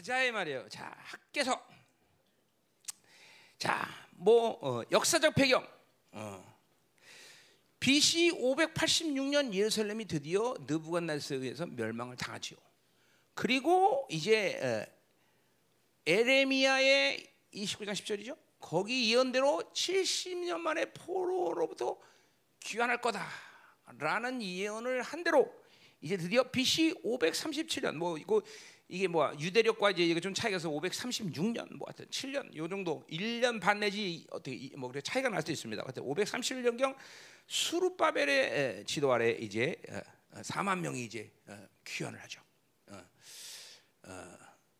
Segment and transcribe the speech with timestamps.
[0.00, 0.66] 가자 이 말이에요.
[0.70, 1.62] 자, 학계서.
[3.58, 5.68] 자, 뭐 어, 역사적 배경.
[6.12, 6.58] 어.
[7.80, 12.58] BC 586년 예루살렘이 드디어 느부갓네살에 의해서 멸망을 당하지요.
[13.34, 14.86] 그리고 이제 어,
[16.06, 18.38] 에레미야의 29장 10절이죠.
[18.58, 21.98] 거기 예언대로 70년 만에 포로로부터
[22.60, 25.52] 귀환할 거다라는 예언을 한 대로
[26.00, 28.40] 이제 드디어 BC 537년 뭐 이거
[28.90, 33.60] 이게 뭐 유대력과 이제 이게 좀 차이가 있어 536년 뭐 하여튼 7년 요 정도 1년
[33.60, 35.80] 반 내지 어떻게 뭐 그래 차이가 날 수도 있습니다.
[35.80, 36.96] 하여튼 531년경
[37.46, 39.80] 수르바벨의 지도 아래 이제
[40.32, 41.32] 4만 명이 이제
[41.84, 42.42] 귀환을 하죠.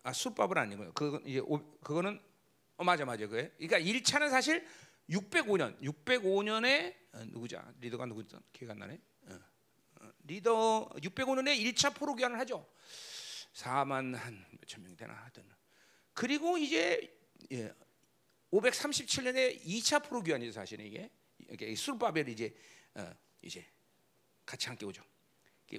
[0.03, 0.93] 아 수르바벨 아니고요.
[0.93, 1.41] 그 이제
[1.83, 2.21] 그거는
[2.79, 3.53] 어 맞아 맞아 그게.
[3.59, 4.67] 그러니까 1차는 사실
[5.09, 6.97] 605년 605년에
[7.29, 9.01] 누구자 리더가 누구지 기억 안 나네.
[10.25, 12.67] 리더 605년에 1차 포로 귀환을 하죠.
[13.53, 15.45] 4만 한 몇천 명 되나 하든.
[16.13, 17.17] 그리고 이제
[17.53, 17.73] 예,
[18.53, 21.11] 537년에 2차 포로 귀환이죠 사실은 이게.
[21.49, 22.55] 이게 술바벨이 이제
[22.95, 23.13] 어,
[23.43, 23.65] 이제
[24.45, 25.03] 같이 함께 오죠.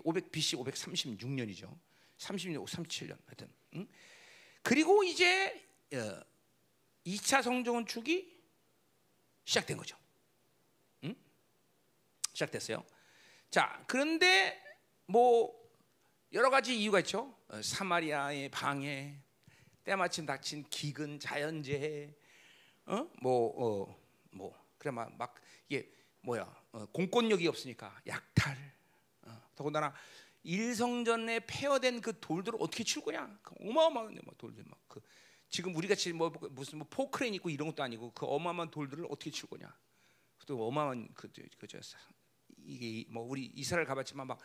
[0.04, 1.78] 500 BC 536년이죠.
[2.18, 3.54] 30년, 37년 하여튼.
[3.76, 3.88] 응?
[4.62, 6.22] 그리고 이제 어,
[7.06, 8.42] 2차 성전 건축이
[9.44, 9.98] 시작된 거죠.
[11.04, 11.16] 응?
[12.34, 12.86] 시작됐어요.
[13.50, 14.62] 자, 그런데
[15.08, 15.61] 뭐
[16.34, 17.36] 여러 가지 이유가 있죠.
[17.50, 19.18] 어, 사마리아의 방해,
[19.84, 22.14] 때마침 닥친 기근, 자연재해,
[22.86, 23.10] 어?
[23.22, 24.00] 뭐, 어,
[24.32, 25.36] 뭐, 그래 막, 막
[25.68, 28.58] 이게 뭐야, 어, 공권력이 없으니까 약탈.
[29.24, 29.94] 어, 더군다나
[30.44, 33.40] 일성전에 폐허된 그 돌들을 어떻게 칠 거냐?
[33.44, 35.02] 그 어마어마한 뭐 돌들 막 그
[35.50, 39.32] 지금 우리 같이 뭐 무슨 뭐 포크레인 있고 이런 것도 아니고 그 어마어마한 돌들을 어떻게
[39.32, 39.74] 칠 거냐?
[40.48, 41.82] 또 어마어마한 그 그저
[42.64, 44.40] 이게 뭐 우리 이스라엘 가봤지만 막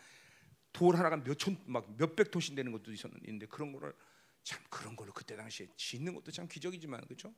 [0.77, 3.95] 돌 하나가 몇천 막 몇백 톤씩 되는 것도 있었는데 그런 거를
[4.43, 7.33] 참 그런 걸로 그때 당시에 짓는 것도 참 기적이지만 그렇죠?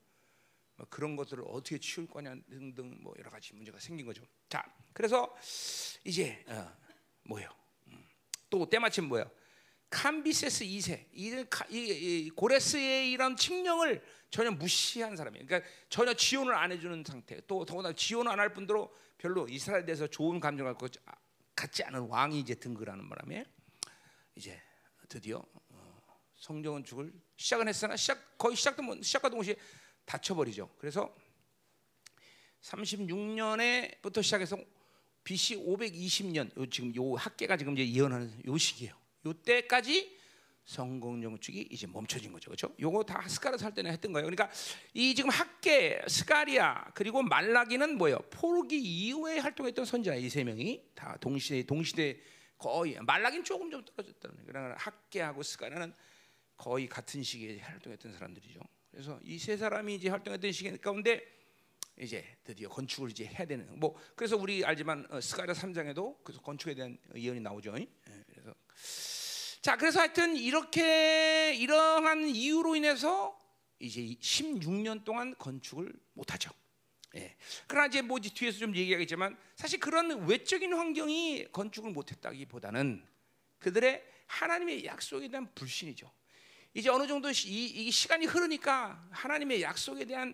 [0.75, 4.21] 뭐 그런 것들을 어떻게 치울 거냐 등등 뭐 여러 가지 문제가 생긴 거죠.
[4.49, 5.33] 자, 그래서
[6.03, 6.69] 이제 어,
[7.23, 7.47] 뭐요?
[7.87, 8.05] 음,
[8.49, 9.31] 또 때마침 뭐요?
[9.89, 15.45] 캄비세스 2세 이, 이, 고레스의 이런 칙령을 전혀 무시한 사람이에요.
[15.45, 17.39] 그러니까 전혀 지원을 안 해주는 상태.
[17.47, 20.91] 또 더구나 지원을 안 할 뿐더러 별로 이스라엘에 대해서 좋은 감정을 갖
[21.67, 23.45] 지 않은 왕이 이제 등극하는 바람에
[24.35, 24.61] 이제
[25.07, 29.55] 드디어 어, 성정은 죽을 시작은 했으나 시작 거의 시작도 시작과 동시에
[30.05, 30.69] 닫혀버리죠.
[30.77, 31.15] 그래서
[32.61, 34.57] 36년에부터 시작해서
[35.23, 38.95] BC 520년 요 지금 요 학개가 지금 이제 예언하는 요 시기예요.
[39.25, 40.18] 요 때까지
[40.69, 42.51] 성전 건축이 이제 멈춰진 거죠.
[42.51, 42.71] 그렇죠?
[42.79, 44.27] 요거 다 스가랴 살 때는 했던 거예요.
[44.29, 44.51] 그러니까
[44.93, 48.19] 이 지금 학개, 스가리아 그리고 말라기는 뭐예요?
[48.29, 52.19] 포로기 이후에 활동했던 선지자 이 세 명이 다 동시대 동시대
[52.59, 54.43] 거의 말라기는 조금 좀 떨어졌다는.
[54.45, 55.91] 그러나 학개하고 스가리아는
[56.55, 58.59] 거의 같은 시기에 활동했던 사람들이죠.
[58.91, 61.19] 그래서 이 세 사람이 이제 활동했던 시기 가운데
[61.99, 66.75] 이제 드디어 건축을 이제 해야 되는 뭐 그래서 우리 알지만 어, 스가랴 3장에도 그래서 건축에
[66.75, 67.73] 대한 예언이 나오죠.
[67.75, 67.87] 예,
[68.27, 68.53] 그래서
[69.61, 73.37] 자 그래서 하여튼 이렇게 이러한 이유로 인해서
[73.79, 76.51] 이제 16년 동안 건축을 못 하죠.
[77.15, 77.35] 예.
[77.67, 83.03] 그러나 이제 뭐 뒤에서 좀 얘기하겠지만 사실 그런 외적인 환경이 건축을 못했다기보다는
[83.59, 86.09] 그들의 하나님의 약속에 대한 불신이죠.
[86.73, 90.33] 이제 어느 정도 이, 이 시간이 흐르니까 하나님의 약속에 대한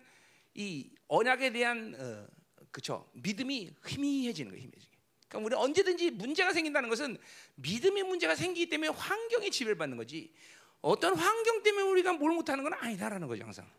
[0.54, 2.28] 이 언약에 대한 어,
[2.72, 4.64] 그쵸 믿음이 희미해지는 거예요.
[4.64, 4.95] 희미해지게.
[5.36, 7.18] 그러니까 우리 언제든지 문제가 생긴다는 것은
[7.56, 10.34] 믿음의 문제가 생기기 때문에 환경에 지배를 받는 거지.
[10.82, 13.70] 어떤 환경 때문에 우리가 뭘 못하는 건 아니다라는 거죠 항상.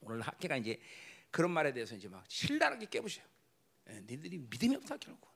[0.00, 0.80] 오늘 학회가 이제
[1.30, 3.24] 그런 말에 대해서 이제 막 신랄하게 깨부셔요.
[3.90, 5.32] 예, 너희들이 믿음이 없다 결국.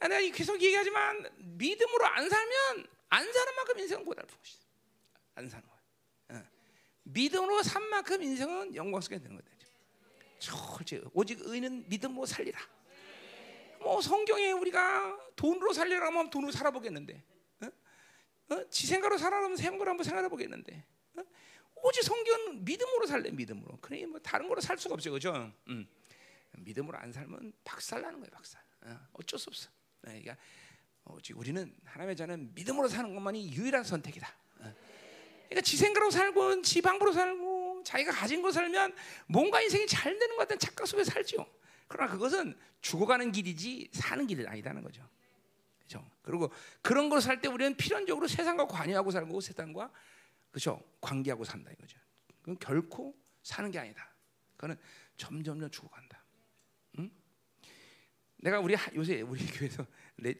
[0.00, 4.64] 내가 계속 얘기하지만 믿음으로 안 살면 안 사는 만큼 인생은 고달픈 것이다.
[5.36, 6.38] 안 사는 거야.
[6.38, 6.44] 어.
[7.04, 9.50] 믿음으로 산 만큼 인생은 영광스럽게 되는 거다.
[10.38, 12.58] 철저히 오직 의는 믿음으로 살리라.
[13.82, 17.22] 뭐 성경에 우리가 돈으로 살리라고 하면 돈으로 살아보겠는데,
[17.62, 18.54] 어?
[18.54, 18.70] 어?
[18.70, 20.84] 지 생각으로 살아보면 생각으로 한번 생각해보겠는데,
[21.18, 21.22] 어?
[21.82, 23.78] 오직 성경은 믿음으로 살래 믿음으로.
[23.80, 25.52] 그러니 뭐 다른 거로 살 수가 없죠, 그죠?
[25.68, 25.86] 음.
[26.58, 28.62] 믿음으로 안 살면 박살나는 거예요, 박살.
[28.82, 28.98] 어?
[29.14, 29.70] 어쩔 수 없어.
[30.02, 30.36] 네, 그러니까
[31.04, 34.28] 오직 우리는 하나님의 자는 믿음으로 사는 것만이 유일한 선택이다.
[34.60, 34.74] 어?
[35.48, 38.94] 그러니까 지 생각으로 살고 지 방법으로 살고 자기가 가진 거 살면
[39.26, 41.46] 뭔가 인생이 잘 되는 것 같은 착각 속에 살죠.
[41.88, 45.08] 그러나 그것은 죽어가는 길이지 사는 길은 아니다는 거죠.
[45.78, 46.08] 그렇죠?
[46.22, 46.50] 그리고
[46.80, 49.90] 그런 걸 살 때 우리는 필연적으로 세상과 관여하고 살고 세상과
[50.50, 50.82] 그렇죠?
[51.00, 51.98] 관계하고 산다 이거죠.
[52.40, 54.10] 그건 결코 사는 게 아니다.
[54.56, 54.76] 그거는
[55.16, 56.22] 점점점 죽어간다.
[56.98, 57.10] 응?
[58.36, 59.86] 내가 우리 하, 요새 우리 교회에서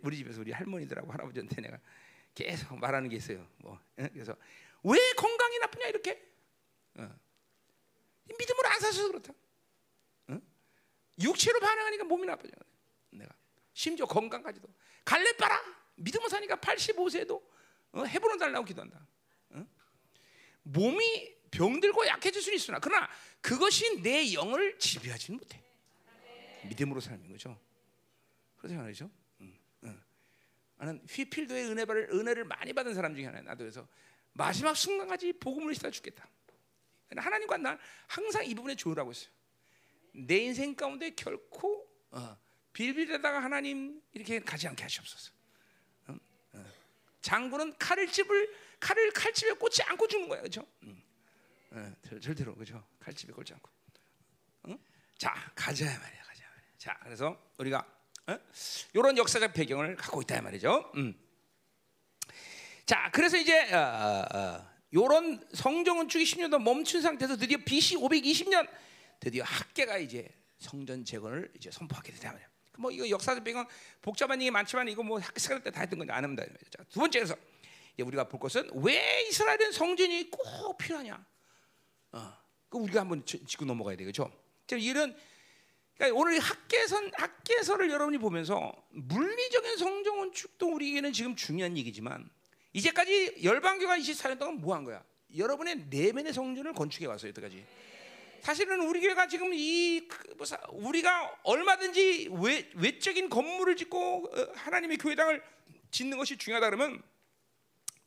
[0.02, 1.78] 우리 집에서 우리 할머니들하고 할아버지한테 내가
[2.34, 3.46] 계속 말하는 게 있어요.
[3.58, 4.36] 뭐 그래서
[4.84, 6.32] 왜 건강이 나쁘냐 이렇게
[6.94, 7.14] 어.
[8.38, 9.32] 믿음을 안 사셔서 그렇다.
[12.04, 12.50] 몸이 나빠져.
[13.10, 13.34] 내가
[13.72, 14.68] 심지어 건강까지도
[15.04, 15.60] 갈래 봐라.
[15.96, 17.42] 믿음을 사니까 85세도
[17.92, 19.06] 어, 해보는 달라고 기도한다.
[19.50, 19.66] 어?
[20.62, 23.08] 몸이 병들고 약해질 수는 있으나 그러나
[23.40, 25.62] 그것이 내 영을 지배하지는 못해.
[26.64, 27.60] 믿음으로 살는 거죠.
[28.56, 29.10] 그렇지 않으죠?
[30.82, 33.42] 나는 휘필드의 은혜를 은혜를 많이 받은 사람 중에 하나야.
[33.42, 33.86] 나도 그래서
[34.32, 36.28] 마지막 순간까지 복음을 있다 죽겠다.
[37.16, 39.30] 하나님과 난 항상 이 부분에 조율하고 있어요.
[40.12, 42.36] 내 인생 가운데 결코 어,
[42.72, 45.32] 빌빌대다가 하나님 이렇게 가지 않게 하시옵소서.
[46.08, 46.16] 어,
[46.52, 46.64] 어.
[47.20, 50.66] 장군은 칼을 집을 칼을 칼집에 꽂지 않고 죽는 거예요, 그렇죠?
[50.82, 51.02] 음.
[51.70, 52.84] 어, 절대로 그렇죠.
[53.00, 53.70] 칼집에 꽂지 않고.
[54.68, 54.78] 응?
[55.16, 56.72] 자 가자 말이야, 가자 말이야.
[56.78, 57.86] 자 그래서 우리가
[58.94, 60.92] 이런 역사적 배경을 갖고 있다 말이죠.
[60.96, 61.14] 음.
[62.84, 64.72] 자 그래서 이제 어, 어, 어.
[64.94, 68.68] 요런 성정은 주기 10년도 멈춘 상태에서 드디어 BC 520년
[69.22, 70.28] 드디어 학계가 이제
[70.58, 72.48] 성전 재건을 이제 선포하게 되다 말이야.
[72.78, 73.64] 뭐 이거 역사적 배경
[74.00, 76.44] 복잡한 얘기 많지만 이거 뭐 학교 시간 때다 했던 건데 안 합니다.
[76.76, 77.36] 자, 두 번째에서
[78.00, 81.24] 우리가 볼 것은 왜 이스라엘은 성전이 꼭 필요하냐?
[82.12, 82.32] 어,
[82.68, 84.28] 그 우리가 한번 짚고 넘어가야 되겠죠.
[84.66, 85.16] 자, 이런
[85.96, 92.28] 그러니까 오늘 학계선 학계서를 여러분이 보면서 물리적인 성전 건축도 우리에게는 지금 중요한 얘기지만
[92.72, 95.04] 이제까지 열방교가 24년 동안 뭐 한 거야?
[95.36, 97.28] 여러분의 내면의 성전을 건축해 왔어요.
[97.28, 97.64] 여태까지.
[98.42, 105.40] 사실은 우리 교회가 지금 이그뭐 우리가 얼마든지 외, 외적인 건물을 짓고 어, 하나님의 교회당을
[105.92, 107.00] 짓는 것이 중요하다 그러면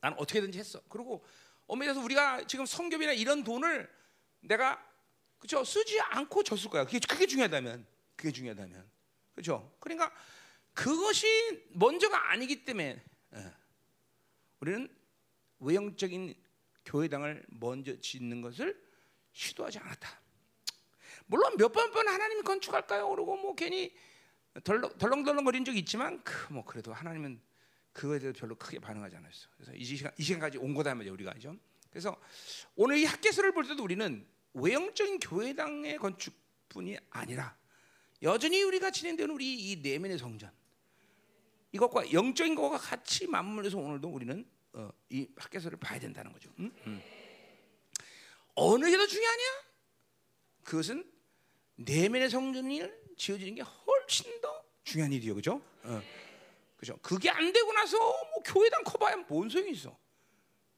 [0.02, 0.82] 나는 어떻게든지 했어.
[0.90, 1.24] 그리고
[1.66, 3.90] 엄밀해서 우리가 지금 성교비나 이런 돈을
[4.40, 4.86] 내가
[5.38, 6.84] 그죠 쓰지 않고 줬을 거야.
[6.84, 8.86] 그게 그게 중요하다면 그게 중요하다면
[9.34, 9.74] 그죠.
[9.80, 10.12] 그러니까
[10.74, 11.26] 그것이
[11.70, 13.02] 먼저가 아니기 때문에.
[13.36, 13.52] 예.
[14.60, 14.94] 우리는
[15.60, 16.34] 외형적인
[16.84, 18.78] 교회당을 먼저 짓는 것을
[19.32, 20.25] 시도하지 않았다.
[21.26, 23.08] 물론 몇 번 번 하나님이 건축할까요?
[23.10, 23.94] 그러고 뭐 괜히
[24.64, 27.40] 덜렁 덜렁거린 적이 있지만 그 뭐 그래도 하나님은
[27.92, 29.48] 그거에 대해서 별로 크게 반응하지 않았어.
[29.56, 31.56] 그래서 이 시간 이 시간까지 온 거다 말이야 우리가 죠
[31.90, 32.16] 그래서
[32.74, 37.56] 오늘 이 학계서를 볼 때도 우리는 외형적인 교회당의 건축뿐이 아니라
[38.22, 40.50] 여전히 우리가 진행되는 우리 이 내면의 성전
[41.72, 46.50] 이것과 영적인 것과 같이 맞물려서 오늘도 우리는 어, 이 학계서를 봐야 된다는 거죠.
[46.58, 46.70] 음?
[46.86, 47.02] 음.
[48.54, 49.42] 어느 게 더 중요하냐?
[50.64, 51.10] 그것은
[51.76, 52.82] 내면의 성전이
[53.16, 55.62] 지어지는 게 훨씬 더 중요한 일이요, 그죠?
[55.82, 56.02] 어.
[56.76, 56.98] 그죠?
[57.02, 59.96] 그게 안 되고 나서 뭐 교회당 커봐야 뭔 소용이 있어?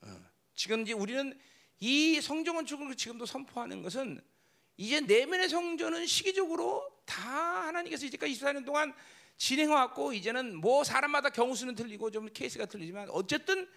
[0.02, 0.30] 어.
[0.54, 1.38] 지금 이제 우리는
[1.80, 4.20] 이 성전 건축을 지금도 선포하는 것은
[4.76, 8.94] 이제 내면의 성전은 시기적으로 다 하나님께서 이제까지 24년 동안
[9.36, 13.68] 진행해왔고 이제는 뭐 사람마다 경우 수는 틀리고 좀 케이스가 틀리지만 어쨌든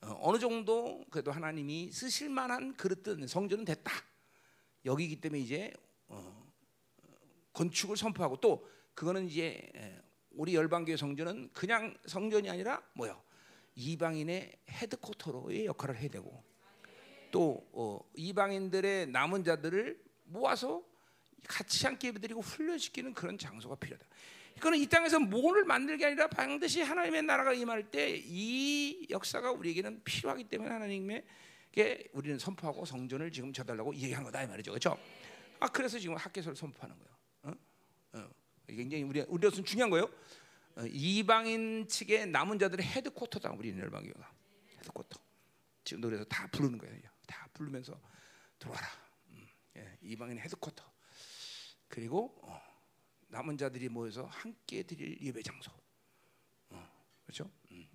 [0.00, 3.92] 어, 느 정도 그래도 하나님이 쓰실 만한 그릇된 성전은 됐다.
[4.84, 5.72] 여기기 때문에 이제
[6.08, 6.43] 어,
[7.54, 9.70] 건축을 선포하고 또 그거는 이제
[10.30, 13.22] 우리 열방교회 성전은 그냥 성전이 아니라 뭐요?
[13.76, 16.44] 이방인의 헤드코터로의 역할을 해야 되고
[17.30, 20.84] 또 어, 이방인들의 남은 자들을 모아서
[21.48, 24.06] 같이 함께 예배드리고 훈련시키는 그런 장소가 필요하다.
[24.54, 30.02] 그거는 이 땅에서 뭐를 만들 게 아니라 반드시 하나님의 나라가 임할 때 이 역사가 우리에게는
[30.04, 34.96] 필요하기 때문에 하나님에게 우리는 선포하고 성전을 지금 쳐달라고 얘기한 거다 이 말이죠, 그렇죠?
[35.60, 37.13] 아 그래서 지금 학계서를 선포하는 거예요.
[38.66, 40.10] 굉장히 우리 우리로서는 중요한 거예요.
[40.76, 44.32] 어, 이방인 측의 남은 자들의 헤드코터다 우리 열방교가
[44.78, 45.20] 헤드코터.
[45.84, 47.02] 지금도 그래서 다 부르는 거예요.
[47.26, 48.00] 다 부르면서
[48.58, 48.86] 들어와라.
[49.28, 50.84] 음, 예, 이방인 헤드코터.
[51.88, 52.60] 그리고 어,
[53.28, 55.70] 남은 자들이 모여서 함께 드릴 예배 장소.
[56.70, 56.88] 어,
[57.24, 57.50] 그렇죠?
[57.70, 57.86] 음,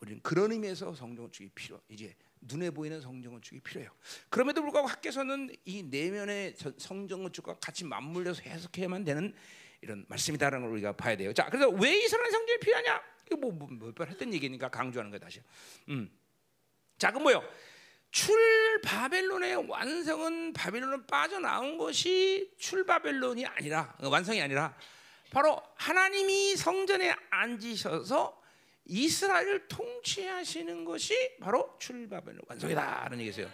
[0.00, 1.80] 우리는 그런 의미에서 성경 건축이 필요.
[1.88, 3.90] 이제 눈에 보이는 성경 건축이 필요해요.
[4.28, 9.34] 그럼에도 불구하고 학계서는 이 내면의 성경 건축과 같이 맞물려서 해석해야만 되는
[9.80, 11.32] 이런 말씀이다라는 걸 우리가 봐야 돼요.
[11.32, 13.02] 자, 그래서 왜 이스라엘 성전이 필요하냐?
[13.26, 15.40] 이거 뭐몇번 뭐, 뭐 했던 얘기니까 강조하는 거예요 다시.
[15.88, 16.10] 음.
[16.98, 17.42] 자, 그럼 뭐요?
[18.10, 24.74] 출 바벨론의 완성은 바벨론은 빠져나온 것이 출 바벨론이 아니라 완성이 아니라
[25.30, 28.42] 바로 하나님이 성전에 앉으셔서
[28.86, 33.50] 이스라엘을 통치하시는 것이 바로 출 바벨론 완성이다라는 얘기세요.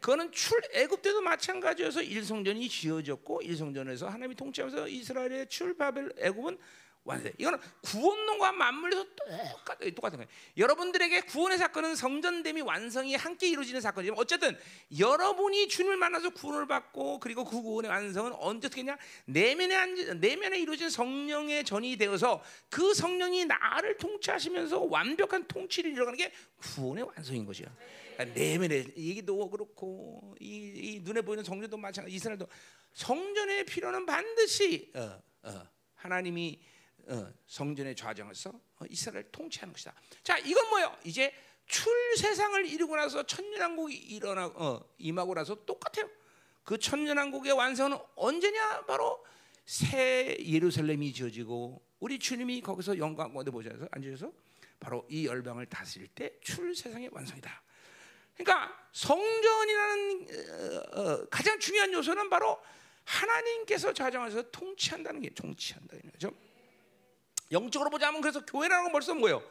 [0.00, 6.58] 그거는 출 애굽 때도 마찬가지여서 일성전이 지어졌고 일성전에서 하나님이 통치하면서 이스라엘의 출 바벨 애굽은
[7.06, 7.30] 완성.
[7.38, 10.28] 이거는 구원론과 맞물려서 똑같, 똑같은 거예요.
[10.56, 14.58] 여러분들에게 구원의 사건은 성전됨이 완성이 함께 이루어지는 사건이지만 어쨌든
[14.98, 20.90] 여러분이 주님을 만나서 구원을 받고 그리고 그 구원의 완성은 언제 어떻게 냐 내면에 내면에 이루어진
[20.90, 27.68] 성령의 전이 되어서 그 성령이 나를 통치하시면서 완벽한 통치를 이뤄가는 게 구원의 완성인 것이야.
[28.16, 32.16] 그러니까 내면의 얘기도 그렇고 이, 이, 눈에 보이는 성전도 마찬가지.
[32.16, 32.46] 이스라엘도
[32.94, 36.58] 성전의 필요는 반드시 어, 어, 하나님이
[37.08, 39.94] 어, 성전의 좌정에서 어, 이스라엘을 통치하는 것이다.
[40.22, 40.96] 자, 이건 뭐예요?
[41.04, 41.32] 이제
[41.66, 46.08] 출세상을 이루고 나서 천년왕국이 일어나 어, 임하고 나서 똑같아요.
[46.64, 48.86] 그 천년왕국의 완성은 언제냐?
[48.86, 49.24] 바로
[49.66, 54.32] 새 예루살렘이 지어지고 우리 주님이 거기서 영광 가운데 보셔서 앉으셔서
[54.80, 57.65] 바로 이 열방을 다스릴 때 출세상의 완성이다.
[58.36, 62.58] 그러니까 성전이라는 어, 어, 가장 중요한 요소는 바로
[63.04, 66.30] 하나님께서 좌정하셔서 통치한다는 게 통치한다는 거죠.
[67.52, 69.42] 영적으로 보자면 그래서 교회라는 건 벌써 뭐예요?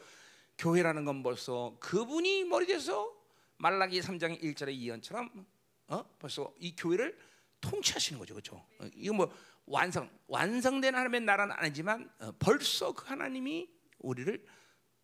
[0.58, 3.14] 교회라는 건 벌써 그분이 머리 돼서
[3.58, 5.46] 말라기 3장 1절의 이언처럼
[5.88, 6.04] 어?
[6.18, 7.18] 벌써 이 교회를
[7.60, 8.34] 통치하시는 거죠.
[8.34, 8.56] 그렇죠?
[8.78, 14.44] 어, 이거 뭐 완성 완성된 하나님의 나라는 아니지만 어, 벌써 그 하나님이 우리를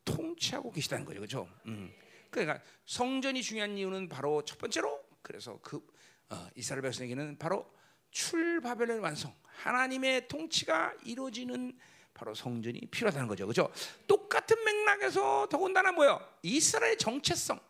[0.04, 1.20] 통치하고 계시다는 거죠.
[1.20, 1.48] 그렇죠?
[1.66, 1.92] 음.
[2.32, 5.86] 그러니까 성전이 중요한 이유는 바로 첫 번째로 그래서 그
[6.30, 7.70] 어, 이스라엘 백성에게는 바로
[8.10, 11.78] 출바벨의 완성 하나님의 통치가 이루어지는
[12.14, 13.46] 바로 성전이 필요하다는 거죠.
[13.46, 13.70] 그렇죠?
[14.06, 16.20] 똑같은 맥락에서 더군다나 뭐요?
[16.42, 17.60] 이스라엘의 정체성.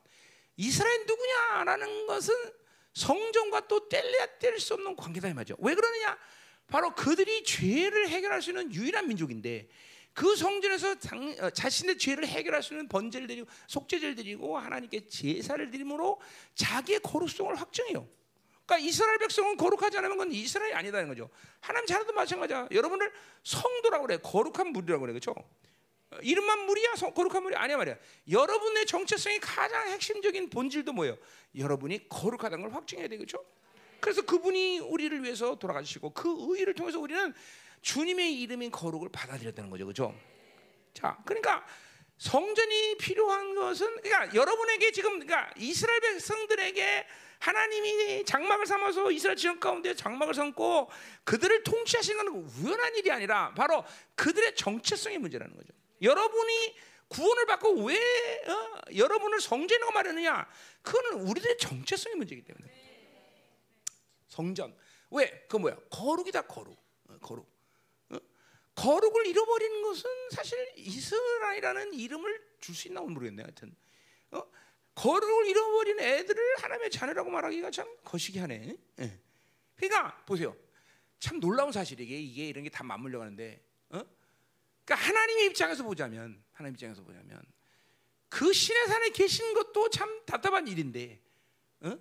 [0.56, 2.34] 이스라엘 누구냐라는 것은
[2.94, 5.56] 성전과 또 뗄래야 뗄 수 없는 관계다 이 말이죠.
[5.58, 6.18] 왜 그러느냐?
[6.68, 9.68] 바로 그들이 죄를 해결할 수 있는 유일한 민족인데
[10.14, 15.70] 그 성전에서 장, 어, 자신의 죄를 해결할 수 있는 번제를 드리고 속죄제를 드리고 하나님께 제사를
[15.70, 16.20] 드림으로
[16.54, 18.06] 자기의 거룩성을 확증해요.
[18.66, 21.30] 그러니까 이스라엘 백성은 거룩하지 않으면 그건 이스라엘이 아니다는 거죠.
[21.60, 22.68] 하나님 자녀도 마찬가지야.
[22.70, 24.18] 여러분을 성도라고 그래.
[24.22, 25.12] 거룩한 물이라고 그래.
[25.12, 25.34] 그렇죠?
[26.22, 26.62] 이름만?
[26.96, 27.96] 성, 거룩한 물이 아니야 말이야.
[28.30, 31.16] 여러분의 정체성이 가장 핵심적인 본질도 뭐예요?
[31.56, 33.44] 여러분이 거룩하다는 걸 확증해야 되겠죠?
[34.00, 37.32] 그래서 그분이 우리를 위해서 돌아가시고 그 의의를 통해서 우리는
[37.82, 39.84] 주님의 이름인 거룩을 받아들였다는 거죠.
[39.84, 40.14] 그렇죠?
[40.94, 41.66] 자, 그러니까
[42.18, 47.06] 성전이 필요한 것은 그러니까 여러분에게 지금 그러니까 이스라엘 백성들에게
[47.40, 50.88] 하나님이 장막을 삼아서 이스라엘 지역 가운데 장막을 삼고
[51.24, 53.84] 그들을 통치하시는 건 우연한 일이 아니라 바로
[54.14, 55.72] 그들의 정체성의 문제라는 거죠.
[56.00, 56.76] 여러분이
[57.08, 60.48] 구원을 받고 왜 어, 여러분을 성전이라고 말하느냐?
[60.82, 62.68] 그거는 우리들의 정체성의 문제이기 때문에.
[64.28, 64.74] 성전.
[65.10, 65.44] 왜?
[65.48, 65.76] 그 뭐야?
[65.90, 66.78] 거룩이다 거룩.
[67.08, 67.51] 어, 거룩.
[68.76, 68.82] 어?
[68.82, 73.42] 거룩을 잃어버리는 것은 사실 이스라엘이라는 이름을 줄 수 있나 모르겠네.
[73.42, 73.74] 하여튼.
[74.30, 74.42] 어?
[74.94, 78.76] 거룩을 잃어버린 애들을 하나님의 자녀라고 말하기가 참 거시기하네.
[79.00, 79.20] 예.
[79.76, 80.56] 그러니까 보세요.
[81.18, 84.02] 참 놀라운 사실이게 이게 이런 게 다 맞물려 가는데, 어?
[84.84, 87.42] 그러니까 하나님의 입장에서 보자면, 하나님 입장에서 보자면
[88.28, 91.20] 그 신의 산에 계신 것도 참 답답한 일인데,
[91.82, 91.98] 어?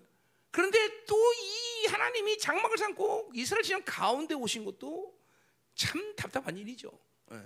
[0.51, 5.19] 그런데 또 이 하나님이 장막을 삼고 이스라엘 지형 가운데 오신 것도
[5.75, 6.91] 참 답답한 일이죠.
[7.31, 7.41] 예.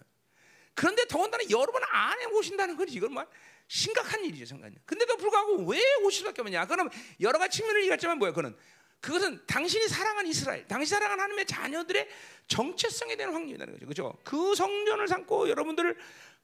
[0.73, 3.25] 그런데 더군다나 여러분 안에 오신다는 건 이건 뭐
[3.67, 4.75] 심각한 일이죠, 상관요.
[4.85, 6.65] 근데도 불구하고 왜 오실 수밖에 없냐?
[6.67, 6.89] 그럼
[7.21, 8.33] 여러 가지 측면을 얘기했지만 뭐야?
[8.33, 8.55] 그는
[8.99, 12.09] 그것은 당신이 사랑한 이스라엘, 당신 사랑한 하나님의 자녀들의
[12.47, 14.17] 정체성에 대한 확률이라는 거죠, 그렇죠?
[14.23, 15.97] 그 성전을 삼고 여러분들을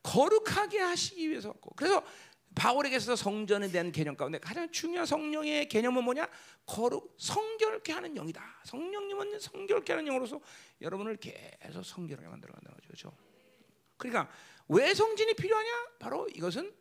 [0.04, 2.04] 거룩하게 하시기 위해서 왔고, 그래서
[2.56, 6.28] 바울에게서 성전에 대한 개념 가운데 가장 중요한 성령의 개념은 뭐냐?
[6.66, 8.62] 거룩, 성결케 하는 영이다.
[8.66, 10.40] 성령님은 성결케 하는 영으로서
[10.82, 12.88] 여러분을 계속 성결하게 만들어 간다는 거죠.
[12.88, 13.18] 그렇죠?
[13.98, 14.32] 그러니까
[14.68, 15.92] 왜 성진이 필요하냐?
[16.00, 16.74] 바로 이것은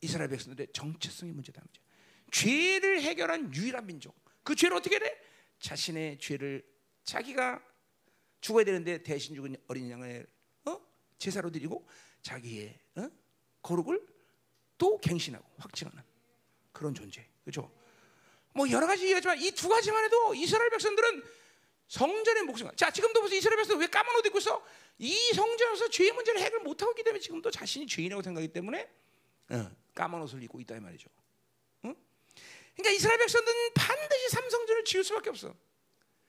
[0.00, 1.80] 이스라엘 백성들의 정체성의 문제다 문제.
[2.30, 4.14] 죄를 해결한 유일한 민족.
[4.44, 5.20] 그 죄를 어떻게 돼?
[5.60, 6.64] 자신의 죄를
[7.02, 7.62] 자기가
[8.40, 10.26] 죽어야 되는데 대신 죽은 어린 양을
[10.66, 10.80] 어?
[11.18, 11.88] 제사로 드리고
[12.22, 13.08] 자기의 어?
[13.62, 14.17] 거룩을
[14.78, 16.02] 또 갱신하고 확증하는
[16.72, 17.26] 그런 존재.
[17.44, 17.70] 그렇죠?
[18.54, 21.22] 뭐 여러 가지 얘기하지만 이 두 가지만 해도 이스라엘 백성들은
[21.88, 22.70] 성전의 목숨.
[22.76, 24.64] 자, 지금도 무슨 이스라엘 백성 왜 까만 옷 입고 있어?
[24.98, 28.88] 이 성전에서 죄의 문제를 해결 못 하고 있기 때문에 지금도 자신이 죄인이라고 생각하기 때문에
[29.50, 31.08] 어, 까만 옷을 입고 있다 이 말이죠.
[31.86, 31.94] 응?
[32.74, 35.54] 그러니까 이스라엘 백성들은 반드시 삼성전을 지을 수밖에 없어.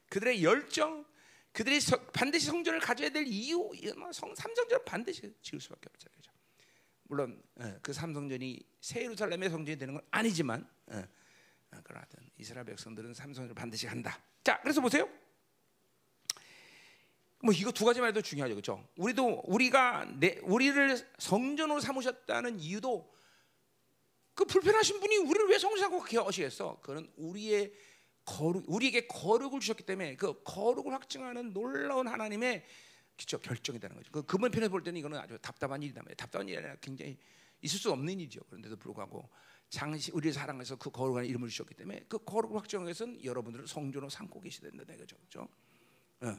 [0.10, 1.06] 그들의 열정,
[1.52, 3.70] 그들이 서, 반드시 성전을 가져야 될 이유,
[4.14, 5.90] 성, 삼성전을 반드시 지을 수밖에.
[5.92, 6.29] 그죠?
[7.10, 11.04] 물론 어, 그 삼성전이 새 예루살렘의 성전이 되는 건 아니지만 어,
[11.72, 12.06] 어, 그러나
[12.38, 14.22] 이스라엘 백성들은 삼성전을 반드시 한다.
[14.44, 15.10] 자, 그래서 보세요.
[17.42, 18.88] 뭐 이거 두 가지만 해도 중요하죠, 그렇죠?
[18.96, 23.12] 우리도 우리가 내 우리를 성전으로 삼으셨다는 이유도
[24.36, 26.80] 그 불편하신 분이 우리를 왜 성전하고 하시겠어?
[26.82, 27.74] 그는 우리의
[28.24, 32.64] 거룩, 우리에게 거룩을 주셨기 때문에 그 거룩을 확증하는 놀라운 하나님의
[33.20, 34.12] 그죠 결정이라는 거죠.
[34.12, 36.16] 그 그분 편에 볼 때는 이거는 아주 답답한 일이다 말이에요.
[36.16, 37.18] 답답한 일이 아니라 굉장히
[37.62, 38.40] 있을 수 없는 일이죠.
[38.48, 39.30] 그런데도 불구하고
[39.70, 44.40] 장시 우리를 사랑해서 그 거룩한 이름을 주셨기 때문에 그 거룩을 확정하기 위해서는 여러분들을 성전으로 삼고
[44.40, 45.48] 계시야 된다, 그죠, 그죠?
[46.22, 46.38] 어.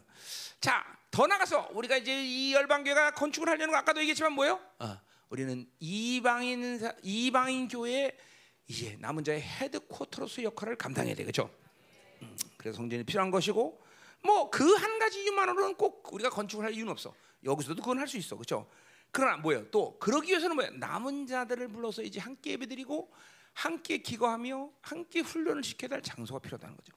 [0.60, 4.58] 자, 더 나가서 우리가 이제 이 열방교회가 건축을 하려는 거 아까도 얘기했지만 뭐요?
[4.78, 8.16] 어, 우리는 이방인 이방인 교회
[8.66, 11.50] 이제 남은 자의 헤드쿼터로서 역할을 감당해야 되겠죠.
[12.22, 13.89] 음, 그래서 성전이 필요한 것이고
[14.22, 17.14] 뭐 그 한 가지 이유만으로는 꼭 우리가 건축을 할 이유는 없어.
[17.44, 18.68] 여기서도 그건 할 수 있어, 그렇죠?
[19.10, 19.68] 그러나 뭐예요?
[19.70, 20.72] 또 그러기 위해서는 뭐예요?
[20.74, 23.10] 남은 자들을 불러서 이제 함께 예배드리고
[23.54, 26.92] 함께 기거하며 함께 훈련을 시켜야 될 장소가 필요하다는 거죠.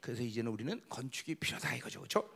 [0.00, 2.28] 그래서 이제는 우리는 건축이 필요하다 이거죠, 그렇죠?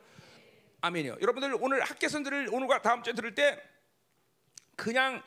[0.81, 1.19] 아멘이요.
[1.21, 3.61] 여러분들 오늘 학계선들을 오늘과 다음 주에 들을 때
[4.77, 5.23] 그냥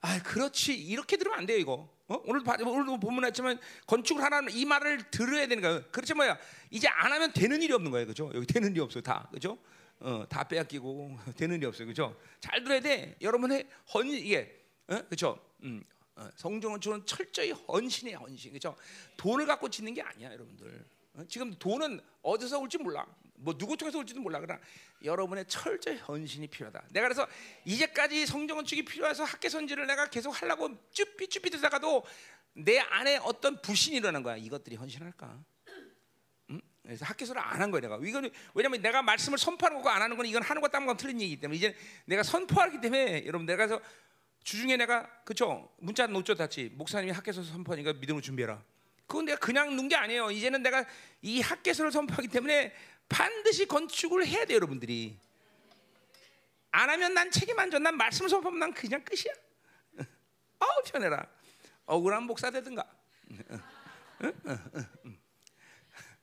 [0.00, 1.88] 아 그렇지 이렇게 들으면 안 돼요 이거.
[2.08, 2.20] 어?
[2.26, 5.82] 오늘도 봐- 오늘도 본문했지만 건축을 하라는 이 말을 들어야 되는 거예요.
[5.90, 6.38] 그렇지 뭐야
[6.70, 8.30] 이제 안 하면 되는 일이 없는 거예요, 그죠?
[8.34, 9.58] 여기 되는 일이 없어요, 다 그죠?
[10.00, 12.14] 어, 다 빼앗기고 되는 일이 없어요, 그죠?
[12.40, 13.16] 잘 들어야 돼.
[13.22, 15.00] 여러분의 헌 이게 어?
[15.08, 15.38] 그죠?
[15.62, 15.82] 음,
[16.16, 18.76] 어, 성전 건축은 철저히 헌신이에요, 헌신, 그죠?
[19.16, 20.84] 돈을 갖고 짓는 게 아니야, 여러분들.
[21.14, 21.24] 어?
[21.26, 23.06] 지금 돈은 어디서 올지 몰라.
[23.36, 24.40] 뭐 누구 통해서 올지도 몰라.
[24.40, 24.60] 그러나
[25.02, 26.84] 여러분의 철저히 헌신이 필요하다.
[26.90, 27.26] 내가 그래서
[27.64, 32.04] 이제까지 성전 건축이 필요해서 학계 선지를 내가 계속 하려고 쭈삐쭈삐 들다가도
[32.54, 34.36] 내 안에 어떤 불신이 일어난 거야.
[34.36, 35.44] 이것들이 헌신할까?
[36.50, 36.60] 음?
[36.82, 37.98] 그래서 학교서를 안 한 거야 내가.
[38.02, 41.56] 이거는 왜냐면 내가 말씀을 선포하는 거고 안 하는 건 이건 하는 거딴건 틀린 얘기이기 때문에
[41.56, 41.76] 이제
[42.06, 43.82] 내가 선포하기 때문에 여러분 내가 그래서
[44.44, 48.62] 주중에 내가 그쵸 문자 놓죠 다치 목사님이 학교서 선포하니까 믿음을 준비해라.
[49.06, 50.30] 그건 내가 그냥 놓은 게 아니에요.
[50.30, 50.84] 이제는 내가
[51.22, 52.72] 이 학계서를 선포하기 때문에
[53.08, 55.18] 반드시 건축을 해야 돼요, 여러분들이.
[56.70, 57.78] 안 하면 난 책임 안 져.
[57.78, 59.32] 난 말씀 선포하면 난 그냥 끝이야.
[60.58, 61.26] 아우 편해라.
[61.86, 62.84] 억울한 목사 되든가.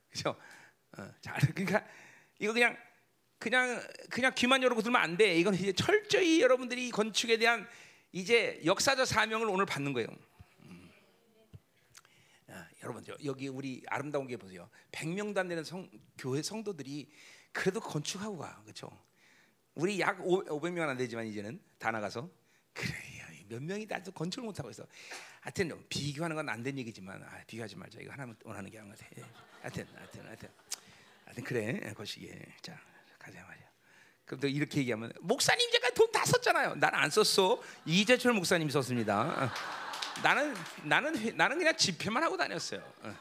[0.09, 0.35] 그죠?
[0.97, 1.85] 어, 자, 그러니까
[2.39, 2.77] 이거 그냥
[3.39, 5.35] 그냥 그냥 귀만 열고 들으면 안 돼.
[5.37, 7.67] 이건 이제 철저히 여러분들이 이 건축에 대한
[8.11, 10.07] 이제 역사적 사명을 오늘 받는 거예요.
[12.81, 14.69] 아, 여러분 저 여기 우리 아름다운 게 보세요.
[14.91, 17.09] 100명도 안 되는 성, 교회 성도들이
[17.51, 18.61] 그래도 건축하고 가.
[18.63, 18.89] 그렇죠?
[19.75, 22.29] 우리 약 500명 안 되지만 이제는 다 나가서
[22.73, 23.21] 그래요.
[23.47, 24.85] 몇 명이 나도 건축을 못 하고 있어.
[25.41, 27.99] 하여튼 비교하는 건 안 된 얘기지만 아, 비교하지 말자.
[28.01, 29.11] 이거 하나만 원하는 게 아닌 것 같아.
[29.17, 29.23] 예.
[29.61, 30.49] 하여튼 하여튼 하여튼
[31.25, 31.93] 하여튼 그래.
[31.93, 32.79] 거시기에 자
[33.19, 33.69] 가자 말이야.
[34.25, 36.75] 그럼 또 이렇게 얘기하면 목사님 제가 돈 다 썼잖아요.
[36.75, 37.61] 나는 안 썼어.
[37.85, 39.51] 이재철 목사님이 썼습니다.
[40.21, 40.23] 어.
[40.23, 40.53] 나는
[40.83, 42.81] 나는 회- 나는 그냥 집회만 하고 다녔어요.
[43.01, 43.15] 어.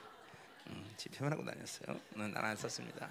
[0.68, 1.96] 음, 집회만 하고 다녔어요.
[1.96, 3.08] 어, 나는 안 썼습니다.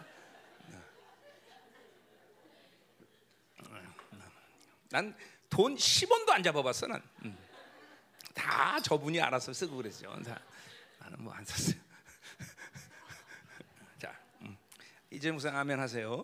[4.91, 5.15] 난
[5.49, 7.02] 돈 10원도 안 잡아봤어 난.
[7.25, 7.38] 음.
[8.36, 10.15] 다 저분이 알아서 쓰고 그랬죠.
[10.23, 10.39] 다.
[10.99, 11.80] 나는 뭐 안 썼어요.
[13.99, 14.56] 자, 음.
[15.10, 16.23] 이제 무슨 아멘 하세요.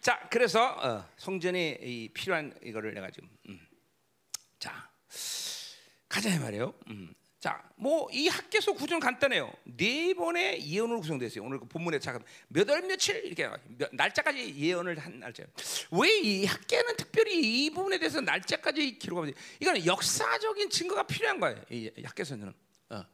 [0.00, 3.60] 자, 그래서 어, 성전에 이 필요한 이거를 내가 지금 음.
[4.58, 4.90] 자
[6.08, 6.74] 가자 이 말이에요.
[6.88, 7.14] 음.
[7.38, 9.50] 자, 뭐 이 학계소 구조는 간단해요.
[9.64, 11.42] 네 번의 예언으로 구성됐어요.
[11.44, 13.48] 오늘 그 본문에 잠깐 몇월 며칠 이렇게.
[13.78, 15.44] 몇- 날짜까지 예언을 한 날짜.
[15.90, 21.62] 왜이 학계는 특별히 이 부분에 대해서 날짜까지 기록하면 이거는 역사적인 증거가 필요한 거예요.
[21.70, 22.52] 이 학계서는.
[22.90, 23.04] 어.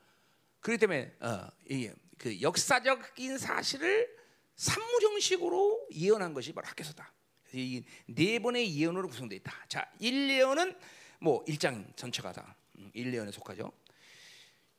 [0.61, 4.15] 그렇기 때문에 어, 이, 그 역사적인 사실을
[4.57, 7.12] 산무 형식으로 예언한 것이 바로 학계서다.
[7.55, 9.53] 이 네 번의 예언으로 구성되어 있다.
[9.69, 10.77] 자, 1예언은
[11.21, 13.73] 뭐 1장 전체가 다 음, 1예언에 속하죠.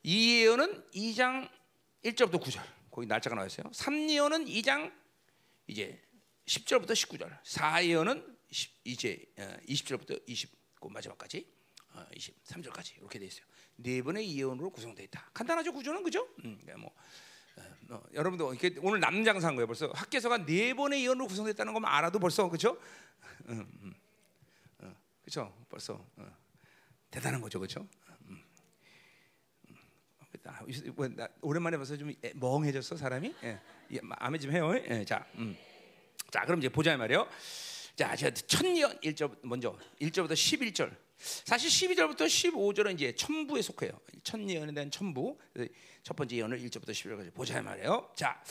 [0.06, 1.50] 2예언은 2장
[2.04, 2.62] 1절부터 9절.
[2.92, 3.70] 거기 날짜가 나와 있어요.
[3.72, 4.92] 3예언은 2장
[5.68, 6.02] 이제
[6.46, 7.42] 10절부터 19절.
[7.44, 8.38] 4예언은
[8.84, 11.46] 이제 어, 20절부터 29 마지막까지
[11.94, 13.46] 어, 23절까지 이렇게 돼 있어요.
[13.76, 15.30] 네 번의 예언으로 구성되어 있다.
[15.34, 16.28] 간단하죠 구조는 그죠?
[16.46, 16.92] 음, 그러니까 뭐
[17.90, 19.66] 어, 어, 이렇게 오늘 남는 장사한 거예요.
[19.68, 22.78] 벌써 학계서가 네 번의 예언으로 구성됐다는 것만 알아도 벌써 그렇죠?
[23.50, 23.94] 음, 음,
[24.80, 25.54] 어, 그렇죠?
[25.70, 26.38] 벌써 어,
[27.10, 27.88] 대단한 거죠, 그렇죠?
[28.28, 28.44] 음,
[29.70, 29.76] 음.
[30.44, 30.62] 나,
[30.96, 33.34] 뭐, 나, 오랜만에 봐서 좀 애- 멍해졌어 사람이?
[33.44, 33.60] 예,
[33.94, 34.74] 예, 아멘 좀 해요.
[34.90, 35.56] 예, 자, 음.
[36.30, 37.28] 자, 그럼 이제 보자 말이요.
[37.96, 41.07] 자, 제가 천년 1절 먼저 1절부터 11절.
[41.18, 43.92] 사실 12절부터 15절은 이제 천부에 속해요.
[44.24, 45.38] 천년에 대한 천부.
[46.04, 48.12] 첫 번째 예언을 1절부터 11절까지 보자 말이에요.
[48.16, 48.42] 자,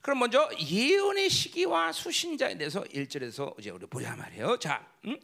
[0.00, 4.58] 그럼 먼저 예언의 시기와 수신자에 대해서 1절에서 이제 우리 보자 말이에요.
[4.58, 5.18] 자, 음?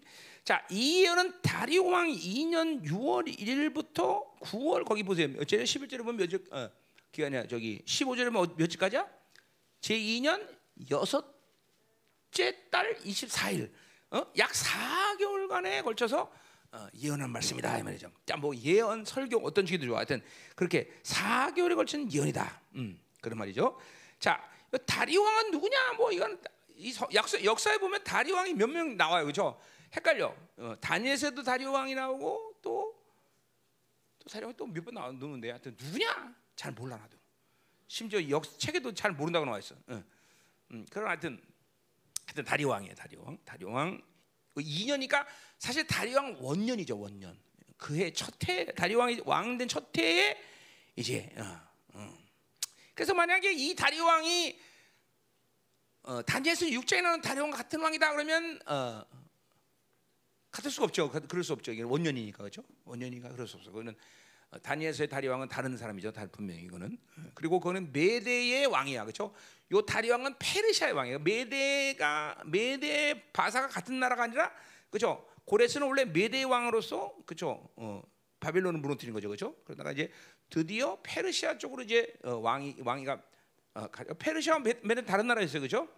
[0.45, 5.29] 자, 이 예언은 다리오 왕 2년 6월 1일부터 9월 거기 보세요.
[5.39, 6.45] 어째 11절에 보면 몇 절?
[6.51, 6.71] 어,
[7.13, 7.47] 기간이야.
[7.47, 9.09] 저기 15절에 보면 몇 절까지야?
[9.81, 10.47] 제 2년
[10.91, 13.73] 여섯째 달 24일.
[14.11, 14.27] 어?
[14.37, 16.31] 약 4개월간에 걸쳐서
[16.75, 18.11] 어, 예언한 말씀이다 이 말이죠.
[18.27, 19.99] 자, 뭐 예언, 설교 어떤 주기도 좋아.
[19.99, 20.21] 하여튼
[20.57, 22.61] 그렇게 4개월에 걸친 예언이다.
[22.75, 23.79] 음, 그런 말이죠.
[24.19, 24.43] 자,
[24.75, 25.93] 이 다리 왕은 누구냐?
[25.93, 26.43] 뭐 이건
[26.75, 29.61] 이 서- 역사, 역사에 보면 다리 왕이 몇 명 나와요, 그렇죠?
[29.95, 30.35] 헷갈려.
[30.57, 32.93] 어, 다니엘서도 다리 왕이 나오고 또
[34.19, 36.35] 또 다리 왕이 또 몇 번 나오는데 하여튼 누구냐?
[36.57, 37.17] 잘 몰라 나도.
[37.87, 39.77] 심지어 역 책에도 잘 모른다고 나와 있어.
[39.87, 40.03] 어.
[40.73, 41.41] 음, 그런 하여튼
[42.27, 43.39] 하여튼 다리 왕이에요, 다리 왕.
[43.45, 44.03] 다리 왕
[44.57, 45.25] 2년이니까
[45.65, 47.39] 사실 다리 왕 원년이죠, 원년.
[47.79, 50.37] 그 해 첫 해, 다리 왕이 왕된 첫 해에
[50.95, 51.59] 이제 어,
[51.95, 52.19] 어.
[52.95, 54.59] 그래서 만약에 이 다리오 왕이
[56.03, 59.03] 어, 단지에서 육장에 나오는 다리오 왕과 같은 왕이다 그러면 어,
[60.51, 61.11] 같을 수가 없죠.
[61.11, 61.73] 그- 그럴 수 없죠.
[61.73, 62.63] 이게 원년이니까 그렇죠.
[62.85, 63.71] 원년이니까 그럴 수 없어.
[63.71, 63.95] 그거는
[64.51, 66.13] 어, 다니엘서의 다리 왕은 다른 사람이죠.
[66.13, 66.99] 다 분명히 이거는.
[67.35, 69.35] 그리고 그거는 메대의 왕이야, 그렇죠?
[69.73, 71.19] 요 다리 왕은 페르시아의 왕이에요.
[71.21, 74.53] 메대가 메대 바사가 같은 나라가 아니라
[74.91, 75.27] 그렇죠?
[75.47, 77.69] 고레스는 원래 메대 왕으로서 그렇죠?
[77.77, 78.03] 어,
[78.41, 79.55] 바벨론을 무너뜨린 거죠, 그렇죠?
[79.65, 80.11] 그러다가 이제
[80.51, 83.23] 드디어 페르시아 쪽으로 이제 어, 왕이 왕이가
[83.75, 85.89] 어, 가- 페르시아와 메- 메대는 다른 나라였어요, 그렇죠?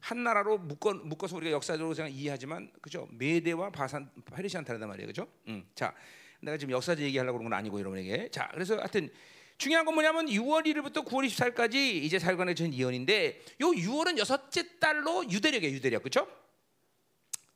[0.00, 3.08] 한 나라로 묶어 묶어서 우리가 역사적으로 생각 이해하지만 그죠?
[3.12, 5.28] 메대와 바산 페르시아는 다르단 말이에요, 그죠?
[5.48, 5.94] 음, 자,
[6.40, 9.10] 내가 지금 역사적 얘기하려고 그런 건 아니고 여러분에게 자, 그래서 하여튼
[9.58, 15.24] 중요한 건 뭐냐면 6월 1일부터 9월 24일까지 이제 사일관의 전 이언인데 요 6월은 여섯째 달로
[15.30, 16.26] 유대력이에요, 유대력, 그렇죠?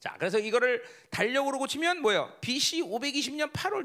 [0.07, 2.33] 자, 그래서 이거를 달력으로 고치면 뭐예요?
[2.40, 3.85] BC 520년 8월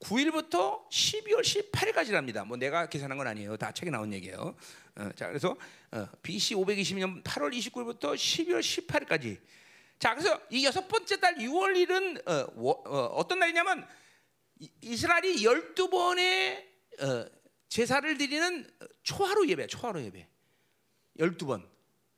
[0.00, 2.44] 29일부터 12월 18일까지랍니다.
[2.44, 3.56] 뭐 내가 계산한 건 아니에요.
[3.56, 4.56] 다 책에 나온 얘기예요.
[4.96, 5.56] 어, 자, 그래서
[5.92, 9.38] 어, BC 520년 8월 29일부터 12월 18일까지.
[10.00, 13.86] 자, 그래서 이 여섯 번째 달 6월 1은 어, 워- 어, 떤 날이냐면
[14.58, 16.64] 이- 이스라엘이 12번의
[17.02, 17.26] 어,
[17.68, 18.68] 제사를 드리는
[19.04, 20.26] 초하루 예배, 초하루 예배.
[21.20, 21.62] 12번.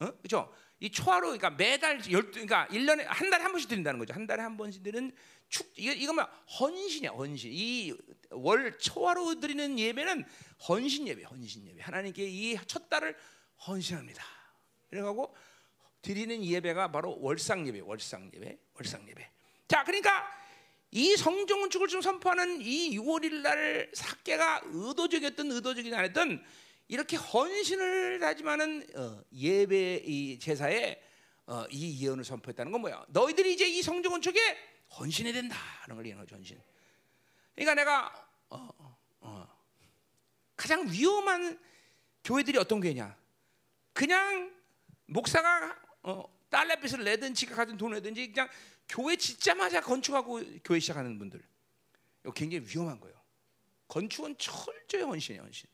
[0.01, 0.11] 어?
[0.23, 0.51] 그렇죠?
[0.81, 4.13] 이 초하루 그러니까 매달 12 그러니까 1년에 한 달에 한 번씩 드린다는 거죠.
[4.15, 5.11] 한 달에 한 번씩 드리는
[5.49, 6.25] 축 이거 이거 뭐
[6.61, 7.51] 헌신이야, 헌신.
[7.53, 7.95] 이
[8.31, 10.25] 월 초하루 드리는 예배는
[10.69, 11.81] 헌신 예배, 헌신 예배.
[11.83, 13.17] 하나님께 이 첫 달을
[13.67, 14.23] 헌신합니다.
[14.91, 15.35] 이래 가고
[16.03, 19.31] 드리는 예배가 바로 월상 예배, 월상 예배, 월상 예배.
[19.69, 20.29] 자, 그러니까
[20.91, 26.43] 이 성전 건축을 좀 선포하는 이 6월일 날 사계가 의도적이었든 의도적이지 않았든
[26.89, 31.01] 이렇게 헌신을 하지만은 어, 예배 이 제사에
[31.47, 33.05] 어, 이 예언을 선포했다는 건 뭐야?
[33.09, 34.39] 너희들이 이제 이 성전 건축에
[34.99, 36.61] 헌신해야 된다 하는 걸 얘기하는 거죠, 헌신.
[37.55, 39.49] 그러니까 내가 어, 어, 어,
[40.57, 41.59] 가장 위험한
[42.25, 43.17] 교회들이 어떤 교회냐?
[43.93, 44.55] 그냥
[45.07, 48.49] 목사가 어, 달러빚을 내든지 가진 돈을 내든지 그냥
[48.89, 51.43] 교회 짓자마자 건축하고 교회 시작하는 분들
[52.35, 53.17] 굉장히 위험한 거예요.
[53.89, 55.69] 건축은 철저히 헌신이에요, 헌신.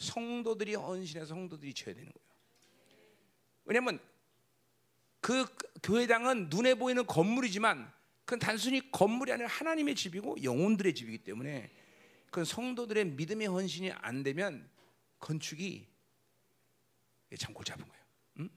[0.00, 2.30] 성도들이 헌신해서 성도들이 쳐야 되는 거예요.
[3.66, 4.00] 왜냐하면
[5.20, 5.46] 그
[5.82, 7.92] 교회당은 눈에 보이는 건물이지만
[8.24, 11.70] 그건 단순히 건물이 아니라 하나님의 집이고 영혼들의 집이기 때문에
[12.30, 14.68] 그 성도들의 믿음의 헌신이 안 되면
[15.18, 15.86] 건축이
[17.38, 18.04] 참 골치 아픈 거예요.
[18.40, 18.48] 응?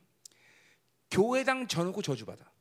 [1.12, 2.52] 교회당 져놓고 저주받아.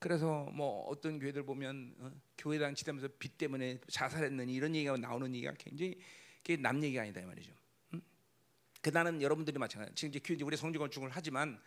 [0.00, 5.54] 그래서 뭐 어떤 교회들 보면 어, 교회당 지대면서 빚 때문에 자살했느니 이런 얘기가 나오는 얘기가
[5.58, 5.98] 굉장히
[6.44, 7.50] 그게 남 얘기가 아니다 이 말이죠.
[7.94, 8.02] 응?
[8.82, 9.94] 그 나는 여러분들이 마찬가지.
[9.94, 11.58] 지금 이제 교회 우리 성지 건축을 하지만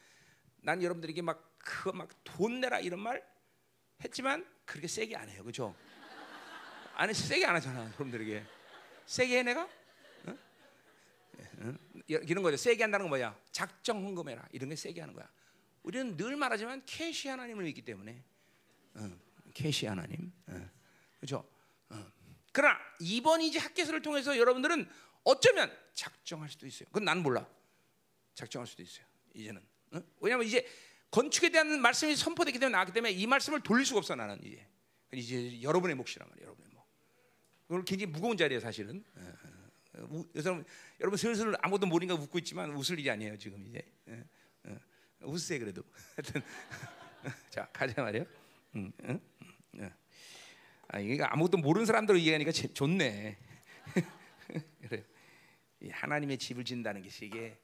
[0.61, 3.27] 난 여러분들에게 막 그거 막돈 내라 이런 말
[4.03, 5.75] 했지만 그렇게 세게 안 해요, 그렇죠?
[6.93, 8.45] 아니 세게 안 하잖아, 여러분들에게
[9.07, 9.67] 세게 해 내가?
[10.27, 10.37] 응?
[11.59, 11.77] 응?
[12.07, 12.55] 이런 거죠.
[12.55, 13.35] 세게 한다는 건 뭐야?
[13.51, 15.27] 작정 헌금해라 이런 게 세게 하는 거야.
[15.81, 18.23] 우리는 늘 말하지만 cash 하나님을 믿기 때문에
[18.97, 19.19] 응,
[19.55, 20.69] cash 하나님, 응,
[21.19, 21.49] 그렇죠?
[22.57, 22.61] 응.
[22.61, 24.89] 그러나 이번 이제 학계서를 통해서 여러분들은
[25.23, 26.87] 어쩌면 작정할 수도 있어요.
[26.87, 27.47] 그건 난 몰라.
[28.33, 29.05] 작정할 수도 있어요.
[29.35, 29.61] 이제는
[29.93, 30.03] 응?
[30.19, 30.65] 왜냐하면 이제
[31.11, 34.67] 건축에 대한 말씀이 선포됐기 때문에 나왔기 때문에 이 말씀을 돌릴 수가 없어 나는 이제
[35.13, 36.47] 이제 여러분의 몫이란 말이에요.
[36.47, 36.83] 여러분의 몫.
[37.67, 39.03] 그건 굉장히 무거운 자리예요, 사실은.
[39.15, 39.33] 어,
[39.99, 40.65] 어, 우- 여러분,
[40.99, 43.81] 여러분 슬슬 아무도 모르니까 웃고 있지만 웃을 일이 아니에요, 지금 이제.
[44.09, 44.25] 예,
[44.65, 44.77] 어,
[45.21, 45.83] 웃으세요 그래도.
[46.17, 46.41] 하여튼
[47.51, 48.25] 자 가자 말이요.
[48.75, 49.21] 음, 응?
[49.75, 49.93] 응.
[50.89, 53.37] 아 이게 아무것도 모르는 사람들 얘기하니까 제- 좋네.
[54.81, 55.03] 그래.
[55.81, 57.59] 이 하나님의 집을 짓는다는 것이 이게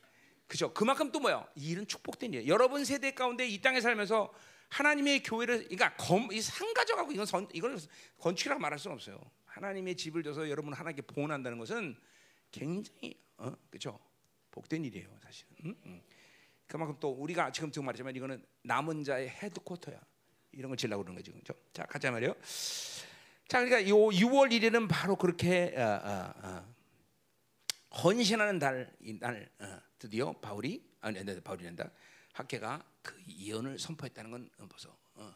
[0.47, 0.73] 그죠?
[0.73, 1.47] 그만큼 또 뭐요?
[1.55, 2.47] 이 일은 축복된 일이에요.
[2.51, 4.31] 여러분 세대 가운데 이 땅에 살면서
[4.69, 7.77] 하나님의 교회를 그러니까 검, 이 상가져가고 이건 선, 이걸
[8.19, 9.19] 건축이라고 말할 수는 없어요.
[9.45, 11.95] 하나님의 집을 줘서 여러분 하나님께 보온한다는 것은
[12.51, 13.99] 굉장히 어, 그죠?
[14.51, 15.49] 복된 일이에요, 사실은.
[15.65, 15.75] 음?
[15.85, 16.01] 음.
[16.67, 19.99] 그만큼 또 우리가 지금 지금 말했지만 이거는 남은 자의 헤드쿼터야.
[20.51, 21.53] 이런 걸 지려고 그러는 거죠, 그죠?
[21.73, 22.35] 자, 가자 말이요.
[23.47, 26.75] 자, 그러니까 요 6월 1일은 바로 그렇게 어, 어, 어,
[28.03, 31.91] 헌신하는 달, 이날 어, 드디어 바울이 아니, 아니 바울이 된다.
[32.33, 35.33] 학계가 그 예언을 선포했다는 건 벌써 어,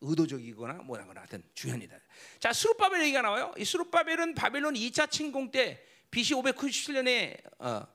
[0.00, 1.98] 의도적이거나 뭐라거나 하여튼 중요한 일이다.
[2.40, 3.54] 자, 수룹바벨 얘기가 나와요.
[3.56, 7.86] 이 수룹바벨은 바벨론 2차 침공 때 BC 597년에 어,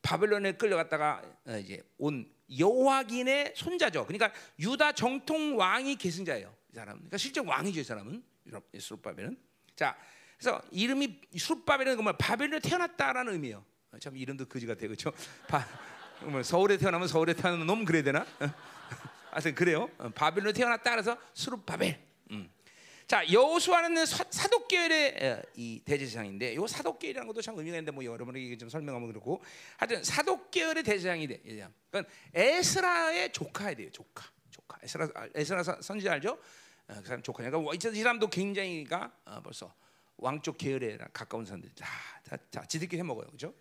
[0.00, 4.06] 바벨론에 끌려갔다가 어, 이제 온 여호와긴의 손자죠.
[4.06, 6.54] 그러니까 유다 정통 왕이 계승자예요.
[6.70, 6.96] 이 사람.
[6.96, 8.31] 그러니까 실제 왕이죠, 이 사람은.
[8.72, 9.36] 이 수룹바벨은.
[9.76, 9.96] 자,
[10.38, 13.64] 그래서 이름이 수룹바벨은 그뭐 바벨론에 태어났다라는 의미예요.
[13.92, 15.12] 어, 참 이름도 거지 같아요, 그렇죠?
[15.48, 15.66] 바,
[16.22, 18.20] 뭐 서울에 태어나면 서울에 태어난 놈 그래야 되나?
[18.22, 18.26] 어?
[19.30, 19.88] 하여튼 그래요.
[19.98, 21.98] 어, 바벨론에 태어났다 그래서 수룹바벨.
[22.32, 22.50] 음.
[23.06, 28.56] 자 여호수아는 사- 사독계열의 어, 이 대제사장인데 요 사독계열이라는 것도 참 의미가 있는데 뭐 여러분에게
[28.56, 29.42] 좀 설명하면 그렇고
[29.76, 31.40] 하여튼 사독계열의 대제사장이 돼.
[31.90, 33.90] 그러니까 에스라의 조카야 돼요.
[33.90, 34.78] 조카, 조카.
[34.82, 36.38] 에스라 아, 에스라 선- 선지자 알죠?
[36.92, 39.74] 어, 그 사람 조카니까 이 사람도 굉장히 가 어, 벌써
[40.16, 41.86] 왕족 계열에 가까운 사람들이 다,
[42.24, 43.54] 다, 다 지들끼리 해 먹어요, 그렇죠?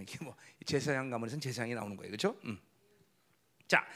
[0.00, 2.38] 이게 뭐 제사장 가문에서는 제사장이 나오는 거예요, 그렇죠?
[2.44, 2.60] 음.
[3.68, 3.86] 자,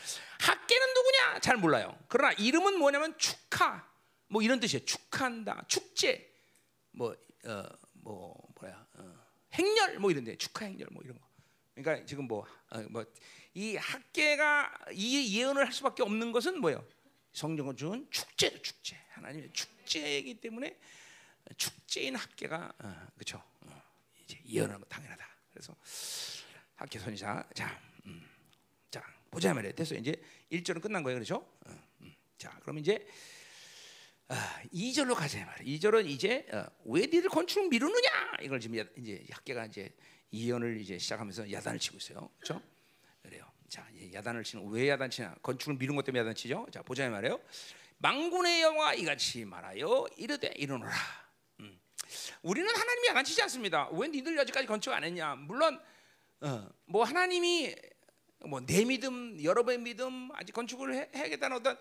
[0.40, 1.40] 학계는 누구냐?
[1.40, 1.96] 잘 몰라요.
[2.08, 3.86] 그러나 이름은 뭐냐면 축하,
[4.28, 4.84] 뭐 이런 뜻이에요.
[4.84, 6.32] 축하한다, 축제,
[6.90, 11.26] 뭐, 어, 뭐 뭐야, 어, 행렬, 뭐 이런데 축하 행렬, 뭐 이런 거.
[11.74, 16.84] 그러니까 지금 뭐, 어, 뭐이 학계가 이 예언을 할 수밖에 없는 것은 뭐예요?
[17.32, 18.96] 성경은 준 축제죠, 축제.
[19.10, 20.78] 하나님의 축제이기 때문에
[21.56, 23.42] 축제인 학계가 어, 그렇죠.
[23.60, 23.82] 어,
[24.24, 25.26] 이제 예언하는 거 당연하다.
[25.52, 25.76] 그래서
[26.76, 27.80] 학계 선지자, 자.
[28.06, 28.28] 음.
[28.90, 29.74] 자 보자 말이에요.
[29.74, 31.36] 됐어 이제 1절은 끝난 거예요, 그렇죠?
[31.66, 32.14] 어, 음.
[32.36, 33.06] 자 그럼 이제
[34.28, 35.78] 아, 2절로 가자 말이에요.
[35.78, 38.08] 2절은 이제 어, 왜 니들 건축을 미루느냐
[38.42, 39.94] 이걸 지금 야, 이제 학계가 이제
[40.32, 42.62] 예언을 이제 시작하면서 야단을 치고 있어요, 그렇죠?
[43.22, 43.49] 그래요.
[43.70, 45.36] 자 이제 야단을 치는 왜 야단 치냐?
[45.42, 46.66] 건축을 미룬 것 때문에 야단 치죠.
[46.72, 47.40] 자 보자 말이에요.
[47.98, 50.90] 망군의 영화 이같이 말하여 이르되 이르노라.
[51.60, 51.80] 음.
[52.42, 53.88] 우리는 하나님이 야단 치지 않습니다.
[53.92, 55.36] 왜 니들 여지까지 건축 안 했냐?
[55.36, 55.80] 물론
[56.40, 57.76] 어, 뭐 하나님이
[58.46, 61.78] 뭐 내 믿음, 여러분의 믿음 아직 건축을 해, 해야겠다는 어떤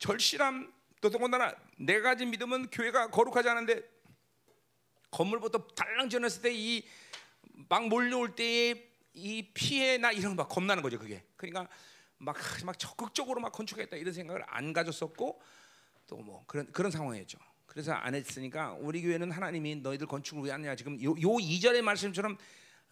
[0.00, 3.80] 절실함 또 더군다나 내가 가진 믿음은 교회가 거룩하지 않은데
[5.12, 6.82] 건물부터 달랑 지어놨을 때 이
[7.68, 11.68] 막 몰려올 때의 이 피해나 이런 거막 겁나는 거죠 그게 그러니까
[12.18, 15.40] 막, 막 적극적으로 막 건축했다 이런 생각을 안 가졌었고
[16.06, 17.38] 또 뭐 그런 그런 상황이었죠.
[17.66, 22.36] 그래서 안 했으니까 우리 교회는 하나님이 너희들 건축을 왜 하느냐 지금 요, 요 2절의 말씀처럼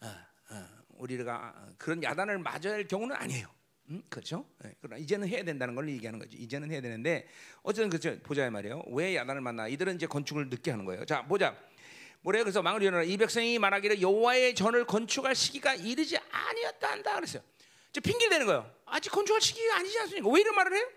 [0.01, 0.07] 어,
[0.49, 3.47] 어, 우리가 그런 야단을 맞아야 할 경우는 아니에요.
[3.89, 4.47] 음, 그렇죠?
[4.63, 6.37] 네, 그러나 이제는 해야 된다는 걸 얘기하는 거지.
[6.37, 7.27] 이제는 해야 되는데
[7.61, 8.83] 어쨌든 그죠 보자 말이에요.
[8.87, 9.67] 왜 야단을 만나?
[9.67, 11.05] 이들은 이제 건축을 늦게 하는 거예요.
[11.05, 11.55] 자 보자.
[12.21, 12.43] 뭐래요?
[12.43, 17.43] 그래서 망을 일어나 이 백성이 말하기를 여호와의 전을 건축할 시기가 이르지 아니었다 한다 그랬어요.
[17.89, 18.71] 이제 핑계 대는 거예요.
[18.85, 20.29] 아직 건축할 시기가 아니지 않습니까?
[20.29, 20.87] 왜 이런 말을 해요?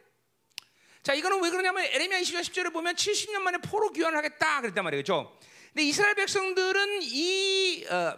[1.03, 5.03] 자, 이거는 왜 그러냐면 에레미야 20장 10절에 보면 70년 만에 포로 귀환을 하겠다 그랬단 말이에요.
[5.03, 5.39] 그렇죠?
[5.73, 8.17] 근데 이스라엘 백성들은 이 어,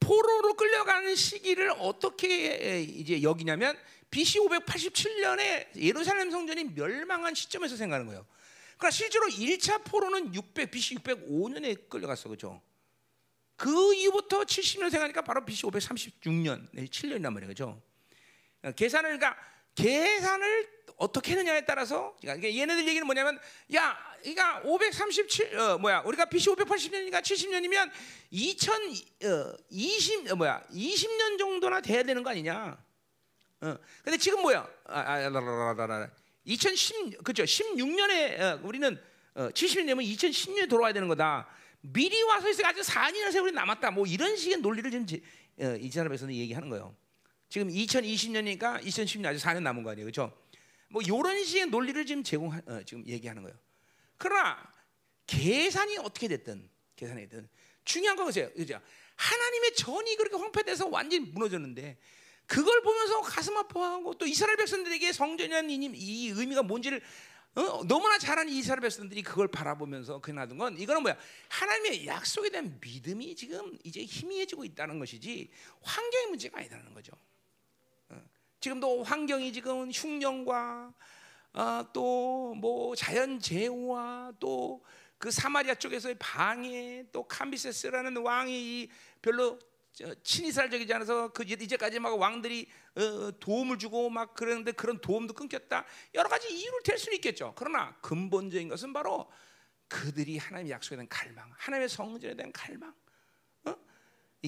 [0.00, 3.76] 포로로 끌려가는 시기를 어떻게 이제 여기냐면
[4.10, 8.24] BC 587년에 예루살렘 성전이 멸망한 시점에서 생각하는 거예요.
[8.76, 12.28] 그러니까 실제로 1차 포로는 600 BC 605년에 끌려갔어.
[12.28, 12.60] 그렇죠?
[13.56, 17.54] 그 이후부터 70년 생각하니까 바로 BC 536년, 7년이란 말이에요.
[17.54, 17.82] 그렇죠?
[18.76, 19.36] 계산을 그러니까
[19.74, 23.38] 계산을 어떻게 했느냐에 따라서 그러니까 얘네들 얘기는 뭐냐면
[23.74, 26.00] 야, 그러니까 537 어, 뭐야?
[26.00, 27.90] 우리가 BC 580년이니까 70년이면
[28.30, 30.62] 2020 어, 뭐야?
[30.70, 32.78] 20년 정도나 돼야 되는 거 아니냐?
[33.60, 33.78] 어.
[34.02, 34.68] 근데 지금 뭐야?
[34.86, 36.10] 아, 아, 라라라라라.
[36.46, 37.42] 2010 그죠?
[37.42, 38.98] 16년에 어, 우리는
[39.34, 41.46] 어, 70년 되면 2010년에 돌아와야 되는 거다.
[41.80, 43.90] 미리 와서 있어 아직 4년이나 세월이 남았다.
[43.90, 45.22] 뭐 이런 식의 논리를 지금 지,
[45.60, 46.96] 어, 이 사람에서는 얘기하는 거예요.
[47.48, 50.36] 지금 2020년이니까 2010년 아직 4년 남은 거 아니에요, 그렇죠?
[50.88, 53.56] 뭐 이런 식의 논리를 지금 제공 어, 지금 얘기하는 거예요.
[54.16, 54.72] 그러나
[55.26, 57.48] 계산이 어떻게 됐든 계산이 됐든
[57.84, 58.80] 중요한 건 보세요, 그죠?
[59.16, 61.98] 하나님의 전이 그렇게 황폐돼서 완전히 무너졌는데
[62.46, 67.00] 그걸 보면서 가슴 아파하고 또 이스라엘 백성들에게 성전이라는 이, 이 의미가 뭔지를
[67.54, 67.84] 어?
[67.84, 71.16] 너무나 잘하는 이스라엘 백성들이 그걸 바라보면서 그 놔둔 건 이거는 뭐야?
[71.48, 75.50] 하나님의 약속에 대한 믿음이 지금 이제 희미해지고 있다는 것이지
[75.82, 77.12] 환경의 문제가 아니라는 거죠.
[78.10, 78.22] 어.
[78.60, 80.92] 지금도 환경이 지금 흉년과
[81.54, 84.82] 어, 또뭐 자연 재해와 또
[85.18, 88.90] 그 사마리아 쪽에서의 방해 또 캄비세스라는 왕이
[89.22, 89.58] 별로
[90.22, 95.84] 친이스라엘적이지 않아서 그 이제까지 막 왕들이 어, 도움을 주고 막 그러는데 그런 도움도 끊겼다.
[96.14, 97.54] 여러 가지 이유를 댈 수는 있겠죠.
[97.56, 99.30] 그러나 근본적인 것은 바로
[99.88, 102.94] 그들이 하나님의 약속에 대한 갈망, 하나님의 성전에 대한 갈망,
[103.64, 103.76] 어?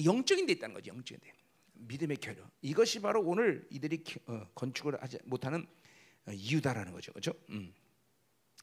[0.03, 0.91] 영적인 데 있다는 거죠.
[0.91, 1.33] 영적인 데.
[1.73, 2.49] 믿음의 결여.
[2.61, 5.65] 이것이 바로 오늘 이들이 어, 건축을 하지 못하는
[6.25, 7.13] 어, 이유다라는 거죠.
[7.13, 7.33] 그렇죠?
[7.49, 7.73] 음.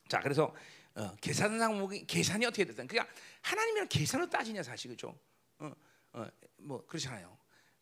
[0.09, 0.55] 자, 그래서
[0.95, 5.19] 어, 계산상 계산이 어떻게 됐든 그러니까 하나님이랑 계산을 따지냐 사실 그죠?
[5.59, 5.73] 어,
[6.17, 6.27] 어,
[6.57, 7.37] 뭐 그렇잖아요.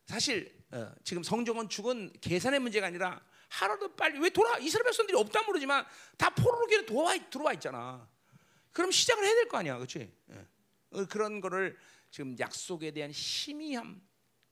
[0.07, 5.43] 사실 어, 지금 성정은 죽은 계산의 문제가 아니라 하루도 빨리 왜 돌아 이스라엘 백성들이 없다
[5.45, 5.87] 모르지만
[6.19, 8.09] 다 포로로 길에 들어와, 들어와 있잖아.
[8.73, 10.13] 그럼 시작을 해야 될 거 아니야, 그렇지?
[10.31, 10.47] 예.
[10.91, 11.77] 어, 그런 거를
[12.11, 14.03] 지금 약속에 대한 희미함,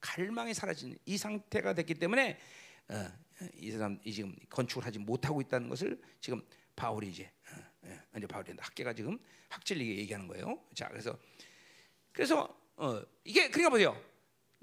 [0.00, 2.38] 갈망이 사라진 이 상태가 됐기 때문에
[2.88, 3.12] 어,
[3.54, 6.40] 이 사람 이 지금 건축을 하지 못하고 있다는 것을 지금
[6.76, 7.30] 바울이 이제
[7.84, 9.18] 예, 이제 바울이 학계가 지금
[9.48, 10.64] 학질리게 얘기하는 거예요.
[10.72, 11.18] 자, 그래서
[12.12, 14.00] 그래서 어, 이게 그러니까 보세요.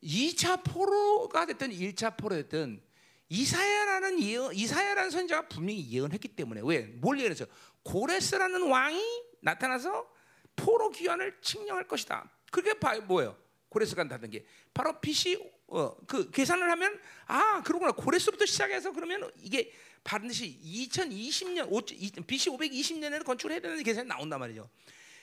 [0.03, 2.81] 2차 포로가 됐든 1차 포로 됐든
[3.29, 6.81] 이사야라는 예언, 이사야라는 선자가 분명히 예언했기 때문에 왜?
[6.83, 7.47] 뭘 예언했어요?
[7.83, 10.07] 고레스라는 왕이 나타나서
[10.55, 12.29] 포로 귀환을 칙령할 것이다.
[12.51, 13.37] 그게 바, 뭐예요?
[13.69, 19.71] 고레스가 나타난 게 바로 BC 어, 그 계산을 하면 아 그러구나 고레스부터 시작해서 그러면 이게
[20.03, 24.67] 반드시 2020년 BC 520년에는 건축을 해야 되는 계산이 나온단 말이죠.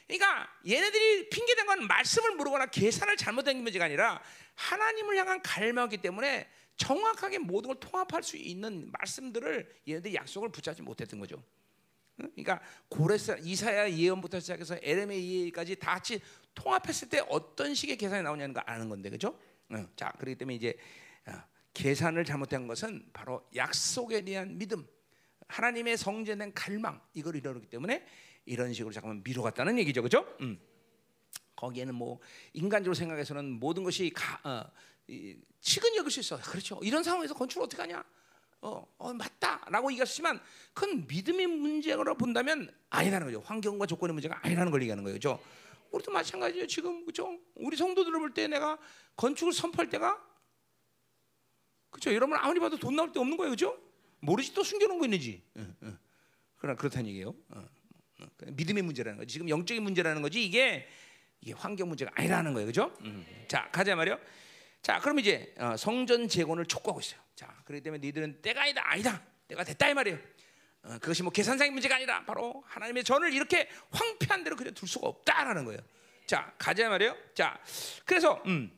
[0.07, 4.23] 그러니까 얘네들이 핑계댄 건 말씀을 모르거나 계산을 잘못한 문제가 아니라
[4.55, 11.19] 하나님을 향한 갈망이기 때문에 정확하게 모든 걸 통합할 수 있는 말씀들을 얘네들이 약속을 붙잡지 못했던
[11.19, 11.43] 거죠.
[12.17, 16.21] 그러니까 고레스 이사야 예언부터 시작해서 에레미야까지 다 같이
[16.55, 19.39] 통합했을 때 어떤 식의 계산이 나오냐는 거 아는 건데 그죠?
[19.97, 20.77] 자 그렇기 때문에 이제
[21.27, 21.33] 어,
[21.75, 24.87] 계산을 잘못한 것은 바로 약속에 대한 믿음,
[25.49, 28.07] 하나님의 성전된 갈망 이걸 이루기 때문에
[28.47, 30.27] 이런 식으로 잠깐만 미뤄갔다는 얘기죠, 그죠?
[30.41, 30.59] 음.
[31.57, 32.21] 거기에는 뭐
[32.53, 34.71] 인간적으로 생각해서는 모든 것이 가, 어,
[35.09, 36.39] 이, 치근히 여길 수 있어.
[36.41, 36.79] 그렇죠.
[36.83, 38.05] 이런 상황에서 건축을 어떻게 하냐?
[38.63, 40.41] 어, 어 맞다라고 얘기했지만
[40.73, 43.41] 그건 믿음의 문제로 본다면 아니라는 거죠.
[43.41, 45.17] 환경과 조건의 문제가 아니라는 걸 얘기하는 거예요.
[45.17, 45.41] 그죠?
[45.91, 46.67] 우리도 마찬가지예요.
[46.67, 47.39] 지금 그죠?
[47.55, 48.79] 우리 성도들을 볼 때 내가
[49.17, 50.21] 건축을 선포할 때가
[51.91, 52.13] 그죠?
[52.13, 53.51] 여러분 아무리 봐도 돈 나올 데 없는 거예요.
[53.51, 53.79] 그죠?
[54.21, 55.43] 모르지 또 숨겨놓은 거 있는지.
[55.57, 55.99] 응, 응.
[56.57, 57.29] 그러나 그렇다는 얘기예요.
[57.51, 57.69] 어, 어.
[58.47, 59.33] 믿음의 문제라는 거지.
[59.33, 60.45] 지금 영적인 문제라는 거지.
[60.45, 60.89] 이게
[61.41, 62.67] 이게 환경 문제가 아니라는 거예요.
[62.67, 62.93] 그죠?
[63.03, 63.27] 음.
[63.49, 64.19] 자, 가자 말이요.
[64.83, 67.21] 자, 그럼 이제 어, 성전 재건을 촉구하고 있어요.
[67.35, 70.19] 자, 그렇기 때문에 니들은 때가 아니다, 아니다, 때가 됐다 이 말이에요.
[70.83, 75.09] 어, 그것이 뭐 계산상의 문제가 아니라 바로 하나님의 전을 이렇게 황폐한 대로 그냥 둘 수가
[75.09, 75.81] 없다라는 거예요.
[76.27, 77.17] 자, 가자 말이요.
[77.35, 77.61] 자,
[78.05, 78.71] 그래서 음,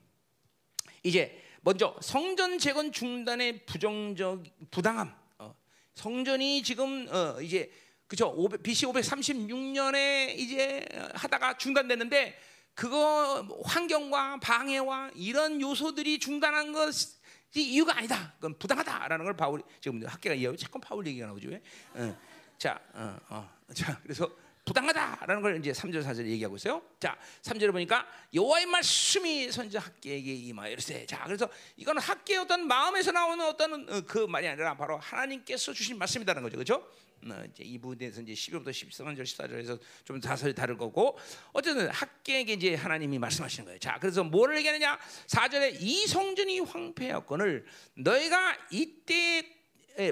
[1.02, 5.14] 이제 먼저 성전 재건 중단의 부정적 부당함.
[5.38, 5.54] 어,
[5.94, 7.70] 성전이 지금 어, 이제
[8.08, 8.34] 그죠?
[8.62, 12.40] BC 536년에 이제 하다가 중단됐는데
[12.74, 17.18] 그거 환경과 방해와 이런 요소들이 중단한 것이
[17.54, 18.32] 이유가 아니다.
[18.36, 21.50] 그건 부당하다라는 걸 바울 지금 학계가 이해하고 자꾸 바울 얘기가 나오죠.
[21.50, 21.62] 왜?
[21.94, 22.18] 어.
[22.56, 23.50] 자, 어, 어.
[23.74, 24.30] 자, 그래서
[24.64, 26.82] 부당하다라는 걸 이제 3절 4절 얘기하고 있어요.
[27.00, 31.04] 자, 3절에 보니까 여호와의 말씀이 선지 학계에게 임하여 이르세.
[31.06, 35.98] 자, 그래서 이거는 학계의 어떤 마음에서 나오는 어떤 어, 그 말이 아니라 바로 하나님께서 주신
[35.98, 36.56] 말씀이라는 거죠.
[36.56, 36.88] 그렇죠?
[37.26, 41.18] 어, 이제 이 부분에서 이제 12절부터 13절, 14절에서 좀 자세히 다를 거고
[41.52, 43.78] 어쨌든 학계에게 이제 하나님이 말씀하시는 거예요.
[43.78, 44.98] 자, 그래서 뭐를 얘기하느냐?
[45.26, 49.54] 4절에 이 성전이 황폐하거늘 너희가 이때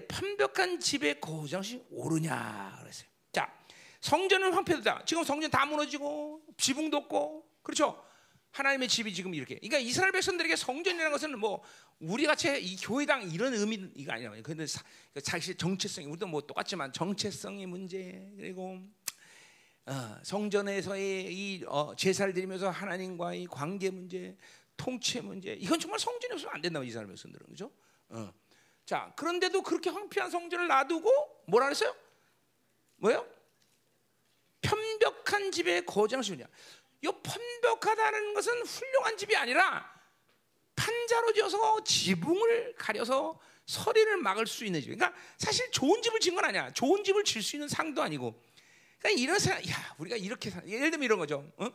[0.09, 3.09] 판벽한 집에 거장시 오르냐 그랬어요.
[3.33, 3.53] 자,
[4.01, 5.05] 성전은 황폐다.
[5.05, 8.06] 지금 성전 다 무너지고 지붕도 없고 그렇죠?
[8.57, 9.57] 하나님의 집이 지금 이렇게.
[9.57, 11.63] 그러니까 이스라엘 백성들에게 성전이라는 것은 뭐
[12.01, 14.65] 우리 같이 이 교회당 이런 의미가 아니라 근데
[15.23, 18.81] 사실 정체성이 우리도 뭐 똑같지만 정체성의 문제 그리고
[19.85, 24.35] 어, 성전에서의 이 어, 제사를 드리면서 하나님과의 관계 문제,
[24.77, 27.71] 통치 문제 이건 정말 성전이 없으면 안 된다고 이스라엘 백성들은 그죠?
[28.09, 28.33] 어.
[28.87, 31.95] 자 그런데도 그렇게 황폐한 성전을 놔두고 뭐라 그랬어요?
[32.97, 33.27] 뭐요?
[34.63, 36.47] 편벽한 집에 거장시냐?
[37.07, 39.95] 이 편벽하다는 것은 훌륭한 집이 아니라
[40.75, 44.91] 판자로 지어서 지붕을 가려서 서리를 막을 수 있는 집.
[44.91, 46.73] 그러니까 사실 좋은 집을 지은 건 아니야.
[46.73, 48.41] 좋은 집을 질 수 있는 상도 아니고.
[48.99, 51.51] 그러니까 이런 사, 야 우리가 이렇게 사, 예를 들면 이런 거죠.
[51.57, 51.67] 어?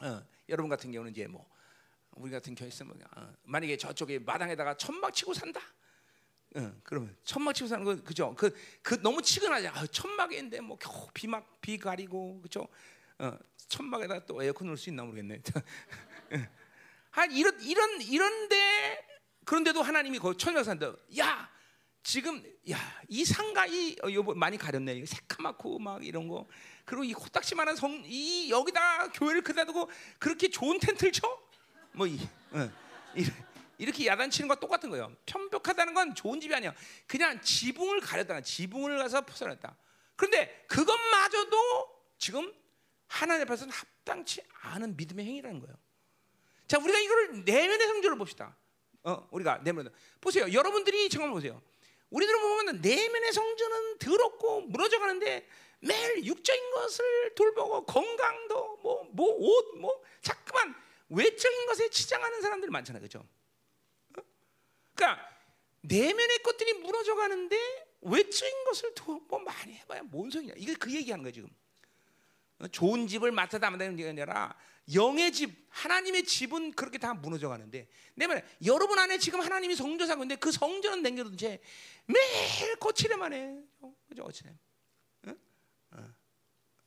[0.00, 1.48] 어, 여러분 같은 경우는 이제 뭐
[2.12, 5.60] 우리 같은 경우 있으면 어, 만약에 저쪽에 마당에다가 천막 치고 산다.
[6.56, 8.34] 어, 그러면 천막 치고 사는 거 그죠?
[8.36, 9.68] 그, 그 너무 치근하지.
[9.68, 12.66] 아, 천막인데 뭐 겨우 비막 비 가리고 그죠?
[13.18, 13.36] 어,
[13.68, 15.40] 천막에다 또 에어컨 넣을 수 있나 모르겠네.
[17.10, 19.06] 한 이런 이런 이런데
[19.44, 20.94] 그런데도 하나님이 그 천막 산다.
[21.18, 21.50] 야
[22.02, 25.04] 지금 야 이 상가 이 어, 여보 많이 가렸네.
[25.06, 26.46] 새카맣고 막 이런 거.
[26.84, 31.38] 그리고 이 코딱지만한 성 이 여기다 교회를 그다 두고 그렇게 좋은 텐트를 쳐?
[31.92, 32.18] 뭐 이
[32.52, 32.70] 어,
[33.78, 35.14] 이렇게 야단치는 거 똑같은 거예요.
[35.26, 36.74] 편벽하다는 건 좋은 집이 아니야.
[37.06, 38.40] 그냥 지붕을 가렸다.
[38.40, 39.76] 지붕을 가서 벗어냈다.
[40.16, 41.56] 그런데 그것마저도
[42.18, 42.52] 지금
[43.06, 45.76] 하나님 앞에서는 합당치 않은 믿음의 행위라는 거예요.
[46.66, 48.56] 자, 우리가 이거를 내면의 성전을 봅시다.
[49.02, 50.50] 어, 우리가 내면 보세요.
[50.52, 51.62] 여러분들이 정말 보세요.
[52.10, 55.46] 우리들은 보면 내면의 성전은 더럽고 무너져 가는데
[55.80, 60.74] 매일 육적인 것을 돌보고 건강도 뭐 뭐 옷뭐 뭐, 자꾸만
[61.08, 63.02] 외적인 것에 치장하는 사람들이 많잖아요.
[63.02, 63.20] 그죠?
[64.16, 64.22] 어?
[64.94, 65.28] 그러니까
[65.82, 67.56] 내면의 것들이 무너져 가는데
[68.00, 68.92] 외적인 것을
[69.28, 70.54] 뭐 많이 해 봐야 뭔 소리냐.
[70.56, 71.50] 이게 그 얘기하는 거예요, 지금.
[72.70, 74.56] 좋은 집을 맡아다 만드는 게 아니라
[74.92, 80.06] 영의 집, 하나님의 집은 그렇게 다 무너져 가는데 내 말에 여러분 안에 지금 하나님이 성전
[80.06, 81.60] 사고 있는데 그 성전은 남겨둔 채
[82.06, 83.62] 매일 고치려만 해.
[84.08, 84.24] 그죠?
[84.24, 84.56] 고치래.
[85.26, 85.38] 응?
[85.92, 86.14] 어.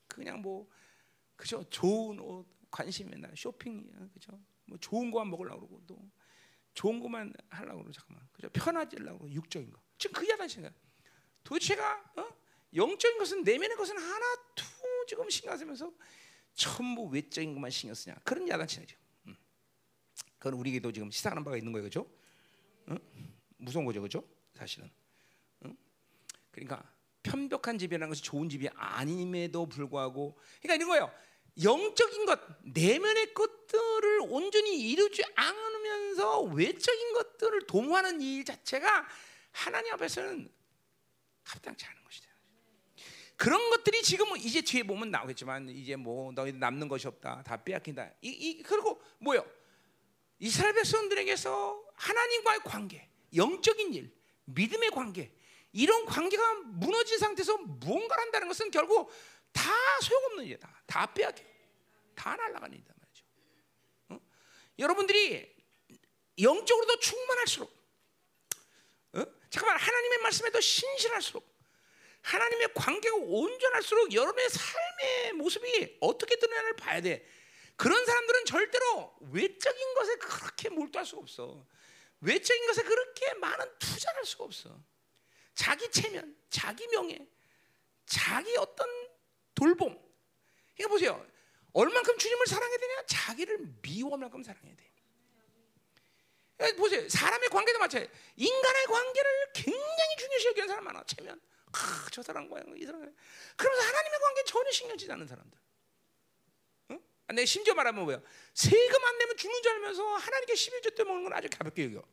[0.07, 0.67] 그냥 뭐
[1.35, 1.63] 그죠?
[1.69, 4.09] 좋은 옷 관심이 나 쇼핑이야.
[4.13, 4.39] 그죠?
[4.65, 6.11] 뭐 좋은 거만 먹으려고 그러고 또
[6.73, 8.27] 좋은 것만 하려고 그러 잠깐만.
[8.31, 8.49] 그죠?
[8.49, 9.81] 편하지려고 육적인 거.
[9.97, 10.71] 지금 그게 야단신가.
[11.43, 12.27] 도대체가 어?
[12.75, 14.65] 영적인 것은 내면의 것은 하나도
[15.07, 15.91] 지금 신경 쓰면서
[16.53, 18.15] 전부 외적인 것만 신경 쓰냐.
[18.23, 19.01] 그런 야단치네 지금.
[19.27, 19.37] 음.
[20.37, 22.09] 그건 우리에게도 지금 시사하는 바가 있는 거예요, 그죠?
[22.87, 22.95] 어?
[23.57, 24.27] 무서운 거죠, 그죠?
[24.53, 24.91] 사실은.
[25.61, 25.73] 어?
[26.51, 26.83] 그러니까
[27.23, 31.11] 편벽한 집이라는 것이 좋은 집이 아님에도 불구하고, 그러니까 이런 거예요.
[31.61, 39.07] 영적인 것, 내면의 것들을 온전히 이루지 않으면서 외적인 것들을 도모하는 일 자체가
[39.51, 40.47] 하나님 앞에서는
[41.43, 42.26] 합당치 않은 것이다.
[43.37, 48.09] 그런 것들이 지금 이제 뒤에 보면 나오겠지만 이제 뭐 너희 남는 것이 없다, 다 빼앗긴다.
[48.21, 49.45] 이, 이 그리고 뭐요?
[50.39, 54.11] 이스라엘 백성들에게서 하나님과의 관계, 영적인 일,
[54.45, 55.31] 믿음의 관계,
[55.71, 59.11] 이런 관계가 무너진 상태에서 무언가를 한다는 것은 결국
[59.51, 59.71] 다
[60.01, 60.81] 소용없는 일이다.
[60.87, 61.43] 다 빼앗겨.
[62.15, 63.25] 다 날아가는 일이다 말이죠.
[64.09, 64.19] 어?
[64.79, 65.55] 여러분들이
[66.39, 67.71] 영적으로도 충만할수록
[69.13, 69.23] 어?
[69.51, 71.56] 잠깐만 하나님의 말씀에 더 신실할수록
[72.27, 77.25] 하나님의 관계가 온전할수록 여러분의 삶의 모습이 어떻게 드러나를 봐야 돼.
[77.77, 81.65] 그런 사람들은 절대로 외적인 것에 그렇게 몰두할 수가 없어.
[82.19, 84.77] 외적인 것에 그렇게 많은 투자를 할 수가 없어.
[85.55, 87.25] 자기 체면, 자기 명예,
[88.05, 88.87] 자기 어떤
[89.55, 89.97] 돌봄.
[90.77, 91.25] 이거 보세요.
[91.71, 93.05] 얼만큼 주님을 사랑해야 되냐?
[93.05, 96.73] 자기를 미워할 만큼 사랑해야 돼.
[96.75, 97.07] 보세요.
[97.07, 98.11] 사람의 관계도 마찬가지.
[98.35, 101.03] 인간의 관계를 굉장히 중요시 여기는 사람 많아.
[101.05, 101.39] 체면.
[101.73, 103.01] 아, 저 사람 과 이 사람.
[103.55, 105.59] 그러면서 하나님의 관계 전혀 신경 쓰지 않는 사람들.
[106.91, 106.99] 응?
[107.35, 108.21] 내 심지어 말하면 뭐야?
[108.53, 112.03] 세금 안 내면 죽는 줄 알면서 하나님께 11조 때 먹는 건 아주 가볍게 여겨.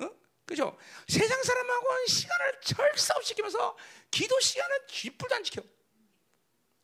[0.00, 0.10] 응?
[0.46, 0.78] 그죠?
[1.08, 3.76] 세상 사람하고 시간을 절사 없이 지키면서
[4.10, 5.62] 기도 시간을 쥐뿔도 안 지켜.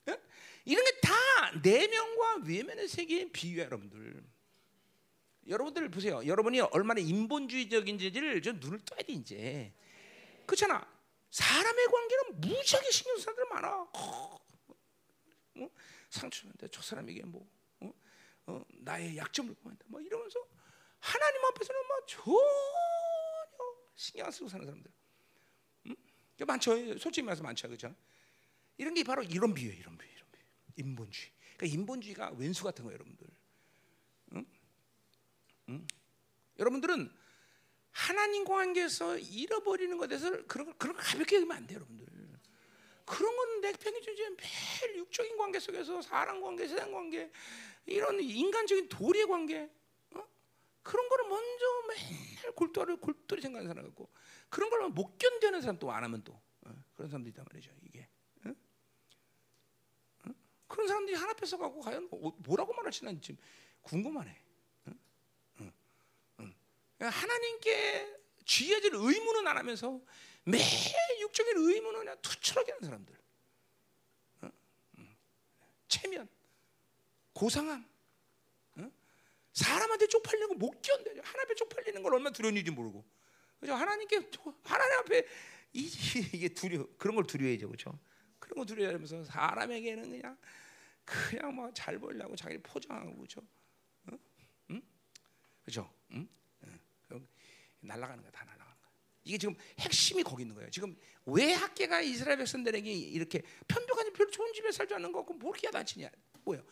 [0.08, 0.18] 응?
[0.64, 1.12] 이런 게 다
[1.62, 4.22] 내면과 외면의 세계의 비유야, 여러분들.
[5.48, 6.24] 여러분들 보세요.
[6.24, 9.72] 여러분이 얼마나 인본주의적인지를 좀 눈을 떠야 돼 이제.
[10.46, 10.86] 그렇잖아.
[11.32, 13.82] 사람의 관계는 무지하게 신경 쓰는 사람들 많아.
[13.94, 14.40] 어,
[15.56, 15.70] 어?
[16.10, 17.92] 상처는데 저 사람에게 뭐 어?
[18.46, 19.82] 어, 나의 약점을 보인다.
[19.88, 20.46] 뭐 이러면서
[20.98, 22.38] 하나님 앞에서는 뭐 전혀
[23.94, 24.92] 신경 안 쓰고 사는 사람들.
[25.86, 25.96] 음?
[26.46, 26.98] 많죠.
[26.98, 27.94] 솔직히 말해서 많죠, 그렇죠?
[28.76, 30.44] 이런 게 바로 이런 비유예요, 이런 비유, 이런 비유.
[30.76, 31.32] 인본주의.
[31.56, 33.26] 그러니까 인본주의가 왼수 같은 거예요, 여러분들.
[34.34, 34.46] 응?
[35.70, 35.86] 응?
[36.58, 37.21] 여러분들은
[37.92, 42.06] 하나님과 관계에서 잃어버리는 것에 대해서 그런 걸 그런 걸 가볍게 여기면 안 돼요, 여러분들.
[43.04, 47.30] 그런 건내 편이지 매일 육적인 관계 속에서 사람 관계, 세상 관계,
[47.84, 49.70] 이런 인간적인 도리의 관계,
[50.14, 50.26] 어?
[50.82, 54.08] 그런 거를 먼저 맨날 골똘히 골똘히 생각하는 사람 같고
[54.48, 56.32] 그런 걸 못 견디는 사람 또 안 하면 또
[56.64, 56.70] 어?
[56.94, 57.70] 그런 사람도 있단 말이죠.
[57.82, 58.08] 이게
[58.46, 58.50] 어?
[60.26, 60.30] 어?
[60.68, 63.36] 그런 사람들이 하나 앞에서 가고 과연 뭐, 뭐라고 말할지 난 지금
[63.82, 64.41] 궁금하네.
[67.08, 70.00] 하나님께 쥐어질 의무는 안 하면서
[70.44, 70.64] 매일
[71.20, 73.22] 육적인 의무는 그냥 투철하게 하는 사람들.
[75.88, 76.26] 체면,
[77.34, 77.86] 고상함,
[78.76, 78.90] 어?
[79.52, 81.10] 사람한테 쪽팔리는 거못 견뎌.
[81.22, 83.04] 하나님 앞에 쪽팔리는 걸 얼마나 두려운지 모르고.
[83.60, 83.74] 그죠?
[83.74, 84.30] 하나님께
[84.64, 85.26] 하나님 앞에
[85.74, 87.98] 이게 두려 그런 걸 두려워해죠, 그렇죠?
[88.38, 90.38] 그런 거 두려워하면서 사람에게는 그냥
[91.04, 93.40] 그냥 뭐 잘 보려고 자기를 포장하고 그렇죠?
[94.06, 94.18] 어?
[94.70, 94.82] 응?
[95.62, 95.92] 그렇죠?
[96.12, 96.28] 응?
[97.82, 98.90] 날아가는 거야, 다 날아가는 거야.
[99.24, 100.70] 이게 지금 핵심이 거기 있는 거예요.
[100.70, 106.08] 지금 왜 학계가 이스라엘 백성들에게 이렇게 편벽한 별로 좋은 집에 살지 않는 거고 뭘 야단치냐?
[106.44, 106.64] 뭐요?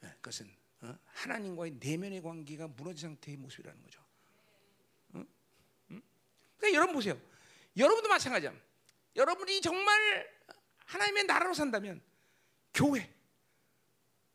[0.00, 0.50] 네, 그것은
[0.82, 0.98] 어?
[1.04, 4.00] 하나님과의 내면의 관계가 무너진 상태의 모습이라는 거죠.
[5.14, 5.26] 응?
[5.90, 6.02] 응?
[6.56, 7.20] 그러니까 여러분 보세요.
[7.76, 8.54] 여러분도 마찬가지야.
[9.16, 10.30] 여러분이 정말
[10.86, 12.02] 하나님의 나라로 산다면
[12.74, 13.14] 교회,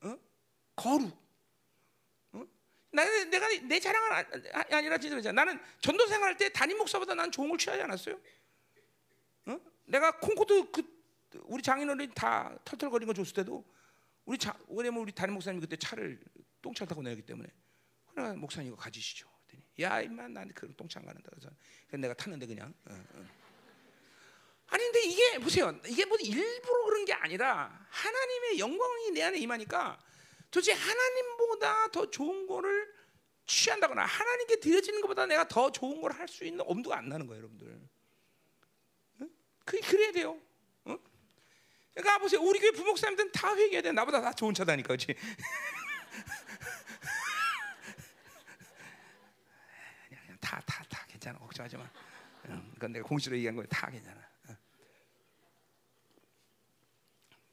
[0.02, 0.18] 어?
[0.76, 1.27] 거룩,
[2.98, 7.32] 나는 내가 내 자랑은 아, 아니라 진짜 그렇 나는 전도 생활할 때 담임 목사보다 난
[7.32, 8.20] 좋은 걸 취하지 않았어요.
[9.46, 9.60] 어?
[9.86, 10.98] 내가 콩코드 그
[11.44, 13.64] 우리 장인어른 다 털털거리는 거 줬을 때도
[14.26, 16.20] 우리 자, 왜냐면 우리 담임 목사님 그때 차를
[16.64, 17.48] 똥차 타고 내기 때문에
[18.08, 19.30] 그래 목사님 이거 가지시죠.
[19.80, 21.52] 야 임마 나는 그 똥차 안 가는다 그래서
[21.92, 22.74] 내가 탔는데 그냥.
[22.86, 23.26] 어, 어.
[24.70, 25.80] 아니 근데 이게 보세요.
[25.86, 30.04] 이게 뭐 일부러 그런 게 아니라 하나님의 영광이 내 안에 임하니까
[30.52, 32.96] 도대체 하나님보다 더 좋은 거를
[33.46, 37.40] 취한다거나 하나님께 드려지는 것보다 내가 더 좋은 걸 할 수 있는 엄두가 안 나는 거예요,
[37.44, 37.80] 여러분들.
[39.66, 40.40] 그 그래야 돼요.
[40.86, 40.98] 어?
[41.94, 43.92] 그러니까 보세요, 우리 교회 부목사님들은 다 회개해야 돼.
[43.92, 45.14] 나보다 다 좋은 차다니까, 그렇지?
[50.08, 51.90] 그냥 다다다 괜찮아, 걱정하지 마.
[52.50, 54.27] 응, 그건 내가 공식으로 얘기한 거예요, 다 괜찮아.